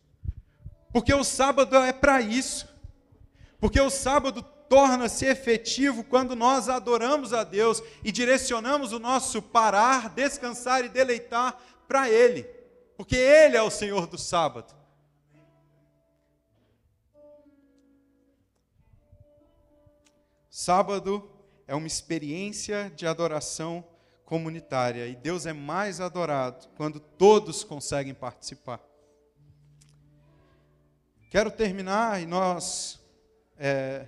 Porque 0.93 1.13
o 1.13 1.23
sábado 1.23 1.75
é 1.75 1.91
para 1.91 2.21
isso. 2.21 2.69
Porque 3.59 3.81
o 3.81 3.89
sábado 3.89 4.43
torna-se 4.69 5.25
efetivo 5.25 6.03
quando 6.03 6.35
nós 6.35 6.69
adoramos 6.69 7.33
a 7.33 7.43
Deus 7.43 7.81
e 8.03 8.11
direcionamos 8.11 8.93
o 8.93 8.99
nosso 8.99 9.41
parar, 9.41 10.09
descansar 10.09 10.85
e 10.85 10.89
deleitar 10.89 11.59
para 11.87 12.09
Ele, 12.09 12.43
porque 12.95 13.15
Ele 13.15 13.57
é 13.57 13.61
o 13.61 13.69
Senhor 13.69 14.07
do 14.07 14.17
sábado. 14.17 14.73
Sábado 20.49 21.29
é 21.67 21.73
uma 21.73 21.87
experiência 21.87 22.91
de 22.95 23.07
adoração 23.07 23.83
comunitária 24.25 25.07
e 25.07 25.15
Deus 25.15 25.45
é 25.45 25.53
mais 25.53 25.99
adorado 25.99 26.67
quando 26.75 26.99
todos 26.99 27.63
conseguem 27.63 28.13
participar. 28.13 28.92
Quero 31.33 31.49
terminar 31.49 32.21
e 32.21 32.27
nós 32.27 32.99
é, 33.57 34.07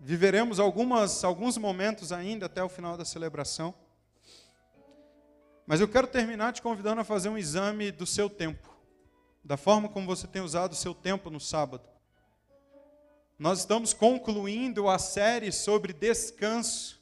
Viveremos 0.00 0.58
algumas, 0.58 1.22
alguns 1.22 1.56
momentos 1.56 2.10
ainda 2.10 2.46
até 2.46 2.64
o 2.64 2.68
final 2.68 2.96
da 2.96 3.04
celebração. 3.04 3.72
Mas 5.64 5.80
eu 5.80 5.86
quero 5.86 6.08
terminar 6.08 6.52
te 6.52 6.60
convidando 6.60 7.00
a 7.00 7.04
fazer 7.04 7.28
um 7.28 7.38
exame 7.38 7.92
do 7.92 8.04
seu 8.04 8.28
tempo, 8.28 8.76
da 9.44 9.56
forma 9.56 9.88
como 9.88 10.04
você 10.04 10.26
tem 10.26 10.42
usado 10.42 10.72
o 10.72 10.74
seu 10.74 10.92
tempo 10.92 11.30
no 11.30 11.38
sábado. 11.38 11.88
Nós 13.38 13.60
estamos 13.60 13.94
concluindo 13.94 14.88
a 14.88 14.98
série 14.98 15.52
sobre 15.52 15.92
descanso. 15.92 17.00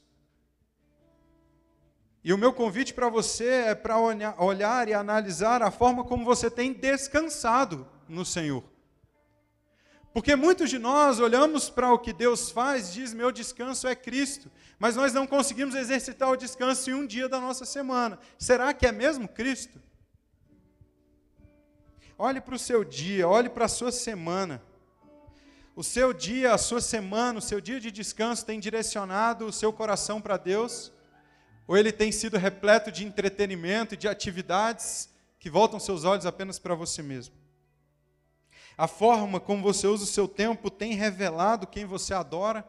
E 2.23 2.31
o 2.31 2.37
meu 2.37 2.53
convite 2.53 2.93
para 2.93 3.09
você 3.09 3.49
é 3.49 3.75
para 3.75 3.99
olhar 3.99 4.87
e 4.87 4.93
analisar 4.93 5.63
a 5.63 5.71
forma 5.71 6.05
como 6.05 6.27
você 6.27 6.51
tem 6.51 6.75
descansado 6.75 7.89
no 8.07 8.23
Senhor. 8.23 8.71
Porque 10.13 10.37
muitos 10.37 10.69
de 10.69 10.79
nós 10.79 11.19
olhamos 11.19 11.71
para 11.71 11.93
o 11.93 11.99
que 11.99 12.13
Deus 12.13 12.51
faz 12.51 12.93
diz: 12.93 13.15
meu 13.15 13.33
descanso 13.33 13.89
é 13.89 13.95
Cristo, 13.95 14.51
mas 14.79 14.95
nós 14.95 15.13
não 15.13 15.27
conseguimos 15.27 15.75
exercitar 15.75 16.29
o 16.31 16.37
descanso 16.37 16.91
em 16.91 16.95
um 16.95 17.07
dia 17.07 17.29
da 17.29 17.41
nossa 17.41 17.65
semana. 17.65 18.19
Será 18.39 18.75
que 18.75 18.87
é 18.87 18.93
mesmo 18.93 19.27
Cristo? 19.27 19.81
Olhe 22.19 22.41
para 22.41 22.55
o 22.55 22.59
seu 22.59 22.85
dia, 22.85 23.27
olhe 23.27 23.49
para 23.49 23.65
a 23.65 23.69
sua 23.69 23.91
semana. 23.91 24.63
O 25.75 25.83
seu 25.83 26.13
dia, 26.13 26.53
a 26.53 26.59
sua 26.59 26.83
semana, 26.83 27.39
o 27.39 27.43
seu 27.43 27.59
dia 27.59 27.81
de 27.81 27.91
descanso 27.91 28.45
tem 28.45 28.61
direcionado 28.61 29.47
o 29.47 29.53
seu 29.53 29.73
coração 29.73 30.21
para 30.21 30.37
Deus? 30.37 30.93
Ou 31.67 31.77
ele 31.77 31.91
tem 31.91 32.13
sido 32.13 32.37
repleto 32.37 32.93
de 32.93 33.07
entretenimento 33.07 33.95
e 33.95 33.97
de 33.97 34.07
atividades 34.07 35.09
que 35.39 35.49
voltam 35.49 35.81
seus 35.81 36.05
olhos 36.05 36.27
apenas 36.27 36.59
para 36.59 36.75
você 36.75 37.03
mesmo? 37.03 37.42
A 38.77 38.89
forma 38.89 39.39
como 39.39 39.63
você 39.63 39.87
usa 39.87 40.05
o 40.05 40.07
seu 40.07 40.27
tempo 40.27 40.71
tem 40.71 40.95
revelado 40.95 41.67
quem 41.67 41.85
você 41.85 42.15
adora? 42.15 42.67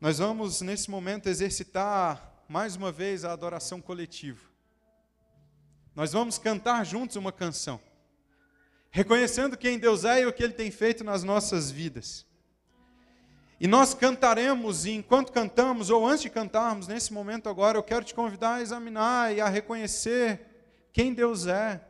Nós 0.00 0.18
vamos, 0.18 0.60
nesse 0.60 0.90
momento, 0.90 1.28
exercitar 1.28 2.44
mais 2.48 2.76
uma 2.76 2.92
vez 2.92 3.24
a 3.24 3.32
adoração 3.32 3.80
coletiva. 3.80 4.40
Nós 5.94 6.12
vamos 6.12 6.38
cantar 6.38 6.84
juntos 6.84 7.16
uma 7.16 7.32
canção, 7.32 7.80
reconhecendo 8.90 9.56
quem 9.56 9.78
Deus 9.78 10.04
é 10.04 10.22
e 10.22 10.26
o 10.26 10.32
que 10.32 10.42
Ele 10.42 10.52
tem 10.52 10.70
feito 10.70 11.04
nas 11.04 11.22
nossas 11.22 11.70
vidas. 11.70 12.26
E 13.60 13.68
nós 13.68 13.94
cantaremos, 13.94 14.84
e 14.84 14.90
enquanto 14.90 15.32
cantamos, 15.32 15.88
ou 15.88 16.06
antes 16.06 16.22
de 16.22 16.30
cantarmos, 16.30 16.88
nesse 16.88 17.12
momento 17.12 17.48
agora, 17.48 17.78
eu 17.78 17.82
quero 17.82 18.04
te 18.04 18.12
convidar 18.12 18.54
a 18.54 18.60
examinar 18.60 19.34
e 19.34 19.40
a 19.40 19.48
reconhecer 19.48 20.53
quem 20.94 21.12
Deus 21.12 21.48
é, 21.48 21.84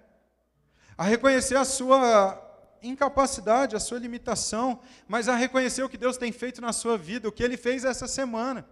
a 0.96 1.04
reconhecer 1.04 1.56
a 1.56 1.64
sua 1.64 2.40
incapacidade, 2.82 3.76
a 3.76 3.80
sua 3.80 3.98
limitação, 3.98 4.80
mas 5.06 5.28
a 5.28 5.36
reconhecer 5.36 5.82
o 5.82 5.90
que 5.90 5.98
Deus 5.98 6.16
tem 6.16 6.32
feito 6.32 6.62
na 6.62 6.72
sua 6.72 6.96
vida, 6.96 7.28
o 7.28 7.32
que 7.32 7.42
Ele 7.42 7.58
fez 7.58 7.84
essa 7.84 8.06
semana. 8.08 8.66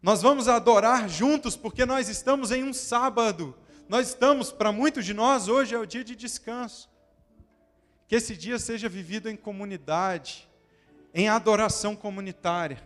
Nós 0.00 0.22
vamos 0.22 0.48
adorar 0.48 1.06
juntos 1.06 1.54
porque 1.54 1.84
nós 1.84 2.08
estamos 2.08 2.50
em 2.50 2.64
um 2.64 2.72
sábado. 2.72 3.54
Nós 3.90 4.08
estamos, 4.08 4.50
para 4.50 4.72
muitos 4.72 5.04
de 5.04 5.12
nós, 5.12 5.48
hoje 5.48 5.74
é 5.74 5.78
o 5.78 5.86
dia 5.86 6.02
de 6.02 6.16
descanso. 6.16 6.90
que 8.08 8.16
esse 8.16 8.34
dia 8.34 8.58
seja 8.58 8.88
vivido 8.88 9.28
em 9.28 9.36
comunidade, 9.36 10.48
em 11.12 11.28
adoração 11.28 11.94
comunitária. 11.94 12.82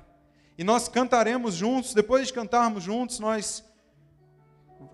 E 0.59 0.65
nós 0.65 0.89
cantaremos 0.89 1.55
juntos, 1.55 1.95
depois 1.95 2.27
de 2.27 2.33
cantarmos 2.33 2.83
juntos, 2.83 3.21
nós 3.21 3.65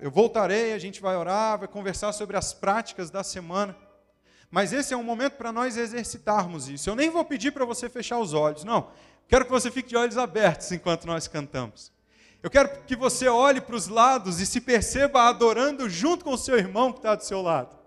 eu 0.01 0.11
voltarei, 0.11 0.73
a 0.73 0.79
gente 0.79 1.01
vai 1.01 1.17
orar, 1.17 1.59
vai 1.59 1.69
conversar 1.69 2.13
sobre 2.13 2.37
as 2.37 2.53
práticas 2.53 3.11
da 3.11 3.23
semana. 3.23 3.77
Mas 4.51 4.73
esse 4.73 4.93
é 4.93 4.97
um 4.97 5.03
momento 5.03 5.35
para 5.35 5.51
nós 5.51 5.77
exercitarmos 5.77 6.69
isso. 6.69 6.91
Eu 6.91 6.95
nem 6.95 7.09
vou 7.09 7.25
pedir 7.25 7.53
para 7.53 7.65
você 7.65 7.89
fechar 7.89 8.19
os 8.19 8.35
olhos, 8.35 8.65
não. 8.65 8.91
Quero 9.27 9.47
que 9.47 9.51
você 9.51 9.71
fique 9.71 9.89
de 9.89 9.97
olhos 9.97 10.19
abertos 10.19 10.71
enquanto 10.73 11.07
nós 11.07 11.27
cantamos. 11.27 11.91
Eu 12.43 12.51
quero 12.51 12.69
que 12.83 12.97
você 12.97 13.29
olhe 13.29 13.61
para 13.61 13.77
os 13.77 13.89
lados 13.89 14.41
e 14.41 14.47
se 14.47 14.61
perceba 14.61 15.23
adorando 15.23 15.89
junto 15.89 16.25
com 16.25 16.33
o 16.33 16.39
seu 16.39 16.59
irmão 16.59 16.93
que 16.93 16.99
está 16.99 17.15
do 17.15 17.25
seu 17.25 17.41
lado. 17.41 17.79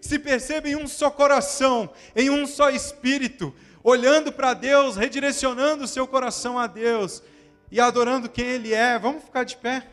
Se 0.00 0.18
perceba 0.18 0.68
em 0.68 0.76
um 0.76 0.88
só 0.88 1.10
coração, 1.10 1.90
em 2.16 2.30
um 2.30 2.46
só 2.46 2.70
espírito, 2.70 3.54
olhando 3.84 4.32
para 4.32 4.54
Deus, 4.54 4.96
redirecionando 4.96 5.84
o 5.84 5.88
seu 5.88 6.06
coração 6.06 6.58
a 6.58 6.66
Deus 6.66 7.22
e 7.70 7.78
adorando 7.78 8.28
quem 8.28 8.46
Ele 8.46 8.72
é. 8.72 8.98
Vamos 8.98 9.22
ficar 9.22 9.44
de 9.44 9.56
pé. 9.56 9.86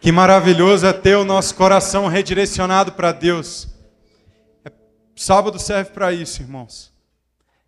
Que 0.00 0.10
maravilhoso 0.10 0.86
é 0.86 0.94
ter 0.94 1.14
o 1.16 1.26
nosso 1.26 1.54
coração 1.54 2.08
redirecionado 2.08 2.92
para 2.92 3.12
Deus. 3.12 3.68
É, 4.64 4.72
sábado 5.14 5.58
serve 5.58 5.90
para 5.90 6.10
isso, 6.10 6.40
irmãos. 6.40 6.90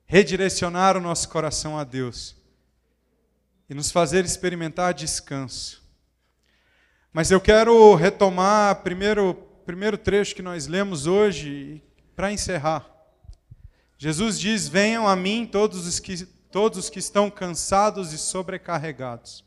Redirecionar 0.07 0.97
o 0.97 1.01
nosso 1.01 1.29
coração 1.29 1.79
a 1.79 1.85
Deus 1.85 2.35
e 3.69 3.75
nos 3.75 3.93
fazer 3.93 4.25
experimentar 4.25 4.95
descanso. 4.95 5.83
Mas 7.13 7.31
eu 7.31 7.39
quero 7.39 7.99
primeiro 7.99 8.75
primeiro 8.83 9.35
primeiro 9.67 9.99
trecho 9.99 10.35
que 10.35 10.41
nós 10.43 10.67
lemos 10.67 11.07
hoje 11.07 11.83
para 12.17 12.33
encerrar. 12.33 12.91
Jesus 13.99 14.41
diz: 14.41 14.69
Venham 14.69 15.07
a 15.07 15.15
mim 15.15 15.45
todos 15.45 15.87
os 15.87 16.01
que 16.01 16.25
todos 16.51 16.79
os 16.79 16.89
que 16.89 16.99
estão 16.99 17.31
cansados 17.31 18.11
e 18.15 18.19
sobrecarregados. 18.19 19.45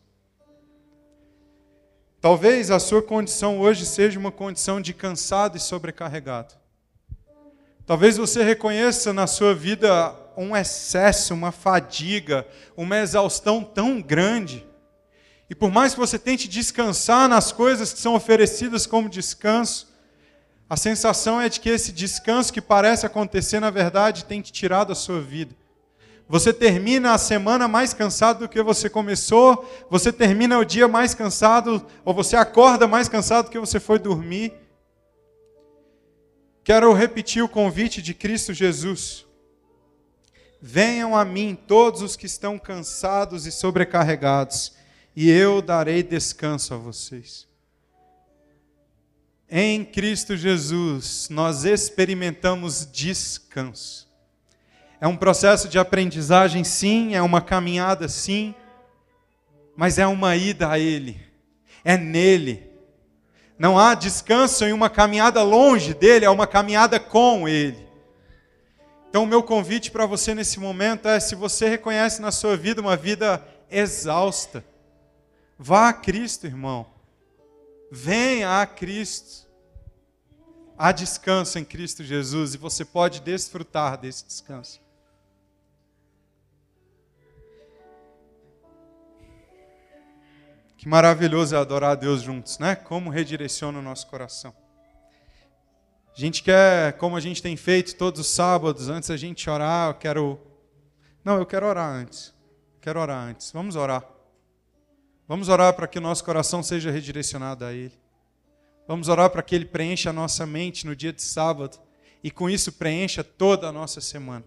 Talvez 2.25 2.71
a 2.71 2.79
sua 2.79 3.03
condição 3.03 3.59
hoje 3.59 3.85
seja 3.85 4.17
uma 4.17 4.31
condição 4.31 4.81
de 4.81 4.95
cansado 4.95 5.57
e 5.57 5.59
sobrecarregado. 5.59 6.55
Talvez 7.85 8.17
você 8.17 8.43
reconheça 8.43 9.13
na 9.13 9.27
sua 9.27 9.53
vida 9.53 10.11
um 10.35 10.57
excesso, 10.57 11.35
uma 11.35 11.51
fadiga, 11.51 12.43
uma 12.75 12.97
exaustão 12.97 13.63
tão 13.63 14.01
grande. 14.01 14.65
E 15.51 15.53
por 15.53 15.69
mais 15.69 15.93
que 15.93 15.99
você 15.99 16.17
tente 16.17 16.47
descansar 16.47 17.29
nas 17.29 17.51
coisas 17.51 17.93
que 17.93 17.99
são 17.99 18.15
oferecidas 18.15 18.87
como 18.87 19.07
descanso, 19.07 19.93
a 20.67 20.75
sensação 20.75 21.39
é 21.39 21.47
de 21.47 21.59
que 21.59 21.69
esse 21.69 21.91
descanso 21.91 22.51
que 22.51 22.59
parece 22.59 23.05
acontecer, 23.05 23.59
na 23.59 23.69
verdade, 23.69 24.25
tem 24.25 24.41
te 24.41 24.51
tirado 24.51 24.91
a 24.91 24.95
sua 24.95 25.21
vida. 25.21 25.55
Você 26.27 26.51
termina 26.51 27.13
a 27.13 27.17
semana 27.19 27.67
mais 27.67 27.93
cansado 27.93 28.39
do 28.39 28.49
que 28.49 28.61
você 28.63 28.89
começou, 28.89 29.63
você 29.89 30.11
termina 30.11 30.57
o 30.57 30.65
dia 30.65 30.87
mais 30.87 31.13
cansado, 31.13 31.85
ou 32.03 32.13
você 32.13 32.35
acorda 32.35 32.87
mais 32.87 33.07
cansado 33.07 33.45
do 33.45 33.51
que 33.51 33.59
você 33.59 33.79
foi 33.79 33.99
dormir. 33.99 34.53
Quero 36.63 36.91
repetir 36.93 37.43
o 37.43 37.49
convite 37.49 38.01
de 38.01 38.15
Cristo 38.15 38.53
Jesus. 38.53 39.23
Venham 40.59 41.15
a 41.15 41.23
mim 41.23 41.55
todos 41.67 42.01
os 42.01 42.15
que 42.15 42.25
estão 42.25 42.57
cansados 42.57 43.45
e 43.45 43.51
sobrecarregados, 43.51 44.73
e 45.15 45.29
eu 45.29 45.61
darei 45.61 46.01
descanso 46.01 46.73
a 46.73 46.77
vocês. 46.77 47.47
Em 49.47 49.85
Cristo 49.85 50.35
Jesus, 50.35 51.27
nós 51.29 51.65
experimentamos 51.65 52.89
descanso. 52.91 54.04
É 54.99 55.07
um 55.07 55.15
processo 55.15 55.67
de 55.67 55.77
aprendizagem, 55.77 56.63
sim, 56.63 57.15
é 57.15 57.21
uma 57.21 57.41
caminhada, 57.41 58.07
sim, 58.07 58.55
mas 59.75 59.97
é 59.97 60.07
uma 60.07 60.35
ida 60.35 60.69
a 60.69 60.79
Ele, 60.79 61.19
é 61.83 61.97
nele. 61.97 62.69
Não 63.57 63.77
há 63.77 63.93
descanso 63.93 64.65
em 64.65 64.73
uma 64.73 64.89
caminhada 64.89 65.41
longe 65.43 65.93
dele, 65.93 66.25
é 66.25 66.29
uma 66.29 66.47
caminhada 66.47 66.99
com 66.99 67.47
Ele. 67.47 67.85
Então, 69.09 69.23
o 69.23 69.27
meu 69.27 69.41
convite 69.41 69.91
para 69.91 70.05
você 70.05 70.35
nesse 70.35 70.59
momento 70.59 71.07
é: 71.07 71.19
se 71.19 71.35
você 71.35 71.69
reconhece 71.69 72.21
na 72.21 72.31
sua 72.31 72.57
vida 72.57 72.81
uma 72.81 72.97
vida 72.97 73.41
exausta, 73.69 74.63
vá 75.57 75.89
a 75.89 75.93
Cristo, 75.93 76.45
irmão. 76.45 76.85
Venha 77.89 78.61
a 78.61 78.65
Cristo. 78.65 79.45
Há 80.77 80.91
descanso 80.91 81.57
em 81.57 81.63
Cristo 81.63 82.03
Jesus 82.03 82.53
e 82.53 82.57
você 82.57 82.83
pode 82.83 83.21
desfrutar 83.21 83.97
desse 83.97 84.25
descanso. 84.25 84.84
Que 90.85 90.89
maravilhoso 90.89 91.55
é 91.55 91.57
adorar 91.57 91.93
a 91.93 91.95
Deus 91.95 92.21
juntos, 92.21 92.59
né? 92.59 92.75
Como 92.75 93.09
redireciona 93.09 93.79
o 93.79 93.81
nosso 93.81 94.05
coração. 94.05 94.53
A 96.15 96.21
gente 96.21 96.43
quer, 96.43 96.93
como 96.99 97.15
a 97.15 97.19
gente 97.19 97.41
tem 97.41 97.57
feito 97.57 97.95
todos 97.95 98.21
os 98.21 98.27
sábados, 98.27 98.87
antes 98.87 99.09
da 99.09 99.17
gente 99.17 99.49
orar, 99.49 99.89
eu 99.89 99.93
quero. 99.95 100.39
Não, 101.23 101.39
eu 101.39 101.45
quero 101.47 101.65
orar 101.65 101.91
antes. 101.91 102.35
Quero 102.79 102.99
orar 102.99 103.17
antes. 103.17 103.51
Vamos 103.51 103.75
orar. 103.75 104.07
Vamos 105.27 105.49
orar 105.49 105.73
para 105.73 105.87
que 105.87 105.97
o 105.97 106.01
nosso 106.01 106.23
coração 106.23 106.61
seja 106.61 106.91
redirecionado 106.91 107.65
a 107.65 107.73
Ele. 107.73 107.99
Vamos 108.87 109.09
orar 109.09 109.31
para 109.31 109.41
que 109.41 109.55
Ele 109.55 109.65
preencha 109.65 110.11
a 110.11 110.13
nossa 110.13 110.45
mente 110.45 110.85
no 110.85 110.95
dia 110.95 111.11
de 111.11 111.23
sábado 111.23 111.79
e 112.23 112.29
com 112.29 112.47
isso 112.47 112.71
preencha 112.71 113.23
toda 113.23 113.67
a 113.67 113.71
nossa 113.71 113.99
semana. 113.99 114.45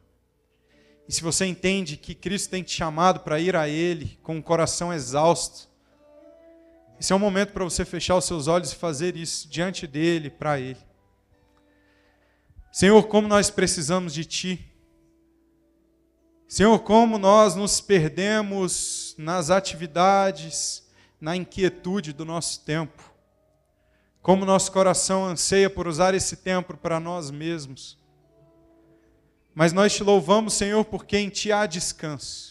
E 1.09 1.13
se 1.13 1.21
você 1.21 1.47
entende 1.47 1.97
que 1.97 2.15
Cristo 2.15 2.51
tem 2.51 2.63
te 2.63 2.77
chamado 2.77 3.19
para 3.25 3.41
ir 3.41 3.57
a 3.57 3.69
Ele 3.69 4.17
com 4.23 4.37
um 4.37 4.43
coração 4.43 4.95
exausto, 4.95 5.67
esse 7.01 7.13
é 7.13 7.17
um 7.17 7.19
momento 7.19 7.53
para 7.53 7.65
você 7.65 7.85
fechar 7.85 8.17
os 8.17 8.25
seus 8.25 8.49
olhos 8.49 8.73
e 8.73 8.77
fazer 8.77 9.17
isso 9.17 9.49
diante 9.49 9.87
dele, 9.87 10.31
para 10.31 10.59
ele. 10.59 10.81
Senhor, 12.73 13.03
como 13.09 13.29
nós 13.29 13.51
precisamos 13.51 14.13
de 14.13 14.25
ti. 14.25 14.73
Senhor, 16.47 16.79
como 16.81 17.19
nós 17.19 17.55
nos 17.55 17.81
perdemos 17.81 19.15
nas 19.19 19.51
atividades, 19.51 20.89
na 21.21 21.37
inquietude 21.37 22.13
do 22.13 22.25
nosso 22.25 22.65
tempo. 22.65 23.13
Como 24.23 24.45
nosso 24.45 24.73
coração 24.73 25.25
anseia 25.25 25.69
por 25.69 25.87
usar 25.87 26.15
esse 26.15 26.37
tempo 26.37 26.77
para 26.77 26.99
nós 26.99 27.31
mesmos. 27.31 27.99
Mas 29.55 29.73
nós 29.73 29.93
te 29.93 30.05
louvamos, 30.05 30.55
Senhor, 30.55 30.85
porque 30.85 31.19
em 31.19 31.29
ti 31.29 31.51
há 31.51 31.67
descanso. 31.67 32.48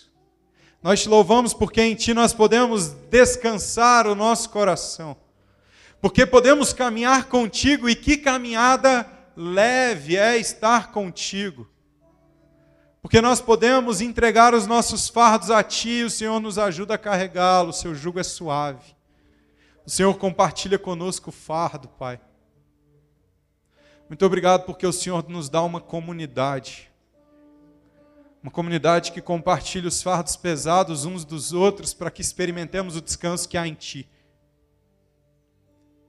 Nós 0.81 1.01
te 1.01 1.09
louvamos 1.09 1.53
porque 1.53 1.81
em 1.81 1.95
Ti 1.95 2.13
nós 2.13 2.33
podemos 2.33 2.89
descansar 3.09 4.07
o 4.07 4.15
nosso 4.15 4.49
coração. 4.49 5.17
Porque 5.99 6.25
podemos 6.25 6.73
caminhar 6.73 7.25
contigo 7.25 7.89
e 7.89 7.95
que 7.95 8.17
caminhada 8.17 9.09
leve 9.35 10.15
é 10.15 10.37
estar 10.37 10.91
contigo. 10.91 11.67
Porque 13.01 13.21
nós 13.21 13.41
podemos 13.41 14.01
entregar 14.01 14.53
os 14.53 14.67
nossos 14.67 15.07
fardos 15.07 15.49
a 15.49 15.63
Ti, 15.63 16.03
o 16.03 16.09
Senhor 16.09 16.39
nos 16.39 16.59
ajuda 16.59 16.95
a 16.95 16.97
carregá-lo, 16.97 17.69
o 17.69 17.73
Seu 17.73 17.95
jugo 17.95 18.19
é 18.19 18.23
suave. 18.23 18.95
O 19.85 19.89
Senhor 19.89 20.13
compartilha 20.17 20.77
conosco 20.77 21.29
o 21.29 21.33
fardo, 21.33 21.87
Pai. 21.87 22.19
Muito 24.09 24.25
obrigado 24.25 24.65
porque 24.65 24.85
o 24.85 24.93
Senhor 24.93 25.27
nos 25.27 25.49
dá 25.49 25.61
uma 25.61 25.81
comunidade 25.81 26.91
uma 28.47 28.51
comunidade 28.51 29.11
que 29.11 29.21
compartilha 29.21 29.89
os 29.89 30.01
fardos 30.01 30.37
pesados 30.37 31.03
uns 31.03 31.25
dos 31.25 31.51
outros 31.51 31.93
para 31.93 32.09
que 32.09 32.21
experimentemos 32.21 32.95
o 32.95 33.01
descanso 33.01 33.49
que 33.49 33.57
há 33.57 33.67
em 33.67 33.73
Ti. 33.73 34.07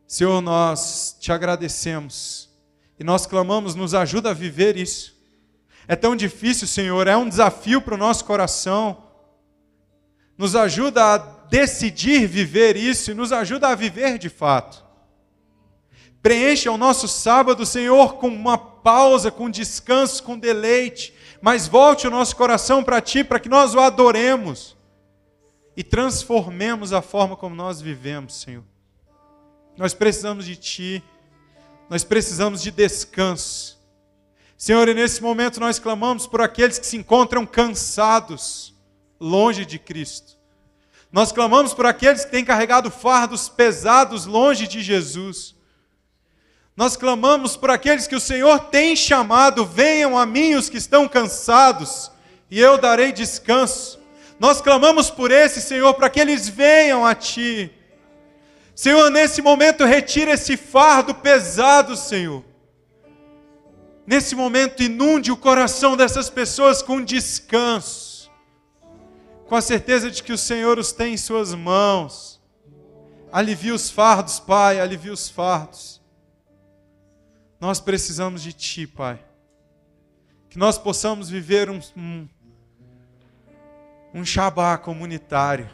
Senhor, 0.06 0.40
nós 0.40 1.16
te 1.18 1.32
agradecemos 1.32 2.48
e 2.96 3.02
nós 3.02 3.26
clamamos, 3.26 3.74
nos 3.74 3.92
ajuda 3.92 4.30
a 4.30 4.34
viver 4.34 4.76
isso. 4.76 5.16
É 5.88 5.96
tão 5.96 6.14
difícil, 6.14 6.68
Senhor, 6.68 7.08
é 7.08 7.16
um 7.16 7.28
desafio 7.28 7.82
para 7.82 7.94
o 7.94 7.98
nosso 7.98 8.24
coração. 8.24 9.02
Nos 10.36 10.54
ajuda 10.54 11.14
a 11.14 11.18
decidir 11.18 12.28
viver 12.28 12.76
isso 12.76 13.10
e 13.10 13.14
nos 13.14 13.32
ajuda 13.32 13.66
a 13.66 13.74
viver 13.74 14.16
de 14.16 14.28
fato. 14.28 14.86
Preencha 16.22 16.70
o 16.70 16.78
nosso 16.78 17.08
sábado, 17.08 17.66
Senhor, 17.66 18.14
com 18.14 18.28
uma 18.28 18.56
pausa, 18.56 19.28
com 19.28 19.50
descanso, 19.50 20.22
com 20.22 20.38
deleite, 20.38 21.17
mas 21.40 21.68
volte 21.68 22.06
o 22.06 22.10
nosso 22.10 22.34
coração 22.36 22.82
para 22.82 23.00
Ti, 23.00 23.22
para 23.22 23.38
que 23.38 23.48
nós 23.48 23.74
o 23.74 23.80
adoremos 23.80 24.76
e 25.76 25.84
transformemos 25.84 26.92
a 26.92 27.00
forma 27.00 27.36
como 27.36 27.54
nós 27.54 27.80
vivemos, 27.80 28.40
Senhor. 28.40 28.64
Nós 29.76 29.94
precisamos 29.94 30.44
de 30.44 30.56
Ti, 30.56 31.04
nós 31.88 32.02
precisamos 32.02 32.60
de 32.60 32.70
descanso. 32.70 33.78
Senhor, 34.56 34.88
e 34.88 34.94
nesse 34.94 35.22
momento 35.22 35.60
nós 35.60 35.78
clamamos 35.78 36.26
por 36.26 36.40
aqueles 36.40 36.80
que 36.80 36.86
se 36.86 36.96
encontram 36.96 37.46
cansados, 37.46 38.74
longe 39.20 39.64
de 39.64 39.78
Cristo. 39.78 40.36
Nós 41.12 41.30
clamamos 41.30 41.72
por 41.72 41.86
aqueles 41.86 42.24
que 42.24 42.30
têm 42.32 42.44
carregado 42.44 42.90
fardos 42.90 43.48
pesados 43.48 44.26
longe 44.26 44.66
de 44.66 44.82
Jesus. 44.82 45.54
Nós 46.78 46.96
clamamos 46.96 47.56
por 47.56 47.72
aqueles 47.72 48.06
que 48.06 48.14
o 48.14 48.20
Senhor 48.20 48.56
tem 48.66 48.94
chamado: 48.94 49.66
venham 49.66 50.16
a 50.16 50.24
mim 50.24 50.54
os 50.54 50.68
que 50.68 50.76
estão 50.76 51.08
cansados, 51.08 52.08
e 52.48 52.60
eu 52.60 52.78
darei 52.78 53.10
descanso. 53.10 53.98
Nós 54.38 54.60
clamamos 54.60 55.10
por 55.10 55.32
esse, 55.32 55.60
Senhor, 55.60 55.92
para 55.94 56.08
que 56.08 56.20
eles 56.20 56.48
venham 56.48 57.04
a 57.04 57.16
Ti. 57.16 57.68
Senhor, 58.76 59.10
nesse 59.10 59.42
momento, 59.42 59.84
retira 59.84 60.34
esse 60.34 60.56
fardo 60.56 61.16
pesado, 61.16 61.96
Senhor. 61.96 62.44
Nesse 64.06 64.36
momento, 64.36 64.80
inunde 64.80 65.32
o 65.32 65.36
coração 65.36 65.96
dessas 65.96 66.30
pessoas 66.30 66.80
com 66.80 67.02
descanso, 67.02 68.30
com 69.48 69.56
a 69.56 69.60
certeza 69.60 70.12
de 70.12 70.22
que 70.22 70.32
o 70.32 70.38
Senhor 70.38 70.78
os 70.78 70.92
tem 70.92 71.14
em 71.14 71.16
Suas 71.16 71.52
mãos. 71.52 72.40
Alivia 73.32 73.74
os 73.74 73.90
fardos, 73.90 74.38
Pai, 74.38 74.78
alivia 74.78 75.12
os 75.12 75.28
fardos. 75.28 75.97
Nós 77.60 77.80
precisamos 77.80 78.42
de 78.42 78.52
Ti, 78.52 78.86
Pai. 78.86 79.18
Que 80.48 80.58
nós 80.58 80.78
possamos 80.78 81.28
viver 81.28 81.68
um, 81.68 81.80
um, 81.96 82.28
um 84.14 84.24
Shabá 84.24 84.78
comunitário. 84.78 85.68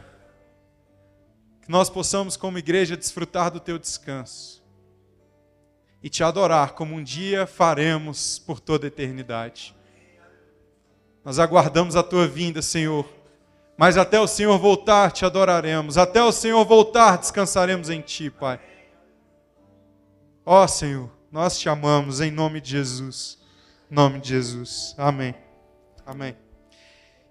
Que 1.61 1.71
nós 1.71 1.89
possamos, 1.89 2.35
como 2.35 2.57
igreja, 2.57 2.97
desfrutar 2.97 3.51
do 3.51 3.59
Teu 3.59 3.77
descanso. 3.77 4.63
E 6.01 6.09
te 6.09 6.23
adorar 6.23 6.73
como 6.73 6.95
um 6.95 7.03
dia 7.03 7.47
faremos 7.47 8.39
por 8.39 8.59
toda 8.59 8.85
a 8.85 8.89
eternidade. 8.89 9.75
Nós 11.23 11.39
aguardamos 11.39 11.95
a 11.95 12.03
Tua 12.03 12.27
vinda, 12.27 12.61
Senhor. 12.61 13.07
Mas 13.77 13.97
até 13.97 14.19
o 14.19 14.27
Senhor 14.27 14.57
voltar, 14.57 15.11
te 15.11 15.25
adoraremos. 15.25 15.97
Até 15.97 16.23
o 16.23 16.31
Senhor 16.31 16.63
voltar, 16.65 17.17
descansaremos 17.17 17.89
em 17.89 18.01
Ti, 18.01 18.29
Pai. 18.29 18.59
Ó 20.45 20.67
Senhor, 20.67 21.09
nós 21.31 21.59
te 21.59 21.67
amamos 21.67 22.21
em 22.21 22.31
nome 22.31 22.61
de 22.61 22.71
Jesus. 22.71 23.37
Em 23.89 23.95
nome 23.95 24.19
de 24.19 24.29
Jesus. 24.29 24.95
Amém. 24.97 25.35
Amém. 26.05 26.35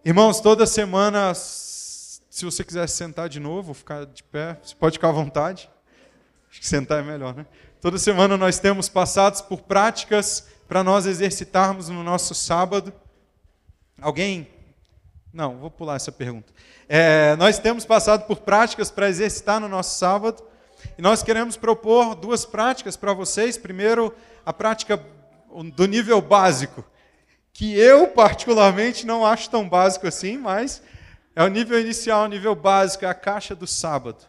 Irmãos, 0.05 0.41
toda 0.41 0.67
semana, 0.67 1.33
se 1.35 2.45
você 2.45 2.63
quiser 2.63 2.89
sentar 2.89 3.29
de 3.29 3.41
novo, 3.41 3.73
ficar 3.73 4.05
de 4.05 4.23
pé, 4.23 4.59
você 4.63 4.75
pode 4.75 4.95
ficar 4.95 5.09
à 5.09 5.13
vontade. 5.13 5.71
Acho 6.51 6.61
que 6.61 6.67
sentar 6.69 7.01
é 7.01 7.03
melhor, 7.03 7.35
né? 7.35 7.47
Toda 7.81 7.99
semana 7.99 8.37
nós 8.37 8.59
temos 8.59 8.89
passados 8.89 9.41
por 9.41 9.63
práticas 9.63 10.47
para 10.69 10.85
nós 10.85 11.07
exercitarmos 11.07 11.89
no 11.89 12.03
nosso 12.03 12.35
sábado. 12.35 12.93
Alguém? 14.01 14.49
Não, 15.33 15.59
vou 15.59 15.71
pular 15.71 15.97
essa 15.97 16.13
pergunta. 16.13 16.53
É, 16.89 17.35
nós 17.37 17.59
temos 17.59 17.85
passado 17.85 18.27
por 18.27 18.39
práticas 18.39 18.91
para 18.91 19.09
exercitar 19.09 19.59
no 19.61 19.69
nosso 19.69 19.99
sábado. 19.99 20.43
E 20.99 21.03
nós 21.03 21.23
queremos 21.23 21.57
propor 21.57 22.15
duas 22.15 22.45
práticas 22.45 22.97
para 22.97 23.13
vocês. 23.13 23.57
Primeiro, 23.57 24.15
a 24.45 24.53
prática 24.53 25.01
do 25.75 25.87
nível 25.87 26.21
básico, 26.21 26.85
que 27.53 27.79
eu 27.79 28.09
particularmente 28.09 29.07
não 29.07 29.25
acho 29.25 29.51
tão 29.51 29.69
básico 29.69 30.07
assim, 30.07 30.37
mas 30.37 30.83
é 31.37 31.43
o 31.43 31.49
nível 31.49 31.81
inicial, 31.81 32.25
o 32.25 32.29
nível 32.29 32.55
básico, 32.55 33.05
é 33.05 33.09
a 33.09 33.15
caixa 33.15 33.55
do 33.55 33.67
sábado. 33.67 34.25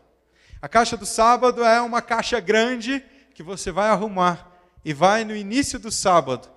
A 0.61 0.67
caixa 0.67 0.95
do 0.95 1.05
sábado 1.05 1.63
é 1.63 1.81
uma 1.81 2.01
caixa 2.01 2.39
grande 2.39 3.03
que 3.33 3.43
você 3.43 3.71
vai 3.71 3.89
arrumar 3.89 4.51
e 4.83 4.93
vai 4.93 5.23
no 5.23 5.35
início 5.35 5.79
do 5.79 5.91
sábado, 5.91 6.47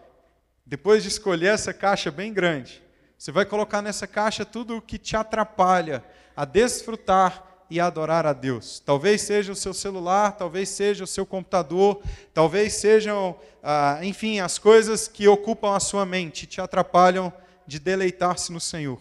depois 0.65 1.03
de 1.03 1.09
escolher 1.09 1.55
essa 1.55 1.73
caixa 1.73 2.11
bem 2.11 2.33
grande, 2.33 2.83
você 3.19 3.33
vai 3.33 3.45
colocar 3.45 3.83
nessa 3.83 4.07
caixa 4.07 4.45
tudo 4.45 4.77
o 4.77 4.83
que 4.83 4.97
te 4.97 5.17
atrapalha 5.17 6.05
a 6.37 6.45
desfrutar 6.45 7.43
e 7.71 7.79
adorar 7.79 8.27
a 8.27 8.33
Deus. 8.33 8.81
Talvez 8.85 9.23
seja 9.23 9.53
o 9.53 9.57
seu 9.57 9.75
celular, 9.75 10.33
talvez 10.33 10.69
seja 10.69 11.05
o 11.05 11.07
seu 11.07 11.27
computador, 11.27 12.01
talvez 12.33 12.75
sejam, 12.75 13.37
ah, 13.63 13.99
enfim, 14.03 14.41
as 14.41 14.59
coisas 14.59 15.09
que 15.09 15.29
ocupam 15.29 15.75
a 15.75 15.81
sua 15.81 16.07
mente, 16.07 16.47
te 16.47 16.61
atrapalham 16.61 17.33
de 17.67 17.79
deleitar-se 17.79 18.53
no 18.53 18.61
Senhor. 18.61 18.99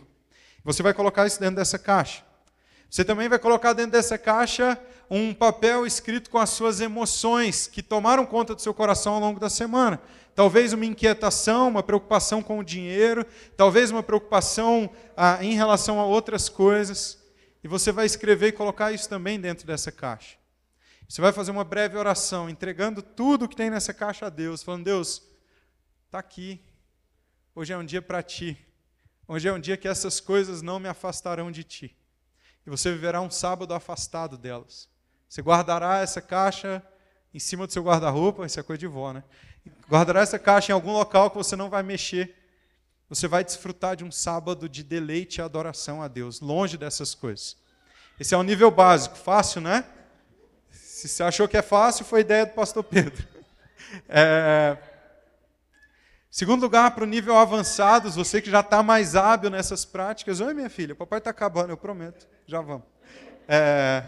Você 0.63 0.83
vai 0.83 0.93
colocar 0.93 1.25
isso 1.25 1.39
dentro 1.39 1.55
dessa 1.55 1.79
caixa. 1.79 2.23
Você 2.89 3.03
também 3.03 3.27
vai 3.27 3.39
colocar 3.39 3.73
dentro 3.73 3.91
dessa 3.91 4.17
caixa 4.17 4.77
um 5.09 5.33
papel 5.33 5.85
escrito 5.85 6.29
com 6.29 6.37
as 6.37 6.49
suas 6.49 6.81
emoções 6.81 7.67
que 7.67 7.81
tomaram 7.81 8.25
conta 8.25 8.53
do 8.53 8.61
seu 8.61 8.73
coração 8.73 9.13
ao 9.13 9.19
longo 9.19 9.39
da 9.39 9.49
semana. 9.49 10.01
Talvez 10.35 10.71
uma 10.73 10.85
inquietação, 10.85 11.69
uma 11.69 11.81
preocupação 11.81 12.41
com 12.41 12.59
o 12.59 12.63
dinheiro, 12.63 13.25
talvez 13.55 13.89
uma 13.89 14.03
preocupação 14.03 14.89
ah, 15.15 15.39
em 15.41 15.53
relação 15.53 15.99
a 15.99 16.05
outras 16.05 16.47
coisas. 16.47 17.16
E 17.67 17.69
você 17.69 17.91
vai 17.91 18.05
escrever 18.05 18.47
e 18.47 18.51
colocar 18.53 18.93
isso 18.93 19.09
também 19.09 19.37
dentro 19.37 19.67
dessa 19.67 19.91
caixa. 19.91 20.37
Você 21.05 21.19
vai 21.19 21.33
fazer 21.33 21.51
uma 21.51 21.65
breve 21.65 21.97
oração, 21.97 22.49
entregando 22.49 23.01
tudo 23.01 23.45
que 23.45 23.57
tem 23.57 23.69
nessa 23.69 23.93
caixa 23.93 24.27
a 24.27 24.29
Deus, 24.29 24.63
falando: 24.63 24.85
Deus, 24.85 25.21
está 26.05 26.17
aqui. 26.17 26.61
Hoje 27.53 27.73
é 27.73 27.77
um 27.77 27.83
dia 27.83 28.01
para 28.01 28.23
ti. 28.23 28.57
Hoje 29.27 29.49
é 29.49 29.51
um 29.51 29.59
dia 29.59 29.75
que 29.75 29.85
essas 29.85 30.21
coisas 30.21 30.61
não 30.61 30.79
me 30.79 30.87
afastarão 30.87 31.51
de 31.51 31.65
ti. 31.65 31.93
E 32.65 32.69
você 32.69 32.89
viverá 32.89 33.19
um 33.19 33.29
sábado 33.29 33.73
afastado 33.73 34.37
delas. 34.37 34.87
Você 35.27 35.41
guardará 35.41 35.97
essa 35.99 36.21
caixa 36.21 36.81
em 37.33 37.39
cima 37.39 37.67
do 37.67 37.73
seu 37.73 37.83
guarda-roupa, 37.83 38.45
isso 38.45 38.57
é 38.57 38.63
coisa 38.63 38.79
de 38.79 38.87
vó, 38.87 39.11
né? 39.11 39.25
Guardará 39.89 40.21
essa 40.21 40.39
caixa 40.39 40.71
em 40.71 40.73
algum 40.73 40.93
local 40.93 41.29
que 41.29 41.35
você 41.35 41.57
não 41.57 41.69
vai 41.69 41.83
mexer 41.83 42.33
você 43.09 43.27
vai 43.27 43.43
desfrutar 43.43 43.95
de 43.95 44.03
um 44.03 44.11
sábado 44.11 44.67
de 44.67 44.83
deleite 44.83 45.39
e 45.39 45.41
adoração 45.41 46.01
a 46.01 46.07
Deus, 46.07 46.41
longe 46.41 46.77
dessas 46.77 47.15
coisas. 47.15 47.57
Esse 48.19 48.33
é 48.33 48.37
o 48.37 48.43
nível 48.43 48.69
básico, 48.69 49.15
fácil, 49.15 49.61
né? 49.61 49.85
Se 50.71 51.07
você 51.07 51.23
achou 51.23 51.47
que 51.47 51.55
é 51.55 51.61
fácil, 51.61 52.03
foi 52.03 52.21
ideia 52.21 52.45
do 52.45 52.53
pastor 52.53 52.83
Pedro. 52.83 53.25
É... 54.09 54.77
Segundo 56.29 56.61
lugar, 56.61 56.91
para 56.91 57.03
o 57.03 57.07
nível 57.07 57.37
avançado, 57.37 58.11
você 58.11 58.41
que 58.41 58.49
já 58.49 58.59
está 58.59 58.83
mais 58.83 59.15
hábil 59.15 59.49
nessas 59.49 59.85
práticas. 59.85 60.39
Oi, 60.39 60.53
minha 60.53 60.69
filha, 60.69 60.93
o 60.93 60.97
papai 60.97 61.19
está 61.19 61.29
acabando, 61.29 61.69
eu 61.69 61.77
prometo. 61.77 62.27
Já 62.45 62.61
vamos. 62.61 62.85
É... 63.47 64.03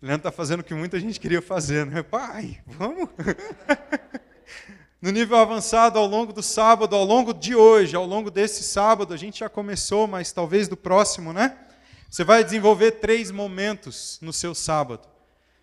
Leandro 0.00 0.28
está 0.28 0.32
fazendo 0.32 0.60
o 0.60 0.64
que 0.64 0.74
muita 0.74 0.98
gente 0.98 1.20
queria 1.20 1.42
fazer, 1.42 1.84
né? 1.86 2.02
Pai, 2.02 2.62
vamos? 2.66 3.08
no 5.04 5.10
nível 5.10 5.36
avançado 5.36 5.98
ao 5.98 6.06
longo 6.06 6.32
do 6.32 6.42
sábado, 6.42 6.96
ao 6.96 7.04
longo 7.04 7.34
de 7.34 7.54
hoje, 7.54 7.94
ao 7.94 8.06
longo 8.06 8.30
desse 8.30 8.62
sábado, 8.62 9.12
a 9.12 9.18
gente 9.18 9.40
já 9.40 9.50
começou, 9.50 10.06
mas 10.06 10.32
talvez 10.32 10.66
do 10.66 10.78
próximo, 10.78 11.30
né? 11.30 11.58
Você 12.08 12.24
vai 12.24 12.42
desenvolver 12.42 12.92
três 12.92 13.30
momentos 13.30 14.18
no 14.22 14.32
seu 14.32 14.54
sábado. 14.54 15.06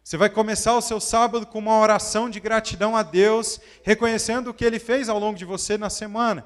Você 0.04 0.16
vai 0.16 0.30
começar 0.30 0.78
o 0.78 0.82
seu 0.82 1.00
sábado 1.00 1.48
com 1.48 1.58
uma 1.58 1.80
oração 1.80 2.30
de 2.30 2.40
gratidão 2.40 2.96
a 2.96 3.02
Deus, 3.02 3.60
reconhecendo 3.82 4.52
o 4.52 4.54
que 4.54 4.64
Ele 4.64 4.78
fez 4.78 5.10
ao 5.10 5.18
longo 5.18 5.40
de 5.40 5.44
você 5.44 5.76
na 5.76 5.90
semana. 5.90 6.46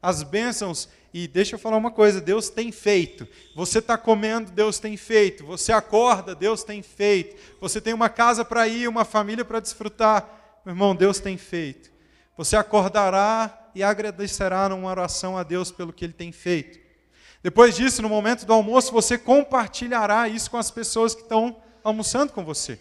As 0.00 0.22
bênçãos, 0.22 0.88
e 1.12 1.26
deixa 1.26 1.56
eu 1.56 1.58
falar 1.58 1.76
uma 1.76 1.90
coisa: 1.90 2.20
Deus 2.20 2.48
tem 2.48 2.70
feito. 2.70 3.26
Você 3.56 3.80
está 3.80 3.98
comendo, 3.98 4.52
Deus 4.52 4.78
tem 4.78 4.96
feito. 4.96 5.44
Você 5.44 5.72
acorda, 5.72 6.36
Deus 6.36 6.62
tem 6.62 6.82
feito. 6.82 7.34
Você 7.60 7.80
tem 7.80 7.92
uma 7.92 8.08
casa 8.08 8.44
para 8.44 8.68
ir, 8.68 8.86
uma 8.86 9.04
família 9.04 9.44
para 9.44 9.58
desfrutar. 9.58 10.60
Meu 10.64 10.72
irmão, 10.72 10.94
Deus 10.94 11.18
tem 11.18 11.36
feito. 11.36 11.97
Você 12.38 12.54
acordará 12.54 13.68
e 13.74 13.82
agradecerá 13.82 14.68
numa 14.68 14.88
oração 14.88 15.36
a 15.36 15.42
Deus 15.42 15.72
pelo 15.72 15.92
que 15.92 16.04
Ele 16.04 16.12
tem 16.12 16.30
feito. 16.30 16.78
Depois 17.42 17.74
disso, 17.74 18.00
no 18.00 18.08
momento 18.08 18.46
do 18.46 18.52
almoço, 18.52 18.92
você 18.92 19.18
compartilhará 19.18 20.28
isso 20.28 20.48
com 20.48 20.56
as 20.56 20.70
pessoas 20.70 21.16
que 21.16 21.22
estão 21.22 21.60
almoçando 21.82 22.32
com 22.32 22.44
você. 22.44 22.78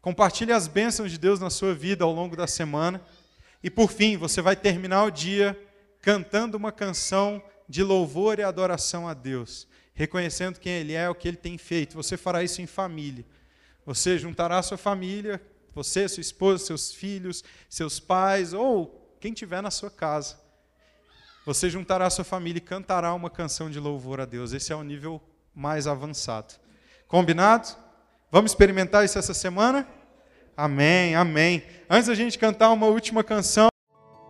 Compartilhe 0.00 0.50
as 0.50 0.66
bênçãos 0.66 1.10
de 1.10 1.18
Deus 1.18 1.38
na 1.38 1.50
sua 1.50 1.74
vida 1.74 2.04
ao 2.04 2.10
longo 2.10 2.34
da 2.34 2.46
semana. 2.46 3.02
E 3.62 3.68
por 3.68 3.92
fim, 3.92 4.16
você 4.16 4.40
vai 4.40 4.56
terminar 4.56 5.04
o 5.04 5.10
dia 5.10 5.60
cantando 6.00 6.56
uma 6.56 6.72
canção 6.72 7.42
de 7.68 7.82
louvor 7.82 8.38
e 8.38 8.42
adoração 8.42 9.06
a 9.06 9.12
Deus, 9.12 9.68
reconhecendo 9.92 10.58
quem 10.58 10.72
Ele 10.72 10.94
é, 10.94 11.06
o 11.06 11.14
que 11.14 11.28
Ele 11.28 11.36
tem 11.36 11.58
feito. 11.58 11.96
Você 11.96 12.16
fará 12.16 12.42
isso 12.42 12.62
em 12.62 12.66
família. 12.66 13.26
Você 13.84 14.16
juntará 14.16 14.56
a 14.56 14.62
sua 14.62 14.78
família, 14.78 15.38
você, 15.74 16.08
sua 16.08 16.20
esposa, 16.20 16.64
seus 16.64 16.92
filhos, 16.92 17.44
seus 17.68 18.00
pais 18.00 18.52
ou 18.52 19.16
quem 19.20 19.32
tiver 19.32 19.62
na 19.62 19.70
sua 19.70 19.90
casa. 19.90 20.38
Você 21.46 21.70
juntará 21.70 22.06
a 22.06 22.10
sua 22.10 22.24
família 22.24 22.58
e 22.58 22.60
cantará 22.60 23.14
uma 23.14 23.30
canção 23.30 23.70
de 23.70 23.80
louvor 23.80 24.20
a 24.20 24.24
Deus. 24.24 24.52
Esse 24.52 24.72
é 24.72 24.76
o 24.76 24.82
nível 24.82 25.20
mais 25.54 25.86
avançado. 25.86 26.54
Combinado? 27.08 27.68
Vamos 28.30 28.52
experimentar 28.52 29.04
isso 29.04 29.18
essa 29.18 29.34
semana? 29.34 29.86
Amém, 30.56 31.14
amém. 31.14 31.62
Antes 31.88 32.08
da 32.08 32.14
gente 32.14 32.38
cantar 32.38 32.70
uma 32.70 32.86
última 32.86 33.24
canção. 33.24 33.68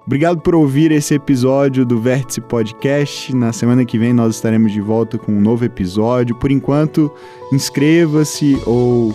Obrigado 0.07 0.41
por 0.41 0.55
ouvir 0.55 0.91
esse 0.93 1.15
episódio 1.15 1.85
do 1.85 2.01
Vértice 2.01 2.41
Podcast. 2.41 3.35
Na 3.35 3.53
semana 3.53 3.85
que 3.85 3.99
vem 3.99 4.13
nós 4.13 4.37
estaremos 4.37 4.73
de 4.73 4.81
volta 4.81 5.19
com 5.19 5.33
um 5.33 5.41
novo 5.41 5.65
episódio. 5.65 6.35
Por 6.37 6.51
enquanto, 6.51 7.15
inscreva-se 7.53 8.61
ou 8.67 9.15